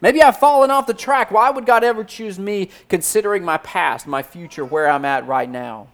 Maybe 0.01 0.23
I've 0.23 0.39
fallen 0.39 0.71
off 0.71 0.87
the 0.87 0.95
track. 0.95 1.31
Why 1.31 1.51
would 1.51 1.67
God 1.67 1.85
ever 1.85 2.03
choose 2.03 2.39
me 2.39 2.71
considering 2.89 3.45
my 3.45 3.59
past, 3.59 4.07
my 4.07 4.23
future, 4.23 4.65
where 4.65 4.89
I'm 4.89 5.05
at 5.05 5.27
right 5.27 5.51
now? 5.51 5.89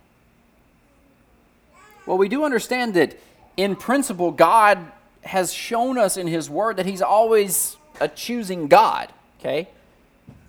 Well, 2.06 2.18
we 2.18 2.28
do 2.28 2.44
understand 2.44 2.94
that 2.94 3.18
in 3.56 3.74
principle, 3.74 4.30
God 4.30 4.78
has 5.22 5.52
shown 5.52 5.98
us 5.98 6.16
in 6.16 6.28
His 6.28 6.48
Word 6.48 6.76
that 6.76 6.86
He's 6.86 7.02
always 7.02 7.78
a 8.00 8.06
choosing 8.06 8.68
God, 8.68 9.12
okay? 9.40 9.66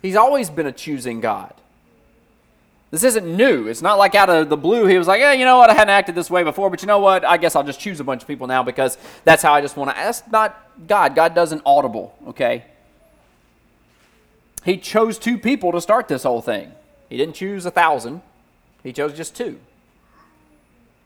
He's 0.02 0.14
always 0.14 0.50
been 0.50 0.66
a 0.66 0.72
choosing 0.72 1.20
God. 1.20 1.52
This 2.90 3.04
isn't 3.04 3.26
new. 3.26 3.66
It's 3.66 3.82
not 3.82 3.98
like 3.98 4.14
out 4.14 4.30
of 4.30 4.48
the 4.48 4.56
blue 4.56 4.86
he 4.86 4.96
was 4.96 5.06
like, 5.06 5.20
yeah, 5.20 5.32
you 5.32 5.44
know 5.44 5.58
what, 5.58 5.68
I 5.68 5.74
hadn't 5.74 5.90
acted 5.90 6.14
this 6.14 6.30
way 6.30 6.42
before, 6.42 6.70
but 6.70 6.80
you 6.80 6.88
know 6.88 7.00
what, 7.00 7.24
I 7.24 7.36
guess 7.36 7.54
I'll 7.54 7.64
just 7.64 7.80
choose 7.80 8.00
a 8.00 8.04
bunch 8.04 8.22
of 8.22 8.28
people 8.28 8.46
now 8.46 8.62
because 8.62 8.96
that's 9.24 9.42
how 9.42 9.52
I 9.52 9.60
just 9.60 9.76
want 9.76 9.90
to. 9.90 9.96
That's 9.96 10.22
not 10.30 10.56
God. 10.86 11.14
God 11.14 11.34
doesn't 11.34 11.60
audible, 11.66 12.16
okay? 12.28 12.64
He 14.64 14.78
chose 14.78 15.18
two 15.18 15.36
people 15.38 15.72
to 15.72 15.80
start 15.80 16.08
this 16.08 16.22
whole 16.22 16.40
thing. 16.40 16.72
He 17.10 17.16
didn't 17.16 17.34
choose 17.34 17.66
a 17.66 17.70
thousand, 17.70 18.22
he 18.82 18.92
chose 18.92 19.14
just 19.14 19.36
two. 19.36 19.58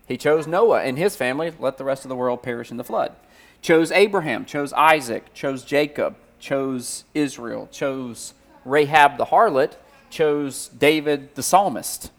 He 0.07 0.16
chose 0.16 0.47
Noah 0.47 0.83
and 0.83 0.99
his 0.99 1.16
family, 1.16 1.53
let 1.59 1.78
the 1.78 1.85
rest 1.85 2.05
of 2.05 2.09
the 2.09 2.16
world 2.16 2.43
perish 2.43 2.70
in 2.70 2.76
the 2.76 2.85
flood. 2.85 3.14
Chose 3.61 3.91
Abraham, 3.93 4.45
chose 4.45 4.72
Isaac, 4.72 5.33
chose 5.33 5.64
Jacob, 5.64 6.16
chose 6.39 7.05
Israel, 7.14 7.68
chose 7.70 8.35
Rahab 8.64 9.16
the 9.16 9.26
harlot, 9.26 9.74
chose 10.12 10.68
David 10.68 11.34
the 11.34 11.42
psalmist, 11.42 12.12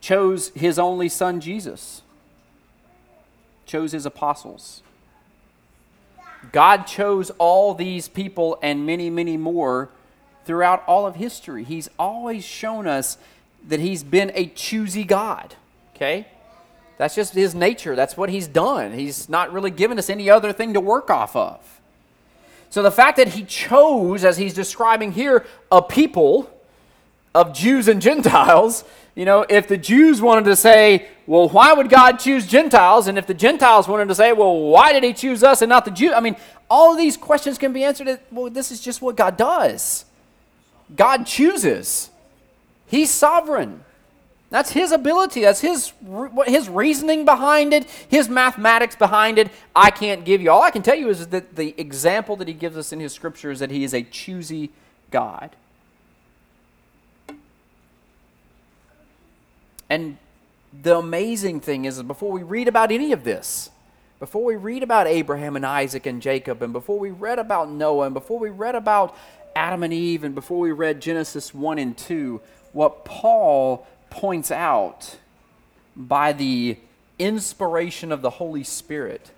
chose 0.00 0.50
his 0.50 0.78
only 0.78 1.08
son 1.08 1.40
Jesus, 1.40 2.02
chose 3.66 3.90
his 3.92 4.06
apostles. 4.06 4.82
God 6.52 6.86
chose 6.86 7.30
all 7.38 7.74
these 7.74 8.06
people 8.06 8.58
and 8.62 8.86
many, 8.86 9.10
many 9.10 9.36
more 9.36 9.88
throughout 10.44 10.84
all 10.86 11.06
of 11.06 11.16
history. 11.16 11.64
He's 11.64 11.90
always 11.98 12.44
shown 12.44 12.86
us 12.86 13.18
that 13.66 13.80
He's 13.80 14.02
been 14.02 14.30
a 14.34 14.46
choosy 14.46 15.04
God. 15.04 15.54
Okay? 15.94 16.26
That's 16.96 17.14
just 17.14 17.34
His 17.34 17.54
nature. 17.54 17.96
That's 17.96 18.16
what 18.16 18.30
He's 18.30 18.46
done. 18.46 18.92
He's 18.92 19.28
not 19.28 19.52
really 19.52 19.70
given 19.70 19.98
us 19.98 20.08
any 20.08 20.30
other 20.30 20.52
thing 20.52 20.74
to 20.74 20.80
work 20.80 21.10
off 21.10 21.34
of. 21.34 21.80
So 22.70 22.82
the 22.82 22.90
fact 22.90 23.16
that 23.16 23.28
He 23.28 23.44
chose, 23.44 24.24
as 24.24 24.38
He's 24.38 24.54
describing 24.54 25.12
here, 25.12 25.44
a 25.72 25.82
people 25.82 26.50
of 27.38 27.52
Jews 27.52 27.86
and 27.86 28.02
Gentiles, 28.02 28.84
you 29.14 29.24
know, 29.24 29.46
if 29.48 29.68
the 29.68 29.76
Jews 29.76 30.20
wanted 30.20 30.46
to 30.46 30.56
say, 30.56 31.08
well, 31.26 31.48
why 31.48 31.72
would 31.72 31.88
God 31.88 32.18
choose 32.18 32.46
Gentiles? 32.46 33.06
And 33.06 33.16
if 33.16 33.26
the 33.28 33.34
Gentiles 33.34 33.86
wanted 33.86 34.08
to 34.08 34.14
say, 34.14 34.32
well, 34.32 34.58
why 34.58 34.92
did 34.92 35.04
he 35.04 35.12
choose 35.12 35.44
us 35.44 35.62
and 35.62 35.68
not 35.68 35.84
the 35.84 35.92
Jews? 35.92 36.12
I 36.16 36.20
mean, 36.20 36.36
all 36.68 36.92
of 36.92 36.98
these 36.98 37.16
questions 37.16 37.58
can 37.58 37.72
be 37.72 37.84
answered. 37.84 38.18
well, 38.32 38.50
this 38.50 38.72
is 38.72 38.80
just 38.80 39.00
what 39.00 39.16
God 39.16 39.36
does. 39.36 40.04
God 40.96 41.26
chooses. 41.26 42.10
He's 42.86 43.10
sovereign. 43.10 43.84
That's 44.50 44.70
his 44.70 44.90
ability. 44.90 45.42
That's 45.42 45.60
his 45.60 45.92
his 46.46 46.68
reasoning 46.68 47.26
behind 47.26 47.74
it, 47.74 47.84
his 48.08 48.28
mathematics 48.28 48.96
behind 48.96 49.38
it. 49.38 49.50
I 49.76 49.90
can't 49.90 50.24
give 50.24 50.40
you. 50.40 50.50
All 50.50 50.62
I 50.62 50.70
can 50.70 50.82
tell 50.82 50.96
you 50.96 51.10
is 51.10 51.28
that 51.28 51.54
the 51.54 51.74
example 51.78 52.34
that 52.36 52.48
he 52.48 52.54
gives 52.54 52.76
us 52.76 52.92
in 52.92 52.98
his 52.98 53.12
scripture 53.12 53.50
is 53.50 53.60
that 53.60 53.70
he 53.70 53.84
is 53.84 53.92
a 53.92 54.02
choosy 54.02 54.70
God. 55.10 55.54
And 59.90 60.18
the 60.82 60.98
amazing 60.98 61.60
thing 61.60 61.84
is, 61.84 62.02
before 62.02 62.30
we 62.30 62.42
read 62.42 62.68
about 62.68 62.92
any 62.92 63.12
of 63.12 63.24
this, 63.24 63.70
before 64.18 64.44
we 64.44 64.56
read 64.56 64.82
about 64.82 65.06
Abraham 65.06 65.56
and 65.56 65.64
Isaac 65.64 66.04
and 66.06 66.20
Jacob, 66.20 66.62
and 66.62 66.72
before 66.72 66.98
we 66.98 67.10
read 67.10 67.38
about 67.38 67.70
Noah, 67.70 68.06
and 68.06 68.14
before 68.14 68.38
we 68.38 68.50
read 68.50 68.74
about 68.74 69.16
Adam 69.54 69.82
and 69.82 69.92
Eve, 69.92 70.24
and 70.24 70.34
before 70.34 70.58
we 70.58 70.72
read 70.72 71.00
Genesis 71.00 71.54
1 71.54 71.78
and 71.78 71.96
2, 71.96 72.40
what 72.72 73.04
Paul 73.04 73.86
points 74.10 74.50
out 74.50 75.16
by 75.96 76.32
the 76.32 76.76
inspiration 77.18 78.12
of 78.12 78.22
the 78.22 78.30
Holy 78.30 78.64
Spirit 78.64 79.30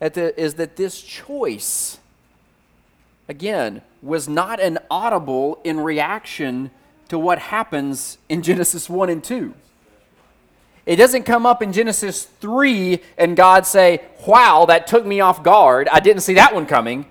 is 0.00 0.54
that 0.54 0.76
this 0.76 1.00
choice, 1.02 1.98
again, 3.28 3.82
was 4.02 4.28
not 4.28 4.60
an 4.60 4.78
audible 4.90 5.60
in 5.62 5.78
reaction 5.80 6.70
to 7.10 7.18
what 7.18 7.38
happens 7.38 8.18
in 8.28 8.42
Genesis 8.42 8.88
1 8.88 9.10
and 9.10 9.22
2. 9.22 9.52
It 10.86 10.96
doesn't 10.96 11.24
come 11.24 11.44
up 11.44 11.62
in 11.62 11.72
Genesis 11.72 12.24
3 12.24 13.00
and 13.18 13.36
God 13.36 13.66
say, 13.66 14.02
Wow, 14.26 14.64
that 14.66 14.86
took 14.86 15.04
me 15.04 15.20
off 15.20 15.42
guard. 15.42 15.88
I 15.88 16.00
didn't 16.00 16.22
see 16.22 16.34
that 16.34 16.54
one 16.54 16.66
coming. 16.66 17.04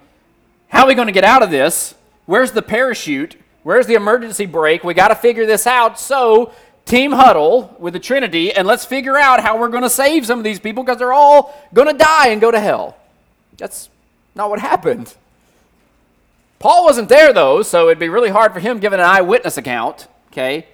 How 0.70 0.84
are 0.84 0.88
we 0.88 0.96
going 0.96 1.08
to 1.08 1.14
get 1.14 1.24
out 1.24 1.44
of 1.44 1.52
this? 1.52 1.96
Where's 2.26 2.52
the 2.52 2.62
parachute? 2.62 3.36
Where's 3.64 3.88
the 3.88 3.96
emergency 3.96 4.46
brake? 4.46 4.84
We 4.84 4.94
got 4.94 5.10
to 5.10 5.16
figure 5.16 5.46
this 5.46 5.68
out. 5.68 6.00
So, 6.00 6.54
team 6.86 7.12
huddle 7.12 7.76
with 7.80 7.94
the 7.94 8.00
Trinity, 8.00 8.54
and 8.54 8.68
let's 8.68 8.86
figure 8.86 9.18
out 9.18 9.42
how 9.42 9.60
we're 9.60 9.70
going 9.70 9.84
to 9.84 9.90
save 9.90 10.26
some 10.26 10.40
of 10.40 10.44
these 10.44 10.60
people 10.60 10.84
because 10.84 10.98
they're 10.98 11.14
all 11.14 11.56
going 11.74 11.88
to 11.88 11.98
die 11.98 12.30
and 12.30 12.40
go 12.40 12.52
to 12.52 12.60
hell. 12.60 12.98
That's 13.58 13.90
not 14.34 14.50
what 14.50 14.60
happened. 14.60 15.14
Paul 16.60 16.84
wasn't 16.84 17.10
there, 17.10 17.32
though, 17.32 17.64
so 17.64 17.88
it'd 17.88 18.00
be 18.00 18.10
really 18.10 18.30
hard 18.30 18.54
for 18.54 18.60
him 18.60 18.80
giving 18.80 19.00
an 19.00 19.06
eyewitness 19.06 19.58
account, 19.58 20.08
okay? 20.32 20.68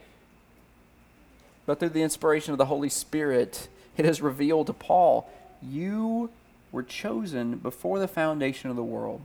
But 1.65 1.79
through 1.79 1.89
the 1.89 2.01
inspiration 2.01 2.51
of 2.51 2.57
the 2.57 2.65
Holy 2.65 2.89
Spirit, 2.89 3.67
it 3.95 4.05
is 4.05 4.21
revealed 4.21 4.67
to 4.67 4.73
Paul 4.73 5.29
you 5.61 6.29
were 6.71 6.83
chosen 6.83 7.57
before 7.57 7.99
the 7.99 8.07
foundation 8.07 8.69
of 8.69 8.75
the 8.75 8.83
world. 8.83 9.21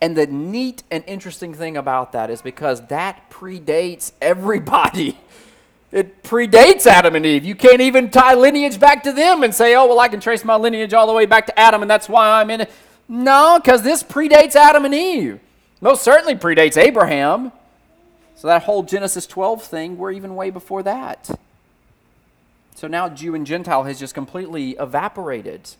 And 0.00 0.16
the 0.16 0.26
neat 0.26 0.82
and 0.90 1.02
interesting 1.06 1.54
thing 1.54 1.76
about 1.76 2.12
that 2.12 2.30
is 2.30 2.42
because 2.42 2.86
that 2.88 3.30
predates 3.30 4.12
everybody. 4.20 5.18
It 5.92 6.24
predates 6.24 6.84
Adam 6.84 7.14
and 7.14 7.24
Eve. 7.24 7.44
You 7.44 7.54
can't 7.54 7.80
even 7.80 8.10
tie 8.10 8.34
lineage 8.34 8.78
back 8.78 9.04
to 9.04 9.12
them 9.12 9.44
and 9.44 9.54
say, 9.54 9.76
oh, 9.76 9.86
well, 9.86 10.00
I 10.00 10.08
can 10.08 10.18
trace 10.18 10.44
my 10.44 10.56
lineage 10.56 10.92
all 10.92 11.06
the 11.06 11.12
way 11.12 11.26
back 11.26 11.46
to 11.46 11.58
Adam 11.58 11.80
and 11.80 11.88
that's 11.88 12.08
why 12.08 12.40
I'm 12.40 12.50
in 12.50 12.62
it. 12.62 12.72
No, 13.08 13.60
because 13.62 13.82
this 13.82 14.02
predates 14.02 14.56
Adam 14.56 14.84
and 14.84 14.94
Eve. 14.94 15.40
Most 15.80 16.02
certainly 16.02 16.34
predates 16.34 16.76
Abraham. 16.76 17.52
So 18.34 18.48
that 18.48 18.64
whole 18.64 18.82
Genesis 18.82 19.26
12 19.26 19.62
thing, 19.62 19.96
we're 19.96 20.12
even 20.12 20.34
way 20.34 20.50
before 20.50 20.82
that. 20.82 21.30
So 22.74 22.86
now 22.86 23.08
Jew 23.08 23.34
and 23.34 23.46
Gentile 23.46 23.84
has 23.84 23.98
just 23.98 24.14
completely 24.14 24.72
evaporated. 24.72 25.70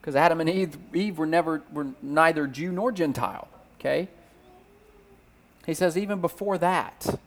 Because 0.00 0.16
Adam 0.16 0.40
and 0.40 0.50
Eve, 0.50 0.76
Eve 0.92 1.18
were 1.18 1.26
never 1.26 1.62
were 1.72 1.88
neither 2.02 2.46
Jew 2.46 2.72
nor 2.72 2.90
Gentile. 2.90 3.48
Okay? 3.78 4.08
He 5.66 5.74
says 5.74 5.96
even 5.96 6.20
before 6.20 6.58
that, 6.58 7.18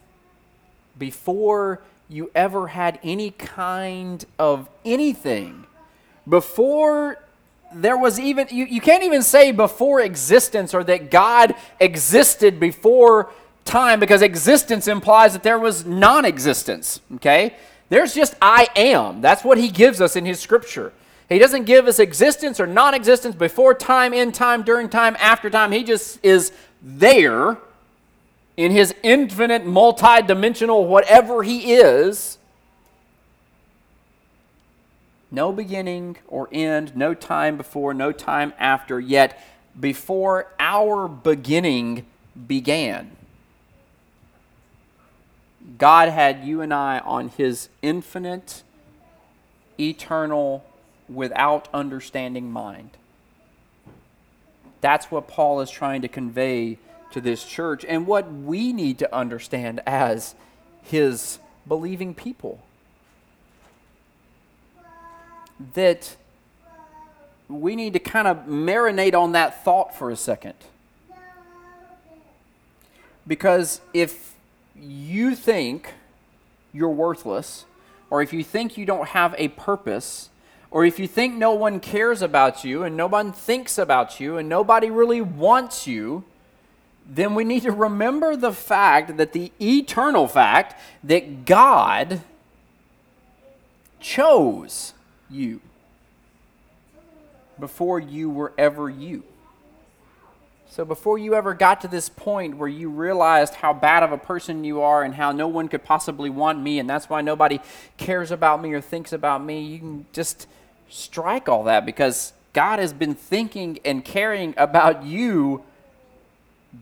before 0.97 1.81
you 2.09 2.29
ever 2.35 2.67
had 2.67 2.99
any 3.03 3.31
kind 3.31 4.25
of 4.37 4.69
anything, 4.85 5.65
before 6.27 7.17
there 7.73 7.97
was 7.97 8.19
even, 8.19 8.47
you, 8.49 8.65
you 8.65 8.81
can't 8.81 9.03
even 9.03 9.23
say 9.23 9.51
before 9.51 10.01
existence 10.01 10.73
or 10.73 10.83
that 10.85 11.11
God 11.11 11.55
existed 11.79 12.59
before 12.59 13.31
time 13.65 13.99
because 13.99 14.21
existence 14.21 14.87
implies 14.87 15.33
that 15.33 15.43
there 15.43 15.59
was 15.59 15.85
non 15.85 16.25
existence. 16.25 17.01
Okay? 17.15 17.55
There's 17.89 18.13
just 18.13 18.35
I 18.41 18.67
am. 18.75 19.21
That's 19.21 19.43
what 19.43 19.57
he 19.57 19.69
gives 19.69 20.01
us 20.01 20.15
in 20.15 20.25
his 20.25 20.39
scripture. 20.39 20.93
He 21.29 21.39
doesn't 21.39 21.65
give 21.65 21.87
us 21.87 21.99
existence 21.99 22.59
or 22.59 22.67
non 22.67 22.93
existence 22.93 23.35
before 23.35 23.73
time, 23.73 24.13
in 24.13 24.31
time, 24.31 24.63
during 24.63 24.89
time, 24.89 25.15
after 25.19 25.49
time. 25.49 25.71
He 25.71 25.83
just 25.83 26.23
is 26.23 26.51
there 26.81 27.57
in 28.55 28.71
his 28.71 28.95
infinite, 29.03 29.65
multi 29.65 30.21
dimensional, 30.21 30.85
whatever 30.85 31.43
he 31.43 31.73
is. 31.73 32.36
No 35.37 35.51
beginning 35.51 36.17
or 36.27 36.49
end, 36.51 36.95
no 36.95 37.13
time 37.13 37.57
before, 37.57 37.93
no 37.93 38.11
time 38.11 38.53
after, 38.57 38.99
yet 38.99 39.39
before 39.79 40.51
our 40.59 41.07
beginning 41.07 42.07
began. 42.47 43.11
God 45.77 46.09
had 46.09 46.43
you 46.43 46.61
and 46.61 46.73
I 46.73 46.97
on 46.97 47.29
his 47.29 47.69
infinite, 47.83 48.63
eternal, 49.79 50.65
without 51.07 51.67
understanding 51.71 52.51
mind. 52.51 52.89
That's 54.81 55.11
what 55.11 55.27
Paul 55.27 55.61
is 55.61 55.69
trying 55.69 56.01
to 56.01 56.07
convey 56.07 56.79
to 57.11 57.21
this 57.21 57.45
church 57.45 57.85
and 57.87 58.07
what 58.07 58.33
we 58.33 58.73
need 58.73 58.97
to 58.97 59.15
understand 59.15 59.81
as 59.85 60.33
his 60.81 61.37
believing 61.67 62.15
people. 62.15 62.63
That 65.73 66.15
we 67.49 67.75
need 67.75 67.93
to 67.93 67.99
kind 67.99 68.27
of 68.27 68.45
marinate 68.45 69.15
on 69.15 69.31
that 69.31 69.63
thought 69.63 69.95
for 69.95 70.09
a 70.09 70.15
second. 70.15 70.55
Because 73.25 73.81
if 73.93 74.33
you 74.75 75.35
think 75.35 75.93
you're 76.73 76.89
worthless, 76.89 77.65
or 78.09 78.21
if 78.21 78.31
you 78.31 78.43
think 78.43 78.77
you 78.77 78.85
don't 78.85 79.09
have 79.09 79.35
a 79.37 79.49
purpose, 79.49 80.29
or 80.69 80.85
if 80.85 80.99
you 80.99 81.07
think 81.07 81.35
no 81.35 81.53
one 81.53 81.79
cares 81.79 82.21
about 82.21 82.63
you 82.63 82.83
and 82.83 82.95
no 82.95 83.07
one 83.07 83.31
thinks 83.31 83.77
about 83.77 84.19
you 84.19 84.37
and 84.37 84.47
nobody 84.47 84.89
really 84.89 85.21
wants 85.21 85.87
you, 85.87 86.23
then 87.09 87.33
we 87.35 87.43
need 87.43 87.63
to 87.63 87.71
remember 87.71 88.35
the 88.35 88.51
fact 88.51 89.17
that 89.17 89.31
the 89.31 89.51
eternal 89.61 90.27
fact 90.27 90.79
that 91.03 91.45
God 91.45 92.21
chose 93.99 94.93
you 95.29 95.61
before 97.59 97.99
you 97.99 98.29
were 98.29 98.53
ever 98.57 98.89
you. 98.89 99.23
So 100.69 100.85
before 100.85 101.17
you 101.17 101.33
ever 101.33 101.53
got 101.53 101.81
to 101.81 101.87
this 101.87 102.09
point 102.09 102.57
where 102.57 102.69
you 102.69 102.89
realized 102.89 103.55
how 103.55 103.73
bad 103.73 104.03
of 104.03 104.11
a 104.11 104.17
person 104.17 104.63
you 104.63 104.81
are 104.81 105.01
and 105.01 105.15
how 105.15 105.31
no 105.31 105.47
one 105.47 105.69
could 105.69 105.83
possibly 105.83 106.29
want 106.29 106.59
me 106.59 106.77
and 106.77 106.89
that's 106.89 107.09
why 107.09 107.21
nobody 107.21 107.59
cares 107.97 108.31
about 108.31 108.61
me 108.61 108.73
or 108.73 108.81
thinks 108.81 109.11
about 109.13 109.43
me, 109.43 109.61
you 109.61 109.79
can 109.79 110.05
just 110.13 110.47
strike 110.89 111.49
all 111.49 111.63
that 111.63 111.85
because 111.85 112.33
God 112.53 112.79
has 112.79 112.93
been 112.93 113.15
thinking 113.15 113.79
and 113.85 114.03
caring 114.03 114.53
about 114.57 115.03
you 115.03 115.63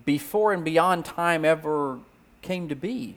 before 0.04 0.52
and 0.52 0.66
beyond 0.66 1.06
time 1.06 1.46
ever 1.46 2.00
came 2.42 2.68
to 2.70 2.76
be. 2.76 3.16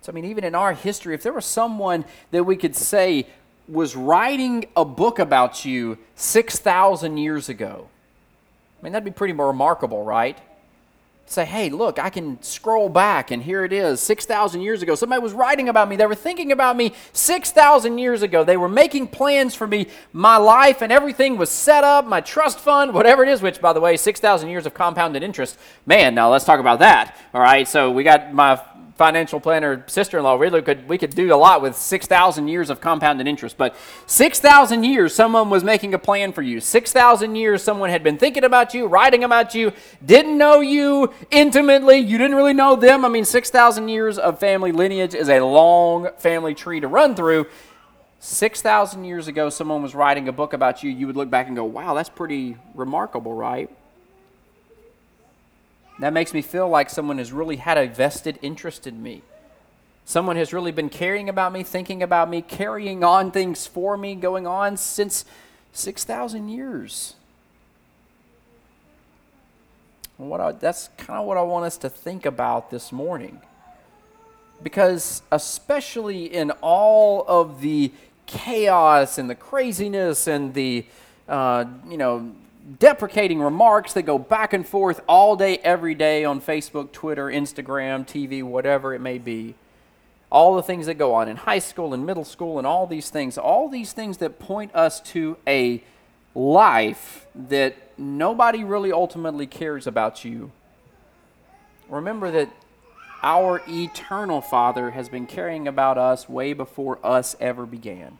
So, 0.00 0.12
I 0.12 0.14
mean, 0.14 0.26
even 0.26 0.44
in 0.44 0.54
our 0.54 0.74
history, 0.74 1.14
if 1.14 1.22
there 1.22 1.32
was 1.32 1.46
someone 1.46 2.04
that 2.30 2.44
we 2.44 2.56
could 2.56 2.76
say 2.76 3.26
was 3.68 3.96
writing 3.96 4.66
a 4.76 4.84
book 4.84 5.18
about 5.18 5.64
you 5.64 5.98
6,000 6.16 7.16
years 7.16 7.48
ago, 7.48 7.88
I 8.80 8.84
mean, 8.84 8.92
that'd 8.92 9.04
be 9.04 9.10
pretty 9.10 9.32
remarkable, 9.32 10.04
right? 10.04 10.38
Say, 11.26 11.46
hey, 11.46 11.70
look, 11.70 11.98
I 11.98 12.10
can 12.10 12.42
scroll 12.42 12.90
back 12.90 13.30
and 13.30 13.42
here 13.42 13.64
it 13.64 13.72
is, 13.72 14.00
6,000 14.00 14.60
years 14.60 14.82
ago. 14.82 14.94
Somebody 14.94 15.22
was 15.22 15.32
writing 15.32 15.70
about 15.70 15.88
me. 15.88 15.96
They 15.96 16.04
were 16.04 16.14
thinking 16.14 16.52
about 16.52 16.76
me 16.76 16.92
6,000 17.14 17.96
years 17.96 18.20
ago. 18.20 18.44
They 18.44 18.58
were 18.58 18.68
making 18.68 19.08
plans 19.08 19.54
for 19.54 19.66
me. 19.66 19.86
My 20.12 20.36
life 20.36 20.82
and 20.82 20.92
everything 20.92 21.38
was 21.38 21.48
set 21.48 21.82
up, 21.82 22.06
my 22.06 22.20
trust 22.20 22.58
fund, 22.58 22.92
whatever 22.92 23.22
it 23.22 23.30
is, 23.30 23.40
which, 23.40 23.62
by 23.62 23.72
the 23.72 23.80
way, 23.80 23.96
6,000 23.96 24.50
years 24.50 24.66
of 24.66 24.74
compounded 24.74 25.22
interest. 25.22 25.58
Man, 25.86 26.14
now 26.14 26.30
let's 26.30 26.44
talk 26.44 26.60
about 26.60 26.80
that. 26.80 27.16
All 27.32 27.40
right, 27.40 27.66
so 27.66 27.90
we 27.90 28.04
got 28.04 28.34
my 28.34 28.60
financial 28.96 29.40
planner 29.40 29.82
sister-in-law 29.88 30.36
really 30.36 30.62
could 30.62 30.88
we 30.88 30.96
could 30.96 31.10
do 31.10 31.34
a 31.34 31.36
lot 31.36 31.60
with 31.60 31.74
6000 31.74 32.46
years 32.46 32.70
of 32.70 32.80
compounded 32.80 33.26
interest 33.26 33.58
but 33.58 33.74
6000 34.06 34.84
years 34.84 35.12
someone 35.12 35.50
was 35.50 35.64
making 35.64 35.94
a 35.94 35.98
plan 35.98 36.32
for 36.32 36.42
you. 36.42 36.60
6000 36.60 37.34
years 37.34 37.62
someone 37.62 37.90
had 37.90 38.02
been 38.02 38.18
thinking 38.18 38.44
about 38.44 38.74
you 38.74 38.86
writing 38.86 39.24
about 39.24 39.54
you 39.54 39.72
didn't 40.04 40.38
know 40.38 40.60
you 40.60 41.12
intimately. 41.30 41.98
You 41.98 42.18
didn't 42.18 42.36
really 42.36 42.52
know 42.52 42.76
them. 42.76 43.04
I 43.04 43.08
mean 43.08 43.24
6000 43.24 43.88
years 43.88 44.18
of 44.18 44.38
family 44.38 44.72
lineage 44.72 45.14
is 45.14 45.28
a 45.28 45.40
long 45.40 46.10
family 46.18 46.54
tree 46.54 46.80
to 46.80 46.88
run 46.88 47.14
through. 47.14 47.46
6000 48.20 49.04
years 49.04 49.28
ago 49.28 49.50
someone 49.50 49.82
was 49.82 49.94
writing 49.94 50.28
a 50.28 50.32
book 50.32 50.52
about 50.52 50.82
you. 50.82 50.90
You 50.90 51.06
would 51.06 51.16
look 51.16 51.30
back 51.30 51.46
and 51.46 51.56
go 51.56 51.64
wow 51.64 51.94
that's 51.94 52.08
pretty 52.08 52.56
remarkable 52.74 53.34
right 53.34 53.70
that 56.00 56.12
makes 56.12 56.34
me 56.34 56.42
feel 56.42 56.68
like 56.68 56.90
someone 56.90 57.18
has 57.18 57.32
really 57.32 57.56
had 57.56 57.78
a 57.78 57.86
vested 57.86 58.38
interest 58.42 58.86
in 58.86 59.02
me. 59.02 59.22
Someone 60.04 60.36
has 60.36 60.52
really 60.52 60.72
been 60.72 60.90
caring 60.90 61.28
about 61.28 61.52
me, 61.52 61.62
thinking 61.62 62.02
about 62.02 62.28
me, 62.28 62.42
carrying 62.42 63.02
on 63.02 63.30
things 63.30 63.66
for 63.66 63.96
me, 63.96 64.14
going 64.14 64.46
on 64.46 64.76
since 64.76 65.24
6,000 65.72 66.48
years. 66.48 67.14
What 70.16 70.40
I, 70.40 70.52
that's 70.52 70.90
kind 70.98 71.18
of 71.18 71.26
what 71.26 71.36
I 71.36 71.42
want 71.42 71.64
us 71.64 71.76
to 71.78 71.90
think 71.90 72.26
about 72.26 72.70
this 72.70 72.92
morning. 72.92 73.40
Because, 74.62 75.22
especially 75.32 76.26
in 76.26 76.50
all 76.60 77.24
of 77.26 77.60
the 77.60 77.92
chaos 78.26 79.18
and 79.18 79.28
the 79.28 79.34
craziness 79.34 80.26
and 80.26 80.54
the, 80.54 80.86
uh, 81.28 81.64
you 81.88 81.96
know, 81.96 82.32
deprecating 82.78 83.40
remarks 83.40 83.92
that 83.92 84.02
go 84.02 84.18
back 84.18 84.52
and 84.52 84.66
forth 84.66 85.00
all 85.06 85.36
day, 85.36 85.58
every 85.58 85.94
day 85.94 86.24
on 86.24 86.40
Facebook, 86.40 86.92
Twitter, 86.92 87.26
Instagram, 87.26 88.06
TV, 88.06 88.42
whatever 88.42 88.94
it 88.94 89.00
may 89.00 89.18
be. 89.18 89.54
All 90.30 90.56
the 90.56 90.62
things 90.62 90.86
that 90.86 90.94
go 90.94 91.14
on 91.14 91.28
in 91.28 91.36
high 91.36 91.58
school 91.58 91.94
and 91.94 92.04
middle 92.06 92.24
school 92.24 92.58
and 92.58 92.66
all 92.66 92.86
these 92.86 93.10
things, 93.10 93.36
all 93.38 93.68
these 93.68 93.92
things 93.92 94.18
that 94.18 94.38
point 94.38 94.74
us 94.74 95.00
to 95.00 95.36
a 95.46 95.82
life 96.34 97.26
that 97.34 97.76
nobody 97.98 98.64
really 98.64 98.90
ultimately 98.90 99.46
cares 99.46 99.86
about 99.86 100.24
you. 100.24 100.50
Remember 101.88 102.30
that 102.30 102.50
our 103.22 103.62
eternal 103.68 104.40
Father 104.40 104.90
has 104.90 105.08
been 105.08 105.26
caring 105.26 105.68
about 105.68 105.96
us 105.96 106.28
way 106.28 106.52
before 106.52 106.98
us 107.04 107.36
ever 107.38 107.66
began. 107.66 108.18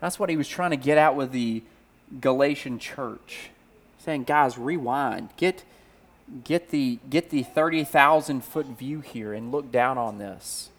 That's 0.00 0.18
what 0.18 0.30
he 0.30 0.36
was 0.36 0.46
trying 0.46 0.70
to 0.70 0.76
get 0.76 0.96
at 0.96 1.16
with 1.16 1.32
the 1.32 1.62
Galatian 2.20 2.78
church. 2.78 3.50
Saying, 3.98 4.24
guys, 4.24 4.56
rewind. 4.58 5.30
Get, 5.36 5.64
get 6.44 6.70
the, 6.70 6.98
get 7.08 7.30
the 7.30 7.42
30,000 7.42 8.42
foot 8.42 8.66
view 8.66 9.00
here 9.00 9.32
and 9.32 9.52
look 9.52 9.70
down 9.70 9.98
on 9.98 10.18
this. 10.18 10.70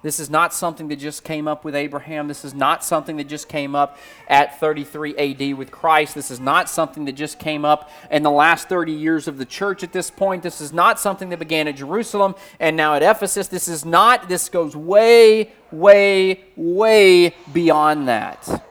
This 0.00 0.20
is 0.20 0.30
not 0.30 0.54
something 0.54 0.88
that 0.88 0.96
just 0.96 1.24
came 1.24 1.48
up 1.48 1.64
with 1.64 1.74
Abraham. 1.74 2.28
This 2.28 2.44
is 2.44 2.54
not 2.54 2.84
something 2.84 3.16
that 3.16 3.26
just 3.26 3.48
came 3.48 3.74
up 3.74 3.98
at 4.28 4.60
33 4.60 5.16
AD 5.16 5.58
with 5.58 5.72
Christ. 5.72 6.14
This 6.14 6.30
is 6.30 6.38
not 6.38 6.70
something 6.70 7.04
that 7.06 7.12
just 7.12 7.40
came 7.40 7.64
up 7.64 7.90
in 8.08 8.22
the 8.22 8.30
last 8.30 8.68
30 8.68 8.92
years 8.92 9.26
of 9.26 9.38
the 9.38 9.44
church 9.44 9.82
at 9.82 9.92
this 9.92 10.08
point. 10.08 10.44
This 10.44 10.60
is 10.60 10.72
not 10.72 11.00
something 11.00 11.30
that 11.30 11.40
began 11.40 11.66
at 11.66 11.76
Jerusalem 11.76 12.36
and 12.60 12.76
now 12.76 12.94
at 12.94 13.02
Ephesus. 13.02 13.48
This 13.48 13.66
is 13.66 13.84
not, 13.84 14.28
this 14.28 14.48
goes 14.48 14.76
way, 14.76 15.50
way, 15.72 16.44
way 16.54 17.34
beyond 17.52 18.06
that. 18.06 18.67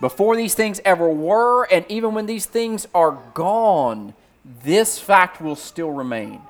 Before 0.00 0.36
these 0.36 0.54
things 0.54 0.80
ever 0.84 1.08
were, 1.08 1.64
and 1.64 1.84
even 1.88 2.14
when 2.14 2.26
these 2.26 2.46
things 2.46 2.86
are 2.94 3.18
gone, 3.34 4.14
this 4.62 4.98
fact 4.98 5.40
will 5.40 5.56
still 5.56 5.90
remain. 5.90 6.40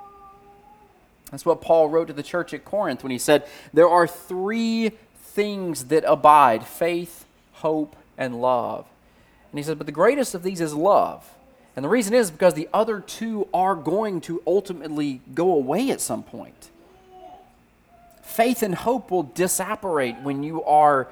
That's 1.30 1.46
what 1.46 1.60
Paul 1.60 1.88
wrote 1.88 2.08
to 2.08 2.12
the 2.12 2.22
church 2.22 2.52
at 2.52 2.64
Corinth 2.64 3.02
when 3.02 3.12
he 3.12 3.18
said, 3.18 3.46
There 3.72 3.88
are 3.88 4.06
three 4.06 4.92
things 5.16 5.84
that 5.86 6.04
abide 6.06 6.66
faith, 6.66 7.26
hope, 7.52 7.96
and 8.16 8.40
love. 8.40 8.86
And 9.50 9.58
he 9.58 9.62
says, 9.62 9.76
But 9.76 9.86
the 9.86 9.92
greatest 9.92 10.34
of 10.34 10.42
these 10.42 10.60
is 10.60 10.74
love. 10.74 11.34
And 11.74 11.84
the 11.84 11.88
reason 11.88 12.12
is 12.12 12.30
because 12.30 12.54
the 12.54 12.68
other 12.74 13.00
two 13.00 13.48
are 13.54 13.74
going 13.74 14.20
to 14.22 14.42
ultimately 14.46 15.20
go 15.34 15.52
away 15.52 15.90
at 15.90 16.00
some 16.00 16.22
point. 16.22 16.70
Faith 18.22 18.62
and 18.62 18.74
hope 18.74 19.10
will 19.10 19.22
disapparate 19.22 20.16
when 20.22 20.42
you 20.42 20.62
are 20.64 21.08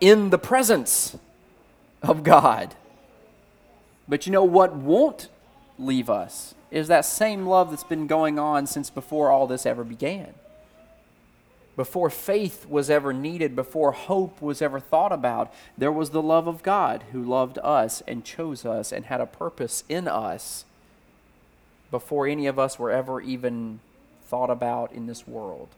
in 0.00 0.30
the 0.30 0.38
presence 0.38 1.16
of 2.04 2.22
God. 2.22 2.74
But 4.06 4.26
you 4.26 4.32
know 4.32 4.44
what 4.44 4.76
won't 4.76 5.28
leave 5.78 6.10
us? 6.10 6.54
is 6.74 6.88
that 6.88 7.04
same 7.04 7.46
love 7.46 7.70
that's 7.70 7.84
been 7.84 8.08
going 8.08 8.36
on 8.36 8.66
since 8.66 8.90
before 8.90 9.30
all 9.30 9.46
this 9.46 9.64
ever 9.64 9.84
began. 9.84 10.34
Before 11.76 12.10
faith 12.10 12.66
was 12.68 12.90
ever 12.90 13.12
needed, 13.12 13.54
before 13.54 13.92
hope 13.92 14.42
was 14.42 14.60
ever 14.60 14.80
thought 14.80 15.12
about, 15.12 15.54
there 15.78 15.92
was 15.92 16.10
the 16.10 16.22
love 16.22 16.48
of 16.48 16.64
God 16.64 17.04
who 17.12 17.22
loved 17.22 17.58
us 17.62 18.02
and 18.08 18.24
chose 18.24 18.66
us 18.66 18.90
and 18.90 19.04
had 19.04 19.20
a 19.20 19.26
purpose 19.26 19.84
in 19.88 20.08
us 20.08 20.64
before 21.92 22.26
any 22.26 22.48
of 22.48 22.58
us 22.58 22.76
were 22.76 22.90
ever 22.90 23.20
even 23.20 23.78
thought 24.26 24.50
about 24.50 24.92
in 24.92 25.06
this 25.06 25.28
world. 25.28 25.68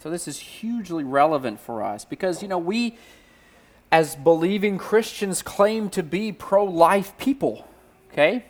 So, 0.00 0.10
this 0.10 0.26
is 0.26 0.40
hugely 0.40 1.04
relevant 1.04 1.60
for 1.60 1.84
us 1.84 2.04
because, 2.04 2.42
you 2.42 2.48
know, 2.48 2.58
we, 2.58 2.98
as 3.92 4.16
believing 4.16 4.78
Christians, 4.78 5.42
claim 5.42 5.88
to 5.90 6.02
be 6.02 6.32
pro 6.32 6.64
life 6.64 7.16
people, 7.18 7.68
okay? 8.10 8.46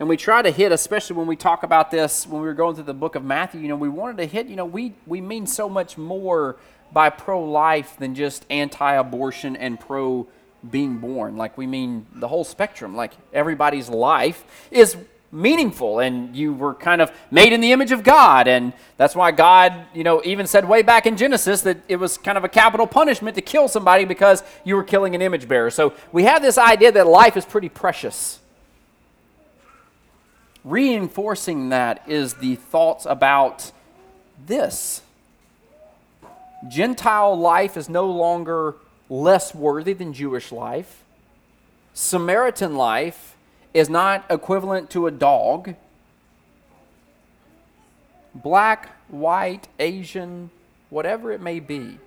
and 0.00 0.08
we 0.08 0.16
try 0.16 0.40
to 0.40 0.50
hit, 0.50 0.72
especially 0.72 1.16
when 1.16 1.26
we 1.26 1.36
talk 1.36 1.62
about 1.62 1.90
this 1.90 2.26
when 2.26 2.40
we 2.40 2.48
were 2.48 2.54
going 2.54 2.74
through 2.74 2.84
the 2.84 2.94
book 2.94 3.16
of 3.16 3.22
Matthew, 3.22 3.60
you 3.60 3.68
know, 3.68 3.76
we 3.76 3.90
wanted 3.90 4.16
to 4.16 4.26
hit, 4.26 4.46
you 4.46 4.56
know, 4.56 4.64
we, 4.64 4.94
we 5.06 5.20
mean 5.20 5.46
so 5.46 5.68
much 5.68 5.98
more 5.98 6.56
by 6.90 7.10
pro 7.10 7.44
life 7.44 7.98
than 7.98 8.14
just 8.14 8.46
anti 8.48 8.94
abortion 8.94 9.56
and 9.56 9.78
pro 9.78 10.26
being 10.68 10.96
born. 10.96 11.36
Like, 11.36 11.58
we 11.58 11.66
mean 11.66 12.06
the 12.14 12.28
whole 12.28 12.44
spectrum. 12.44 12.96
Like, 12.96 13.12
everybody's 13.34 13.90
life 13.90 14.42
is 14.70 14.96
meaningful 15.32 16.00
and 16.00 16.34
you 16.34 16.52
were 16.52 16.74
kind 16.74 17.00
of 17.00 17.12
made 17.30 17.52
in 17.52 17.60
the 17.60 17.70
image 17.72 17.92
of 17.92 18.02
God 18.02 18.48
and 18.48 18.72
that's 18.96 19.14
why 19.14 19.30
God, 19.30 19.86
you 19.94 20.02
know, 20.02 20.20
even 20.24 20.46
said 20.46 20.68
way 20.68 20.82
back 20.82 21.06
in 21.06 21.16
Genesis 21.16 21.62
that 21.62 21.78
it 21.86 21.96
was 21.96 22.18
kind 22.18 22.36
of 22.36 22.42
a 22.42 22.48
capital 22.48 22.86
punishment 22.86 23.36
to 23.36 23.42
kill 23.42 23.68
somebody 23.68 24.04
because 24.04 24.42
you 24.64 24.74
were 24.74 24.82
killing 24.82 25.14
an 25.14 25.22
image 25.22 25.46
bearer. 25.46 25.70
So 25.70 25.94
we 26.10 26.24
have 26.24 26.42
this 26.42 26.58
idea 26.58 26.90
that 26.92 27.06
life 27.06 27.36
is 27.36 27.44
pretty 27.44 27.68
precious. 27.68 28.40
Reinforcing 30.64 31.68
that 31.68 32.02
is 32.08 32.34
the 32.34 32.56
thoughts 32.56 33.06
about 33.06 33.70
this 34.46 35.02
Gentile 36.68 37.38
life 37.38 37.76
is 37.76 37.88
no 37.88 38.10
longer 38.10 38.74
less 39.08 39.54
worthy 39.54 39.94
than 39.94 40.12
Jewish 40.12 40.52
life. 40.52 41.04
Samaritan 41.94 42.76
life 42.76 43.29
is 43.72 43.88
not 43.88 44.24
equivalent 44.30 44.90
to 44.90 45.06
a 45.06 45.10
dog. 45.10 45.74
Black, 48.34 48.90
white, 49.08 49.68
Asian, 49.78 50.50
whatever 50.88 51.32
it 51.32 51.40
may 51.40 51.60
be. 51.60 51.98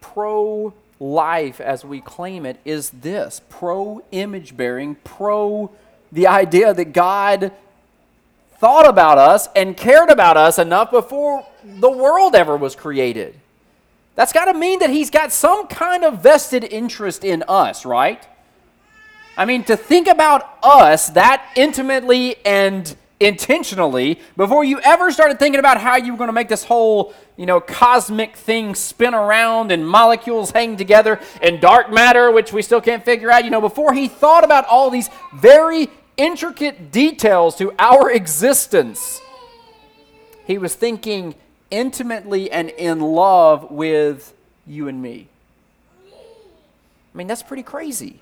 Pro 0.00 0.72
life, 0.98 1.60
as 1.60 1.84
we 1.84 2.00
claim 2.00 2.46
it, 2.46 2.58
is 2.64 2.90
this 2.90 3.40
pro 3.48 4.02
image 4.12 4.56
bearing, 4.56 4.96
pro 5.04 5.70
the 6.12 6.26
idea 6.26 6.72
that 6.72 6.92
God 6.92 7.52
thought 8.58 8.88
about 8.88 9.18
us 9.18 9.48
and 9.54 9.76
cared 9.76 10.10
about 10.10 10.36
us 10.36 10.58
enough 10.58 10.90
before 10.90 11.46
the 11.62 11.90
world 11.90 12.34
ever 12.34 12.56
was 12.56 12.74
created. 12.74 13.34
That's 14.14 14.32
got 14.32 14.46
to 14.46 14.54
mean 14.54 14.78
that 14.78 14.90
He's 14.90 15.10
got 15.10 15.30
some 15.32 15.66
kind 15.66 16.04
of 16.04 16.22
vested 16.22 16.64
interest 16.64 17.22
in 17.24 17.44
us, 17.48 17.84
right? 17.84 18.26
I 19.36 19.44
mean, 19.44 19.64
to 19.64 19.76
think 19.76 20.08
about 20.08 20.58
us 20.62 21.10
that 21.10 21.46
intimately 21.56 22.36
and 22.46 22.96
intentionally 23.20 24.18
before 24.36 24.62
you 24.64 24.78
ever 24.80 25.10
started 25.10 25.38
thinking 25.38 25.58
about 25.58 25.80
how 25.80 25.96
you 25.96 26.12
were 26.12 26.18
going 26.18 26.28
to 26.28 26.34
make 26.34 26.48
this 26.48 26.64
whole 26.64 27.14
you 27.38 27.46
know 27.46 27.60
cosmic 27.60 28.36
thing 28.36 28.74
spin 28.74 29.14
around 29.14 29.72
and 29.72 29.88
molecules 29.88 30.50
hang 30.50 30.76
together 30.76 31.18
and 31.40 31.58
dark 31.58 31.90
matter 31.90 32.30
which 32.30 32.52
we 32.52 32.60
still 32.60 32.80
can't 32.80 33.04
figure 33.06 33.30
out. 33.30 33.42
You 33.44 33.50
know 33.50 33.60
before 33.62 33.94
he 33.94 34.06
thought 34.06 34.44
about 34.44 34.66
all 34.66 34.90
these 34.90 35.08
very 35.34 35.88
intricate 36.18 36.92
details 36.92 37.56
to 37.56 37.72
our 37.78 38.10
existence 38.10 39.20
he 40.46 40.58
was 40.58 40.74
thinking 40.74 41.34
intimately 41.70 42.50
and 42.50 42.68
in 42.70 43.00
love 43.00 43.70
with 43.70 44.34
you 44.66 44.88
and 44.88 45.00
me. 45.00 45.28
I 46.12 47.18
mean 47.18 47.26
that's 47.26 47.42
pretty 47.42 47.62
crazy 47.62 48.20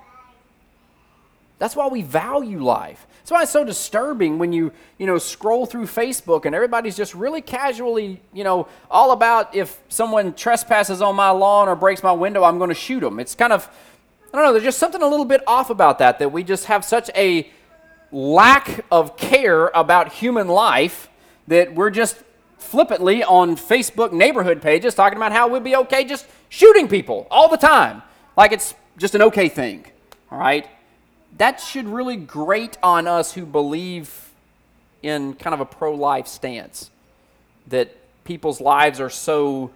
that's 1.59 1.76
why 1.76 1.88
we 1.88 2.02
value 2.02 2.62
life. 2.62 3.07
That's 3.18 3.30
why 3.30 3.42
it's 3.42 3.52
so 3.52 3.64
disturbing 3.64 4.38
when 4.38 4.52
you, 4.52 4.72
you 4.98 5.07
know, 5.07 5.18
scroll 5.18 5.66
through 5.66 5.86
Facebook 5.86 6.44
and 6.44 6.55
everybody's 6.55 6.96
just 6.96 7.14
really 7.14 7.40
casually, 7.40 8.20
you 8.32 8.44
know, 8.44 8.68
all 8.90 9.12
about 9.12 9.55
if 9.55 9.80
someone 9.88 10.34
trespasses 10.34 11.00
on 11.00 11.16
my 11.16 11.30
lawn 11.30 11.68
or 11.68 11.76
breaks 11.76 12.02
my 12.02 12.12
window, 12.12 12.44
I'm 12.44 12.59
going 12.59 12.68
to 12.68 12.74
shoot 12.74 13.00
them. 13.00 13.18
It's 13.18 13.34
kind 13.34 13.52
of, 13.52 13.68
I 14.32 14.36
don't 14.36 14.46
know, 14.46 14.52
there's 14.52 14.64
just 14.64 14.78
something 14.78 15.00
a 15.00 15.09
little 15.09 15.24
bit 15.24 15.42
off 15.46 15.70
about 15.70 16.00
that, 16.00 16.18
that 16.18 16.32
we 16.32 16.42
just 16.42 16.66
have 16.66 16.84
such 16.84 17.09
a 17.14 17.48
lack 18.12 18.84
of 18.90 19.16
care 19.16 19.68
about 19.68 20.12
human 20.12 20.48
life 20.48 21.09
that 21.48 21.74
we're 21.74 21.90
just 21.90 22.22
flippantly 22.59 23.22
on 23.22 23.57
Facebook 23.57 24.12
neighborhood 24.12 24.61
pages 24.61 24.94
talking 24.94 25.16
about 25.16 25.32
how 25.32 25.48
we'd 25.48 25.64
be 25.64 25.76
okay 25.76 26.05
just 26.05 26.26
shooting 26.48 26.88
people 26.88 27.26
all 27.30 27.48
the 27.48 27.57
time. 27.57 28.02
Like 28.36 28.52
it's 28.52 28.74
just 28.98 29.14
an 29.14 29.22
okay 29.22 29.48
thing. 29.48 29.86
All 30.30 30.38
right? 30.38 30.66
That 31.39 31.61
should 31.61 31.89
really 31.89 32.16
grate 32.16 32.78
on 32.82 33.07
us 33.07 33.35
who 33.35 33.45
believe 33.45 34.30
in 35.03 35.35
kind 35.35 35.53
of 35.53 35.61
a 35.61 35.66
pro 35.66 35.95
life 35.95 36.26
stance 36.26 36.91
that 37.66 37.95
people's 38.24 38.61
lives 38.61 39.01
are 39.01 39.11
so 39.11 39.70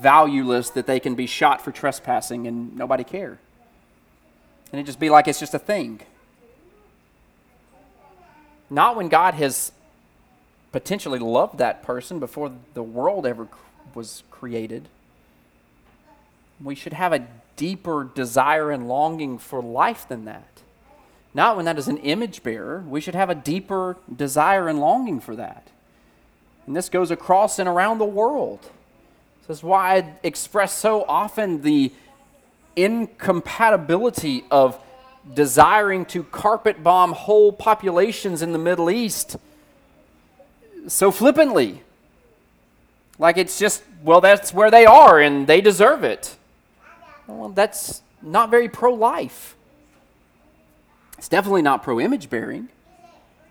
valueless 0.00 0.70
that 0.70 0.86
they 0.86 1.00
can 1.00 1.14
be 1.14 1.26
shot 1.26 1.62
for 1.62 1.72
trespassing 1.72 2.46
and 2.46 2.76
nobody 2.76 3.04
care. 3.04 3.38
And 4.72 4.80
it 4.80 4.84
just 4.84 5.00
be 5.00 5.10
like 5.10 5.28
it's 5.28 5.40
just 5.40 5.54
a 5.54 5.58
thing. 5.58 6.00
Not 8.70 8.96
when 8.96 9.08
God 9.08 9.34
has 9.34 9.72
potentially 10.72 11.18
loved 11.18 11.58
that 11.58 11.82
person 11.82 12.18
before 12.18 12.52
the 12.74 12.82
world 12.82 13.26
ever 13.26 13.48
was 13.94 14.22
created. 14.30 14.88
We 16.62 16.74
should 16.74 16.92
have 16.92 17.12
a 17.12 17.26
deeper 17.56 18.08
desire 18.14 18.70
and 18.70 18.86
longing 18.88 19.38
for 19.38 19.62
life 19.62 20.06
than 20.06 20.26
that. 20.26 20.62
Not 21.38 21.54
when 21.54 21.66
that 21.66 21.78
is 21.78 21.86
an 21.86 21.98
image 21.98 22.42
bearer. 22.42 22.82
We 22.88 23.00
should 23.00 23.14
have 23.14 23.30
a 23.30 23.34
deeper 23.36 23.96
desire 24.12 24.66
and 24.66 24.80
longing 24.80 25.20
for 25.20 25.36
that. 25.36 25.68
And 26.66 26.74
this 26.74 26.88
goes 26.88 27.12
across 27.12 27.60
and 27.60 27.68
around 27.68 27.98
the 27.98 28.04
world. 28.04 28.58
This 29.46 29.58
is 29.58 29.62
why 29.62 29.98
I 29.98 30.14
express 30.24 30.72
so 30.72 31.04
often 31.04 31.62
the 31.62 31.92
incompatibility 32.74 34.46
of 34.50 34.80
desiring 35.32 36.06
to 36.06 36.24
carpet 36.24 36.82
bomb 36.82 37.12
whole 37.12 37.52
populations 37.52 38.42
in 38.42 38.50
the 38.50 38.58
Middle 38.58 38.90
East 38.90 39.36
so 40.88 41.12
flippantly. 41.12 41.82
Like 43.16 43.38
it's 43.38 43.60
just, 43.60 43.84
well, 44.02 44.20
that's 44.20 44.52
where 44.52 44.72
they 44.72 44.86
are 44.86 45.20
and 45.20 45.46
they 45.46 45.60
deserve 45.60 46.02
it. 46.02 46.36
Well, 47.28 47.50
that's 47.50 48.02
not 48.22 48.50
very 48.50 48.68
pro 48.68 48.92
life. 48.92 49.54
It's 51.18 51.28
definitely 51.28 51.62
not 51.62 51.82
pro 51.82 52.00
image 52.00 52.30
bearing. 52.30 52.68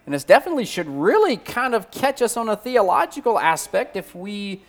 And 0.06 0.14
this 0.14 0.24
definitely 0.24 0.66
should 0.66 0.88
really 0.88 1.36
kind 1.36 1.76
of 1.76 1.92
catch 1.92 2.22
us 2.22 2.38
on 2.38 2.48
a 2.48 2.56
theological 2.56 3.38
aspect 3.38 3.98
if 3.98 4.16
we 4.16 4.62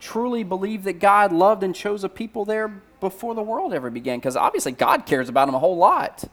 truly 0.00 0.44
believe 0.44 0.84
that 0.84 1.00
God 1.00 1.32
loved 1.32 1.64
and 1.64 1.74
chose 1.74 2.04
a 2.04 2.08
people 2.08 2.44
there 2.44 2.68
before 3.00 3.34
the 3.34 3.42
world 3.42 3.74
ever 3.74 3.90
began. 3.90 4.18
Because 4.18 4.36
obviously, 4.36 4.70
God 4.70 5.04
cares 5.04 5.28
about 5.28 5.46
them 5.46 5.56
a 5.56 5.58
whole 5.58 5.76
lot. 5.76 6.24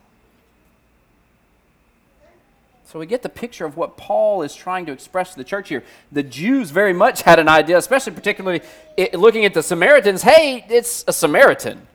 So 2.85 2.99
we 2.99 3.05
get 3.05 3.23
the 3.23 3.29
picture 3.29 3.65
of 3.65 3.77
what 3.77 3.97
Paul 3.97 4.43
is 4.43 4.53
trying 4.53 4.85
to 4.85 4.91
express 4.91 5.31
to 5.31 5.37
the 5.37 5.45
church 5.45 5.69
here. 5.69 5.81
The 6.11 6.23
Jews 6.23 6.71
very 6.71 6.93
much 6.93 7.21
had 7.21 7.39
an 7.39 7.47
idea, 7.47 7.77
especially 7.77 8.13
particularly 8.13 8.61
looking 9.13 9.45
at 9.45 9.53
the 9.53 9.63
Samaritans. 9.63 10.21
Hey, 10.21 10.65
it's 10.69 11.03
a 11.07 11.13
Samaritan. 11.13 11.87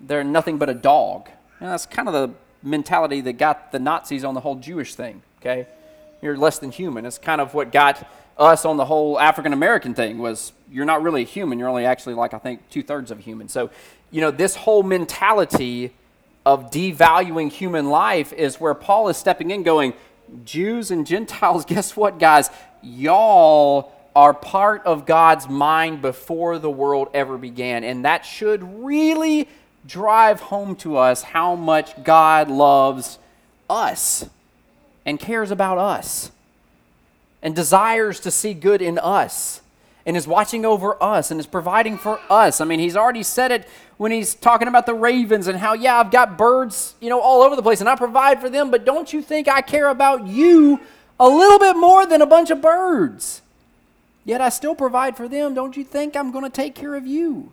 They're 0.00 0.24
nothing 0.24 0.58
but 0.58 0.70
a 0.70 0.74
dog. 0.74 1.28
And 1.60 1.68
that's 1.68 1.86
kind 1.86 2.08
of 2.08 2.14
the 2.14 2.34
mentality 2.62 3.20
that 3.22 3.34
got 3.34 3.72
the 3.72 3.78
Nazis 3.78 4.24
on 4.24 4.34
the 4.34 4.40
whole 4.40 4.56
Jewish 4.56 4.94
thing. 4.94 5.22
Okay, 5.40 5.66
you're 6.20 6.36
less 6.36 6.58
than 6.58 6.70
human. 6.70 7.04
It's 7.04 7.18
kind 7.18 7.40
of 7.40 7.54
what 7.54 7.72
got 7.72 8.08
us 8.38 8.64
on 8.64 8.76
the 8.76 8.84
whole 8.84 9.18
African 9.20 9.52
American 9.52 9.94
thing 9.94 10.18
was 10.18 10.52
you're 10.70 10.84
not 10.84 11.02
really 11.02 11.22
a 11.22 11.26
human. 11.26 11.58
You're 11.58 11.68
only 11.68 11.84
actually 11.84 12.14
like 12.14 12.34
I 12.34 12.38
think 12.38 12.68
two 12.70 12.82
thirds 12.82 13.10
of 13.10 13.18
a 13.18 13.22
human. 13.22 13.48
So, 13.48 13.70
you 14.10 14.20
know, 14.20 14.30
this 14.30 14.56
whole 14.56 14.82
mentality 14.82 15.92
of 16.44 16.70
devaluing 16.70 17.50
human 17.50 17.88
life 17.88 18.32
is 18.32 18.58
where 18.60 18.74
Paul 18.74 19.08
is 19.08 19.16
stepping 19.16 19.50
in, 19.50 19.62
going, 19.62 19.94
Jews 20.44 20.90
and 20.90 21.06
Gentiles, 21.06 21.64
guess 21.66 21.96
what, 21.96 22.18
guys? 22.18 22.50
Y'all 22.82 23.92
are 24.14 24.34
part 24.34 24.84
of 24.84 25.06
God's 25.06 25.48
mind 25.48 26.02
before 26.02 26.58
the 26.58 26.70
world 26.70 27.08
ever 27.14 27.38
began, 27.38 27.84
and 27.84 28.04
that 28.04 28.26
should 28.26 28.62
really 28.84 29.48
drive 29.86 30.40
home 30.40 30.76
to 30.76 30.96
us 30.96 31.22
how 31.22 31.54
much 31.54 32.02
God 32.04 32.48
loves 32.48 33.18
us 33.68 34.28
and 35.04 35.18
cares 35.18 35.50
about 35.50 35.78
us 35.78 36.30
and 37.42 37.56
desires 37.56 38.20
to 38.20 38.30
see 38.30 38.54
good 38.54 38.80
in 38.80 38.98
us 38.98 39.60
and 40.06 40.16
is 40.16 40.26
watching 40.26 40.64
over 40.64 41.00
us 41.02 41.30
and 41.30 41.38
is 41.38 41.46
providing 41.46 41.96
for 41.96 42.20
us. 42.30 42.60
I 42.60 42.64
mean, 42.64 42.80
he's 42.80 42.96
already 42.96 43.22
said 43.22 43.52
it 43.52 43.68
when 43.96 44.12
he's 44.12 44.34
talking 44.34 44.68
about 44.68 44.86
the 44.86 44.94
ravens 44.94 45.46
and 45.46 45.58
how, 45.58 45.74
yeah, 45.74 45.98
I've 45.98 46.10
got 46.10 46.36
birds, 46.36 46.94
you 47.00 47.08
know, 47.08 47.20
all 47.20 47.42
over 47.42 47.56
the 47.56 47.62
place 47.62 47.80
and 47.80 47.88
I 47.88 47.96
provide 47.96 48.40
for 48.40 48.50
them, 48.50 48.70
but 48.70 48.84
don't 48.84 49.12
you 49.12 49.22
think 49.22 49.48
I 49.48 49.60
care 49.60 49.88
about 49.88 50.26
you 50.26 50.80
a 51.20 51.28
little 51.28 51.58
bit 51.58 51.76
more 51.76 52.06
than 52.06 52.20
a 52.20 52.26
bunch 52.26 52.50
of 52.50 52.60
birds? 52.60 53.42
Yet 54.24 54.40
I 54.40 54.48
still 54.50 54.74
provide 54.74 55.16
for 55.16 55.28
them. 55.28 55.54
Don't 55.54 55.76
you 55.76 55.84
think 55.84 56.16
I'm 56.16 56.30
going 56.30 56.44
to 56.44 56.50
take 56.50 56.74
care 56.74 56.94
of 56.94 57.06
you? 57.06 57.52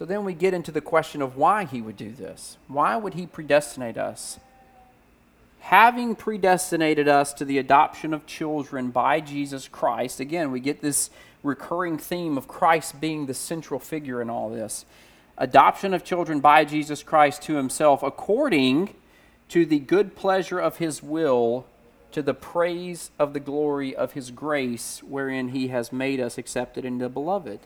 So 0.00 0.06
then 0.06 0.24
we 0.24 0.32
get 0.32 0.54
into 0.54 0.72
the 0.72 0.80
question 0.80 1.20
of 1.20 1.36
why 1.36 1.66
he 1.66 1.82
would 1.82 1.98
do 1.98 2.10
this. 2.10 2.56
Why 2.68 2.96
would 2.96 3.12
he 3.12 3.26
predestinate 3.26 3.98
us? 3.98 4.40
Having 5.58 6.14
predestinated 6.14 7.06
us 7.06 7.34
to 7.34 7.44
the 7.44 7.58
adoption 7.58 8.14
of 8.14 8.24
children 8.24 8.92
by 8.92 9.20
Jesus 9.20 9.68
Christ, 9.68 10.18
again, 10.18 10.52
we 10.52 10.58
get 10.58 10.80
this 10.80 11.10
recurring 11.42 11.98
theme 11.98 12.38
of 12.38 12.48
Christ 12.48 12.98
being 12.98 13.26
the 13.26 13.34
central 13.34 13.78
figure 13.78 14.22
in 14.22 14.30
all 14.30 14.48
this. 14.48 14.86
Adoption 15.36 15.92
of 15.92 16.02
children 16.02 16.40
by 16.40 16.64
Jesus 16.64 17.02
Christ 17.02 17.42
to 17.42 17.56
himself 17.56 18.02
according 18.02 18.94
to 19.50 19.66
the 19.66 19.80
good 19.80 20.16
pleasure 20.16 20.58
of 20.58 20.78
his 20.78 21.02
will 21.02 21.66
to 22.12 22.22
the 22.22 22.32
praise 22.32 23.10
of 23.18 23.34
the 23.34 23.38
glory 23.38 23.94
of 23.94 24.12
his 24.12 24.30
grace 24.30 25.02
wherein 25.02 25.48
he 25.48 25.68
has 25.68 25.92
made 25.92 26.20
us 26.20 26.38
accepted 26.38 26.86
in 26.86 26.96
the 26.96 27.10
beloved 27.10 27.60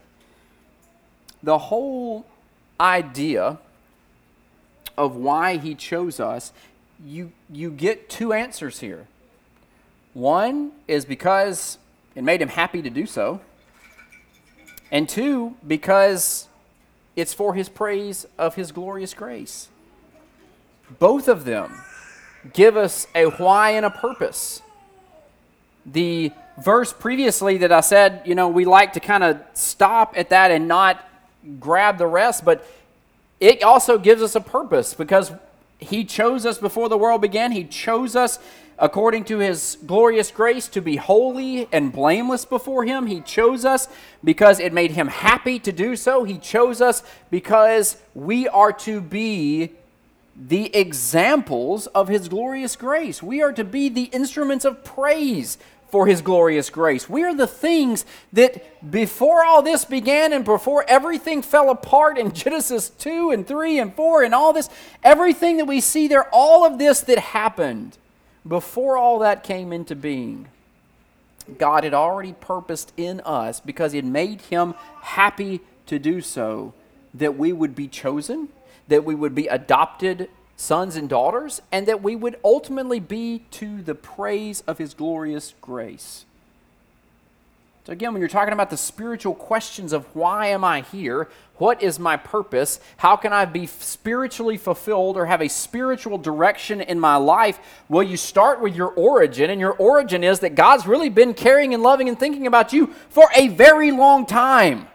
the 1.44 1.58
whole 1.58 2.24
idea 2.80 3.58
of 4.96 5.16
why 5.16 5.56
he 5.56 5.74
chose 5.74 6.20
us, 6.20 6.52
you, 7.04 7.32
you 7.50 7.70
get 7.70 8.08
two 8.08 8.32
answers 8.32 8.80
here. 8.80 9.06
One 10.12 10.72
is 10.86 11.04
because 11.04 11.78
it 12.14 12.22
made 12.22 12.40
him 12.40 12.48
happy 12.48 12.80
to 12.82 12.90
do 12.90 13.06
so, 13.06 13.40
and 14.90 15.08
two, 15.08 15.56
because 15.66 16.48
it's 17.16 17.34
for 17.34 17.54
his 17.54 17.68
praise 17.68 18.26
of 18.38 18.54
his 18.54 18.70
glorious 18.72 19.12
grace. 19.12 19.68
Both 20.98 21.28
of 21.28 21.44
them 21.44 21.82
give 22.52 22.76
us 22.76 23.06
a 23.14 23.26
why 23.26 23.70
and 23.70 23.84
a 23.84 23.90
purpose. 23.90 24.62
The 25.86 26.30
verse 26.62 26.92
previously 26.92 27.58
that 27.58 27.72
I 27.72 27.80
said, 27.80 28.22
you 28.24 28.34
know, 28.34 28.48
we 28.48 28.64
like 28.64 28.92
to 28.92 29.00
kind 29.00 29.24
of 29.24 29.40
stop 29.54 30.14
at 30.16 30.28
that 30.30 30.50
and 30.50 30.68
not 30.68 31.04
grab 31.60 31.98
the 31.98 32.06
rest, 32.06 32.44
but 32.44 32.66
it 33.40 33.62
also 33.62 33.98
gives 33.98 34.22
us 34.22 34.34
a 34.34 34.40
purpose 34.40 34.94
because 34.94 35.32
He 35.78 36.04
chose 36.04 36.46
us 36.46 36.58
before 36.58 36.88
the 36.88 36.98
world 36.98 37.20
began. 37.20 37.52
He 37.52 37.64
chose 37.64 38.16
us 38.16 38.38
according 38.78 39.24
to 39.24 39.38
His 39.38 39.78
glorious 39.86 40.30
grace 40.30 40.68
to 40.68 40.80
be 40.80 40.96
holy 40.96 41.68
and 41.72 41.92
blameless 41.92 42.44
before 42.44 42.84
Him. 42.84 43.06
He 43.06 43.20
chose 43.20 43.64
us 43.64 43.88
because 44.22 44.60
it 44.60 44.72
made 44.72 44.92
Him 44.92 45.08
happy 45.08 45.58
to 45.60 45.72
do 45.72 45.96
so. 45.96 46.24
He 46.24 46.38
chose 46.38 46.80
us 46.80 47.02
because 47.30 47.96
we 48.14 48.48
are 48.48 48.72
to 48.72 49.00
be 49.00 49.72
the 50.36 50.74
examples 50.74 51.86
of 51.88 52.08
His 52.08 52.28
glorious 52.28 52.76
grace. 52.76 53.22
We 53.22 53.42
are 53.42 53.52
to 53.52 53.64
be 53.64 53.88
the 53.88 54.04
instruments 54.04 54.64
of 54.64 54.84
praise 54.84 55.58
for 55.94 56.08
his 56.08 56.22
glorious 56.22 56.70
grace. 56.70 57.08
We 57.08 57.22
are 57.22 57.36
the 57.36 57.46
things 57.46 58.04
that 58.32 58.90
before 58.90 59.44
all 59.44 59.62
this 59.62 59.84
began 59.84 60.32
and 60.32 60.44
before 60.44 60.84
everything 60.88 61.40
fell 61.40 61.70
apart 61.70 62.18
in 62.18 62.32
Genesis 62.34 62.88
2 62.88 63.30
and 63.30 63.46
3 63.46 63.78
and 63.78 63.94
4 63.94 64.24
and 64.24 64.34
all 64.34 64.52
this, 64.52 64.68
everything 65.04 65.58
that 65.58 65.66
we 65.66 65.80
see 65.80 66.08
there, 66.08 66.28
all 66.32 66.66
of 66.66 66.78
this 66.78 67.02
that 67.02 67.18
happened 67.18 67.96
before 68.44 68.98
all 68.98 69.20
that 69.20 69.44
came 69.44 69.72
into 69.72 69.94
being. 69.94 70.48
God 71.58 71.84
had 71.84 71.94
already 71.94 72.32
purposed 72.32 72.92
in 72.96 73.20
us 73.20 73.60
because 73.60 73.94
it 73.94 74.04
made 74.04 74.40
him 74.40 74.74
happy 75.00 75.60
to 75.86 76.00
do 76.00 76.20
so 76.20 76.74
that 77.14 77.38
we 77.38 77.52
would 77.52 77.76
be 77.76 77.86
chosen, 77.86 78.48
that 78.88 79.04
we 79.04 79.14
would 79.14 79.36
be 79.36 79.46
adopted 79.46 80.28
sons 80.56 80.96
and 80.96 81.08
daughters, 81.08 81.60
and 81.72 81.86
that 81.86 82.02
we 82.02 82.16
would 82.16 82.38
ultimately 82.44 83.00
be 83.00 83.44
to 83.52 83.82
the 83.82 83.94
praise 83.94 84.62
of 84.66 84.78
His 84.78 84.94
glorious 84.94 85.54
grace. 85.60 86.24
So, 87.86 87.92
again, 87.92 88.14
when 88.14 88.20
you're 88.20 88.30
talking 88.30 88.54
about 88.54 88.70
the 88.70 88.78
spiritual 88.78 89.34
questions 89.34 89.92
of 89.92 90.06
why 90.16 90.46
am 90.46 90.64
I 90.64 90.80
here? 90.80 91.28
What 91.58 91.82
is 91.82 91.98
my 91.98 92.16
purpose? 92.16 92.80
How 92.96 93.14
can 93.14 93.34
I 93.34 93.44
be 93.44 93.66
spiritually 93.66 94.56
fulfilled 94.56 95.18
or 95.18 95.26
have 95.26 95.42
a 95.42 95.48
spiritual 95.48 96.16
direction 96.16 96.80
in 96.80 96.98
my 96.98 97.16
life? 97.16 97.58
Well, 97.90 98.02
you 98.02 98.16
start 98.16 98.62
with 98.62 98.74
your 98.74 98.88
origin, 98.88 99.50
and 99.50 99.60
your 99.60 99.74
origin 99.74 100.24
is 100.24 100.40
that 100.40 100.54
God's 100.54 100.86
really 100.86 101.10
been 101.10 101.34
caring 101.34 101.74
and 101.74 101.82
loving 101.82 102.08
and 102.08 102.18
thinking 102.18 102.46
about 102.46 102.72
you 102.72 102.86
for 103.10 103.28
a 103.36 103.48
very 103.48 103.90
long 103.90 104.24
time. 104.24 104.88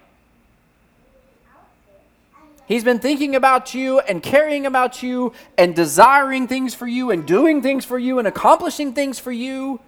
He's 2.70 2.84
been 2.84 3.00
thinking 3.00 3.36
about 3.36 3.74
you 3.74 4.00
and 4.02 4.22
caring 4.22 4.68
about 4.68 5.02
you 5.02 5.34
and 5.58 5.76
desiring 5.76 6.48
things 6.48 6.76
for 6.76 6.86
you 6.86 7.10
and 7.10 7.26
doing 7.26 7.64
things 7.64 7.84
for 7.84 7.98
you 7.98 8.20
and 8.20 8.28
accomplishing 8.28 8.94
things 8.94 9.18
for 9.18 9.32
you 9.32 9.80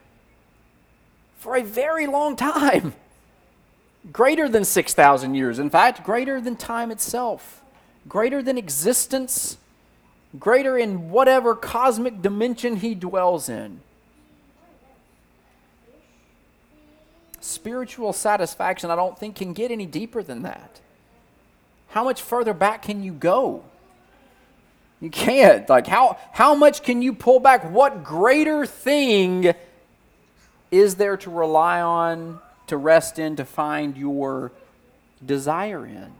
for 1.37 1.55
a 1.55 1.61
very 1.61 2.07
long 2.07 2.35
time. 2.35 2.95
Greater 4.11 4.49
than 4.49 4.65
6,000 4.65 5.35
years. 5.35 5.59
In 5.59 5.69
fact, 5.69 6.03
greater 6.03 6.41
than 6.41 6.55
time 6.55 6.89
itself, 6.89 7.61
greater 8.09 8.41
than 8.41 8.57
existence, 8.57 9.57
greater 10.39 10.75
in 10.75 11.11
whatever 11.11 11.53
cosmic 11.53 12.19
dimension 12.19 12.77
he 12.77 12.95
dwells 12.95 13.47
in. 13.47 13.81
Spiritual 17.41 18.11
satisfaction, 18.11 18.89
I 18.89 18.95
don't 18.95 19.19
think, 19.19 19.35
can 19.35 19.53
get 19.53 19.69
any 19.69 19.85
deeper 19.85 20.23
than 20.23 20.41
that 20.41 20.81
how 21.91 22.03
much 22.03 22.21
further 22.21 22.53
back 22.53 22.83
can 22.83 23.03
you 23.03 23.13
go? 23.13 23.63
You 24.99 25.09
can't. 25.09 25.67
Like 25.69 25.87
how 25.87 26.17
how 26.31 26.55
much 26.55 26.83
can 26.83 27.01
you 27.01 27.13
pull 27.13 27.39
back? 27.39 27.69
What 27.69 28.03
greater 28.03 28.65
thing 28.65 29.53
is 30.71 30.95
there 30.95 31.17
to 31.17 31.29
rely 31.29 31.81
on, 31.81 32.39
to 32.67 32.77
rest 32.77 33.19
in, 33.19 33.35
to 33.35 33.45
find 33.45 33.97
your 33.97 34.51
desire 35.25 35.85
in? 35.85 36.13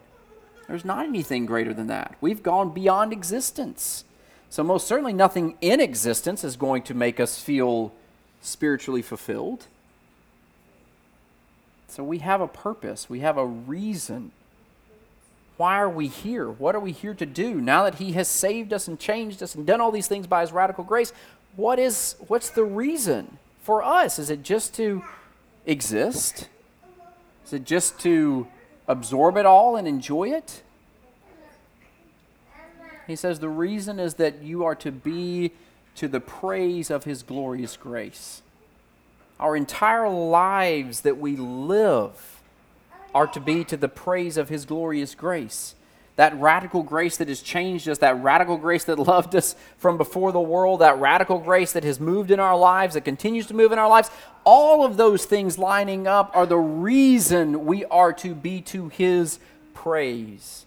There's 0.68 0.86
not 0.86 1.06
anything 1.06 1.46
greater 1.46 1.74
than 1.74 1.88
that. 1.88 2.16
We've 2.22 2.44
gone 2.44 2.74
beyond 2.74 3.14
existence. 3.14 4.04
So 4.50 4.64
most 4.64 4.88
certainly 4.88 5.14
nothing 5.14 5.56
in 5.62 5.80
existence 5.80 6.44
is 6.44 6.58
going 6.58 6.84
to 6.84 6.94
make 6.94 7.20
us 7.20 7.40
feel 7.40 7.94
spiritually 8.42 9.02
fulfilled. 9.02 9.68
So 11.88 12.04
we 12.04 12.20
have 12.20 12.42
a 12.42 12.48
purpose, 12.48 13.10
we 13.10 13.20
have 13.20 13.38
a 13.38 13.46
reason 13.46 14.32
why 15.62 15.80
are 15.80 15.88
we 15.88 16.08
here? 16.08 16.50
What 16.50 16.74
are 16.74 16.80
we 16.80 16.92
here 16.92 17.14
to 17.14 17.26
do? 17.28 17.62
Now 17.62 17.84
that 17.84 18.00
he 18.00 18.14
has 18.14 18.28
saved 18.28 18.74
us 18.74 18.88
and 18.88 19.00
changed 19.00 19.44
us 19.44 19.54
and 19.54 19.64
done 19.64 19.80
all 19.80 19.92
these 19.92 20.08
things 20.08 20.26
by 20.26 20.42
his 20.42 20.52
radical 20.52 20.84
grace, 20.84 21.14
what 21.56 21.78
is 21.78 22.16
what's 22.28 22.50
the 22.50 22.64
reason 22.64 23.38
for 23.62 23.84
us? 23.84 24.18
Is 24.18 24.32
it 24.32 24.42
just 24.42 24.74
to 24.78 25.04
exist? 25.68 26.50
Is 27.46 27.54
it 27.54 27.64
just 27.64 28.00
to 28.00 28.48
absorb 28.88 29.38
it 29.38 29.46
all 29.46 29.76
and 29.76 29.88
enjoy 29.88 30.30
it? 30.30 30.64
He 33.06 33.16
says 33.16 33.40
the 33.40 33.48
reason 33.48 34.00
is 34.00 34.16
that 34.16 34.42
you 34.42 34.66
are 34.66 34.74
to 34.78 34.92
be 34.92 35.52
to 35.94 36.08
the 36.08 36.20
praise 36.20 36.90
of 36.90 37.04
his 37.04 37.22
glorious 37.22 37.78
grace. 37.78 38.42
Our 39.40 39.56
entire 39.56 40.10
lives 40.10 41.02
that 41.02 41.20
we 41.20 41.36
live 41.36 42.41
are 43.14 43.28
to 43.28 43.40
be 43.40 43.64
to 43.66 43.78
the 43.78 43.88
praise 43.90 44.38
of 44.38 44.50
his 44.50 44.66
glorious 44.66 45.16
grace. 45.16 45.76
That 46.18 46.40
radical 46.40 46.84
grace 46.84 47.18
that 47.18 47.30
has 47.30 47.42
changed 47.42 47.88
us, 47.88 48.00
that 48.00 48.22
radical 48.22 48.58
grace 48.58 48.84
that 48.86 49.00
loved 49.08 49.36
us 49.36 49.56
from 49.78 49.98
before 49.98 50.32
the 50.32 50.42
world, 50.42 50.82
that 50.82 51.00
radical 51.00 51.40
grace 51.40 51.72
that 51.74 51.84
has 51.84 52.00
moved 52.00 52.32
in 52.32 52.40
our 52.40 52.58
lives, 52.58 52.94
that 52.94 53.06
continues 53.06 53.48
to 53.48 53.54
move 53.54 53.72
in 53.72 53.80
our 53.80 53.90
lives, 53.90 54.10
all 54.44 54.86
of 54.86 54.98
those 54.98 55.26
things 55.26 55.58
lining 55.58 56.08
up 56.08 56.32
are 56.36 56.46
the 56.46 56.58
reason 56.58 57.66
we 57.66 57.86
are 57.86 58.14
to 58.14 58.34
be 58.36 58.62
to 58.62 58.90
his 58.90 59.40
praise. 59.74 60.66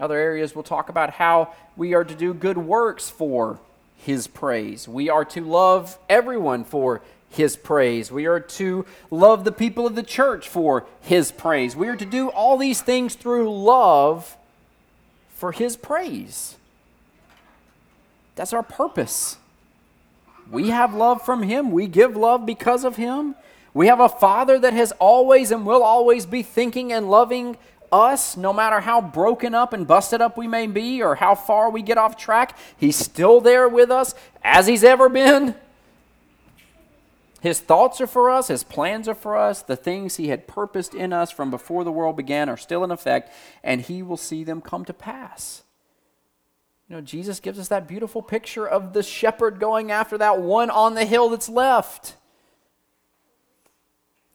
Other 0.00 0.16
areas 0.16 0.54
we'll 0.54 0.64
talk 0.64 0.88
about 0.88 1.10
how 1.10 1.54
we 1.76 1.94
are 1.94 2.04
to 2.04 2.14
do 2.14 2.34
good 2.34 2.58
works 2.58 3.08
for 3.08 3.60
his 3.96 4.26
praise. 4.26 4.88
We 4.88 5.08
are 5.08 5.24
to 5.26 5.40
love 5.40 5.98
everyone 6.08 6.64
for 6.64 7.02
his 7.32 7.56
praise. 7.56 8.12
We 8.12 8.26
are 8.26 8.40
to 8.40 8.84
love 9.10 9.44
the 9.44 9.52
people 9.52 9.86
of 9.86 9.94
the 9.94 10.02
church 10.02 10.48
for 10.48 10.86
his 11.00 11.32
praise. 11.32 11.74
We 11.74 11.88
are 11.88 11.96
to 11.96 12.06
do 12.06 12.28
all 12.28 12.56
these 12.56 12.80
things 12.80 13.14
through 13.14 13.50
love 13.52 14.36
for 15.34 15.52
his 15.52 15.76
praise. 15.76 16.56
That's 18.36 18.52
our 18.52 18.62
purpose. 18.62 19.36
We 20.50 20.70
have 20.70 20.94
love 20.94 21.24
from 21.24 21.42
him. 21.42 21.70
We 21.70 21.86
give 21.86 22.16
love 22.16 22.46
because 22.46 22.84
of 22.84 22.96
him. 22.96 23.34
We 23.74 23.86
have 23.86 24.00
a 24.00 24.08
Father 24.08 24.58
that 24.58 24.74
has 24.74 24.92
always 24.98 25.50
and 25.50 25.64
will 25.64 25.82
always 25.82 26.26
be 26.26 26.42
thinking 26.42 26.92
and 26.92 27.10
loving 27.10 27.56
us, 27.90 28.36
no 28.36 28.52
matter 28.52 28.80
how 28.80 29.00
broken 29.00 29.54
up 29.54 29.72
and 29.72 29.86
busted 29.86 30.20
up 30.20 30.36
we 30.36 30.48
may 30.48 30.66
be 30.66 31.02
or 31.02 31.14
how 31.14 31.34
far 31.34 31.70
we 31.70 31.82
get 31.82 31.98
off 31.98 32.16
track, 32.16 32.56
He's 32.76 32.96
still 32.96 33.40
there 33.40 33.68
with 33.68 33.90
us 33.90 34.14
as 34.42 34.66
He's 34.66 34.82
ever 34.82 35.08
been. 35.08 35.54
His 37.42 37.58
thoughts 37.58 38.00
are 38.00 38.06
for 38.06 38.30
us, 38.30 38.46
His 38.46 38.62
plans 38.62 39.08
are 39.08 39.16
for 39.16 39.36
us. 39.36 39.62
The 39.62 39.74
things 39.74 40.14
He 40.14 40.28
had 40.28 40.46
purposed 40.46 40.94
in 40.94 41.12
us 41.12 41.32
from 41.32 41.50
before 41.50 41.82
the 41.82 41.90
world 41.90 42.16
began 42.16 42.48
are 42.48 42.56
still 42.56 42.84
in 42.84 42.92
effect, 42.92 43.32
and 43.64 43.80
He 43.80 44.00
will 44.00 44.16
see 44.16 44.44
them 44.44 44.60
come 44.60 44.84
to 44.84 44.94
pass. 44.94 45.64
You 46.88 46.94
know, 46.94 47.02
Jesus 47.02 47.40
gives 47.40 47.58
us 47.58 47.66
that 47.66 47.88
beautiful 47.88 48.22
picture 48.22 48.64
of 48.64 48.92
the 48.92 49.02
shepherd 49.02 49.58
going 49.58 49.90
after 49.90 50.16
that 50.18 50.40
one 50.40 50.70
on 50.70 50.94
the 50.94 51.04
hill 51.04 51.30
that's 51.30 51.48
left. 51.48 52.14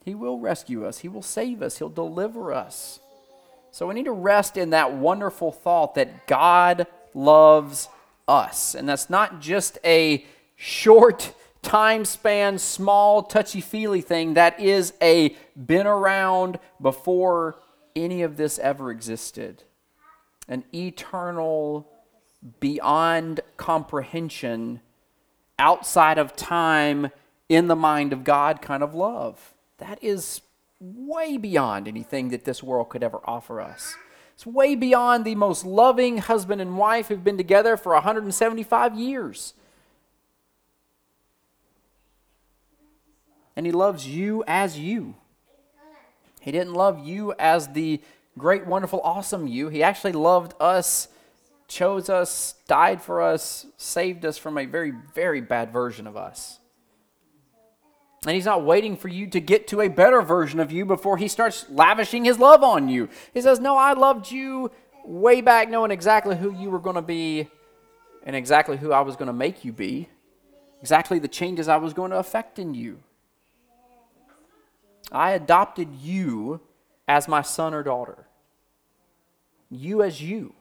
He 0.03 0.13
will 0.13 0.39
rescue 0.39 0.85
us, 0.85 0.99
He 0.99 1.07
will 1.07 1.21
save 1.21 1.61
us, 1.61 1.77
He'll 1.77 1.87
deliver 1.87 2.51
us. 2.51 2.99
So 3.71 3.87
we 3.87 3.93
need 3.93 4.05
to 4.05 4.11
rest 4.11 4.57
in 4.57 4.71
that 4.71 4.91
wonderful 4.91 5.53
thought 5.53 5.95
that 5.95 6.27
God 6.27 6.87
loves 7.13 7.87
us. 8.27 8.75
And 8.75 8.89
that's 8.89 9.09
not 9.09 9.39
just 9.39 9.77
a 9.85 10.25
short 10.57 11.33
time 11.68 12.05
span, 12.05 12.57
small, 12.57 13.22
touchy 13.22 13.59
feely 13.59 13.99
thing. 13.99 14.36
That 14.36 14.57
is 14.57 14.93
a 15.01 15.36
been 15.53 15.86
around 15.86 16.59
before 16.82 17.59
any 17.93 18.22
of 18.22 18.38
this 18.38 18.57
ever 18.59 18.89
existed. 18.89 19.63
An 20.47 20.63
eternal, 20.74 21.91
beyond 22.61 23.41
comprehension, 23.57 24.80
outside 25.59 26.18
of 26.18 26.38
time, 26.38 27.11
in 27.49 27.68
the 27.68 27.76
mind 27.76 28.13
of 28.13 28.24
God 28.24 28.61
kind 28.61 28.82
of 28.82 28.93
love. 28.93 29.53
That 29.78 30.01
is 30.01 30.41
way 30.80 31.38
beyond 31.38 31.88
anything 31.88 32.30
that 32.30 32.45
this 32.45 32.63
world 32.63 32.88
could 32.88 33.03
ever 33.03 33.20
offer 33.26 33.59
us. 33.59 33.95
It's 34.36 34.45
way 34.45 34.76
beyond 34.76 35.26
the 35.26 35.36
most 35.36 35.65
loving 35.65 36.20
husband 36.20 36.61
and 36.61 36.78
wife 36.78 37.07
who've 37.07 37.24
been 37.24 37.38
together 37.38 37.76
for 37.76 37.93
175 37.93 38.97
years. 38.97 39.53
And 43.57 43.65
he 43.65 43.71
loves 43.71 44.07
you 44.07 44.43
as 44.47 44.77
you. 44.77 45.15
He 46.39 46.51
didn't 46.51 46.75
love 46.75 47.05
you 47.05 47.33
as 47.39 47.67
the 47.69 47.99
great, 48.37 48.67
wonderful, 48.67 49.01
awesome 49.03 49.47
you. 49.47 49.67
He 49.69 49.81
actually 49.81 50.11
loved 50.11 50.53
us, 50.59 51.07
chose 51.67 52.07
us, 52.07 52.53
died 52.67 53.01
for 53.01 53.19
us, 53.19 53.65
saved 53.75 54.25
us 54.25 54.37
from 54.37 54.59
a 54.59 54.65
very, 54.65 54.93
very 55.15 55.41
bad 55.41 55.73
version 55.73 56.05
of 56.05 56.15
us. 56.15 56.59
And 58.27 58.35
he's 58.35 58.45
not 58.45 58.63
waiting 58.63 58.95
for 58.95 59.07
you 59.07 59.25
to 59.31 59.39
get 59.39 59.67
to 59.69 59.81
a 59.81 59.87
better 59.87 60.21
version 60.21 60.59
of 60.59 60.71
you 60.71 60.85
before 60.85 61.17
he 61.17 61.27
starts 61.27 61.65
lavishing 61.67 62.25
his 62.25 62.37
love 62.37 62.61
on 62.61 62.87
you. 62.89 63.09
He 63.33 63.41
says, 63.41 63.59
No, 63.59 63.75
I 63.75 63.93
loved 63.93 64.31
you 64.31 64.69
way 65.03 65.41
back 65.41 65.67
knowing 65.67 65.89
exactly 65.89 66.37
who 66.37 66.53
you 66.53 66.69
were 66.69 66.79
going 66.79 66.95
to 66.95 67.01
be 67.01 67.47
and 68.23 68.35
exactly 68.35 68.77
who 68.77 68.91
I 68.91 69.01
was 69.01 69.15
going 69.15 69.27
to 69.27 69.33
make 69.33 69.65
you 69.65 69.73
be, 69.73 70.09
exactly 70.79 71.17
the 71.17 71.27
changes 71.27 71.67
I 71.67 71.77
was 71.77 71.95
going 71.95 72.11
to 72.11 72.17
affect 72.17 72.59
in 72.59 72.75
you. 72.75 72.99
I 75.11 75.31
adopted 75.31 75.93
you 75.93 76.61
as 77.07 77.27
my 77.27 77.41
son 77.41 77.73
or 77.73 77.83
daughter. 77.83 78.27
You 79.69 80.03
as 80.03 80.21
you. 80.21 80.53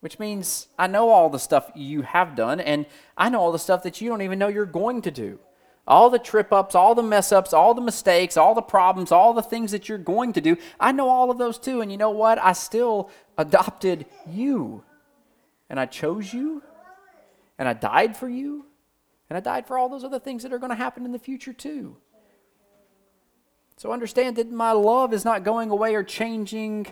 Which 0.00 0.18
means 0.18 0.66
I 0.78 0.86
know 0.88 1.10
all 1.10 1.30
the 1.30 1.38
stuff 1.38 1.70
you 1.74 2.02
have 2.02 2.34
done, 2.34 2.60
and 2.60 2.86
I 3.16 3.28
know 3.28 3.40
all 3.40 3.52
the 3.52 3.58
stuff 3.58 3.84
that 3.84 4.00
you 4.00 4.08
don't 4.08 4.22
even 4.22 4.38
know 4.38 4.48
you're 4.48 4.66
going 4.66 5.02
to 5.02 5.10
do 5.10 5.38
all 5.86 6.10
the 6.10 6.18
trip 6.18 6.52
ups, 6.52 6.74
all 6.74 6.94
the 6.94 7.02
mess 7.02 7.32
ups, 7.32 7.52
all 7.52 7.74
the 7.74 7.80
mistakes, 7.80 8.36
all 8.36 8.54
the 8.54 8.62
problems, 8.62 9.10
all 9.10 9.32
the 9.32 9.42
things 9.42 9.72
that 9.72 9.88
you're 9.88 9.98
going 9.98 10.32
to 10.34 10.40
do. 10.40 10.56
I 10.78 10.92
know 10.92 11.08
all 11.08 11.30
of 11.30 11.38
those 11.38 11.58
too. 11.58 11.80
And 11.80 11.90
you 11.90 11.98
know 11.98 12.10
what? 12.10 12.38
I 12.38 12.52
still 12.52 13.10
adopted 13.36 14.06
you. 14.30 14.84
And 15.68 15.80
I 15.80 15.86
chose 15.86 16.32
you. 16.32 16.62
And 17.58 17.68
I 17.68 17.72
died 17.72 18.16
for 18.16 18.28
you. 18.28 18.66
And 19.28 19.36
I 19.36 19.40
died 19.40 19.66
for 19.66 19.76
all 19.76 19.88
those 19.88 20.04
other 20.04 20.20
things 20.20 20.42
that 20.42 20.52
are 20.52 20.58
going 20.58 20.70
to 20.70 20.76
happen 20.76 21.04
in 21.04 21.12
the 21.12 21.18
future 21.18 21.52
too. 21.52 21.96
So 23.82 23.92
understand 23.92 24.36
that 24.36 24.50
my 24.50 24.70
love 24.70 25.12
is 25.12 25.24
not 25.24 25.42
going 25.42 25.70
away 25.70 25.96
or 25.96 26.04
changing. 26.04 26.86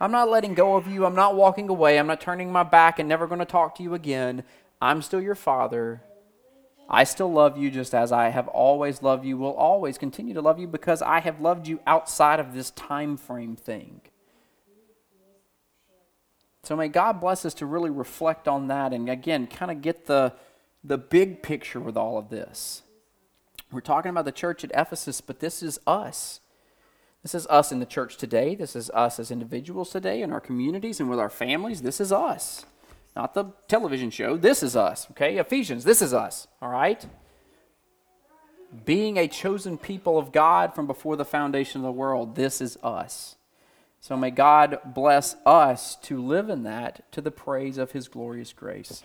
I'm 0.00 0.10
not 0.10 0.28
letting 0.28 0.54
go 0.54 0.74
of 0.74 0.88
you. 0.88 1.06
I'm 1.06 1.14
not 1.14 1.36
walking 1.36 1.68
away. 1.68 1.98
I'm 1.98 2.08
not 2.08 2.20
turning 2.20 2.50
my 2.50 2.64
back 2.64 2.98
and 2.98 3.08
never 3.08 3.28
going 3.28 3.38
to 3.38 3.44
talk 3.44 3.76
to 3.76 3.82
you 3.82 3.94
again. 3.94 4.42
I'm 4.80 5.02
still 5.02 5.20
your 5.20 5.36
father 5.36 6.02
I 6.88 7.04
still 7.04 7.32
love 7.32 7.56
you 7.56 7.70
just 7.70 7.94
as 7.94 8.12
I 8.12 8.28
have 8.28 8.48
always 8.48 9.02
loved 9.02 9.24
you, 9.24 9.38
will 9.38 9.54
always 9.54 9.96
continue 9.96 10.34
to 10.34 10.42
love 10.42 10.58
you 10.58 10.66
because 10.66 11.00
I 11.00 11.20
have 11.20 11.40
loved 11.40 11.66
you 11.66 11.80
outside 11.86 12.38
of 12.38 12.52
this 12.52 12.70
time 12.70 13.16
frame 13.16 13.56
thing. 13.56 14.02
So 16.64 16.76
may 16.76 16.88
God 16.88 17.18
bless 17.18 17.46
us 17.46 17.54
to 17.54 17.66
really 17.66 17.90
reflect 17.90 18.46
on 18.46 18.68
that 18.68 18.92
and 18.92 19.08
again 19.08 19.46
kind 19.46 19.70
of 19.70 19.80
get 19.80 20.06
the 20.06 20.34
the 20.84 20.98
big 20.98 21.42
picture 21.42 21.80
with 21.80 21.96
all 21.96 22.18
of 22.18 22.28
this. 22.28 22.82
We're 23.72 23.80
talking 23.80 24.10
about 24.10 24.24
the 24.24 24.32
church 24.32 24.64
at 24.64 24.70
Ephesus, 24.74 25.20
but 25.20 25.40
this 25.40 25.62
is 25.62 25.80
us. 25.86 26.40
This 27.22 27.34
is 27.34 27.46
us 27.46 27.72
in 27.72 27.80
the 27.80 27.86
church 27.86 28.16
today. 28.16 28.54
This 28.54 28.76
is 28.76 28.90
us 28.90 29.18
as 29.18 29.30
individuals 29.30 29.90
today 29.90 30.22
in 30.22 30.32
our 30.32 30.40
communities 30.40 31.00
and 31.00 31.08
with 31.08 31.18
our 31.18 31.30
families. 31.30 31.82
This 31.82 32.00
is 32.00 32.12
us 32.12 32.66
not 33.14 33.34
the 33.34 33.44
television 33.68 34.10
show. 34.10 34.36
This 34.36 34.62
is 34.62 34.76
us, 34.76 35.08
okay? 35.10 35.38
Ephesians, 35.38 35.84
this 35.84 36.02
is 36.02 36.14
us, 36.14 36.48
all 36.60 36.70
right? 36.70 37.04
Being 38.84 39.18
a 39.18 39.28
chosen 39.28 39.76
people 39.76 40.18
of 40.18 40.32
God 40.32 40.74
from 40.74 40.86
before 40.86 41.16
the 41.16 41.24
foundation 41.24 41.80
of 41.80 41.84
the 41.84 41.92
world, 41.92 42.36
this 42.36 42.60
is 42.60 42.78
us. 42.82 43.36
So 44.00 44.16
may 44.16 44.30
God 44.30 44.78
bless 44.84 45.36
us 45.46 45.96
to 45.96 46.22
live 46.22 46.48
in 46.48 46.62
that 46.64 47.10
to 47.12 47.20
the 47.20 47.30
praise 47.30 47.78
of 47.78 47.92
his 47.92 48.08
glorious 48.08 48.52
grace. 48.52 49.02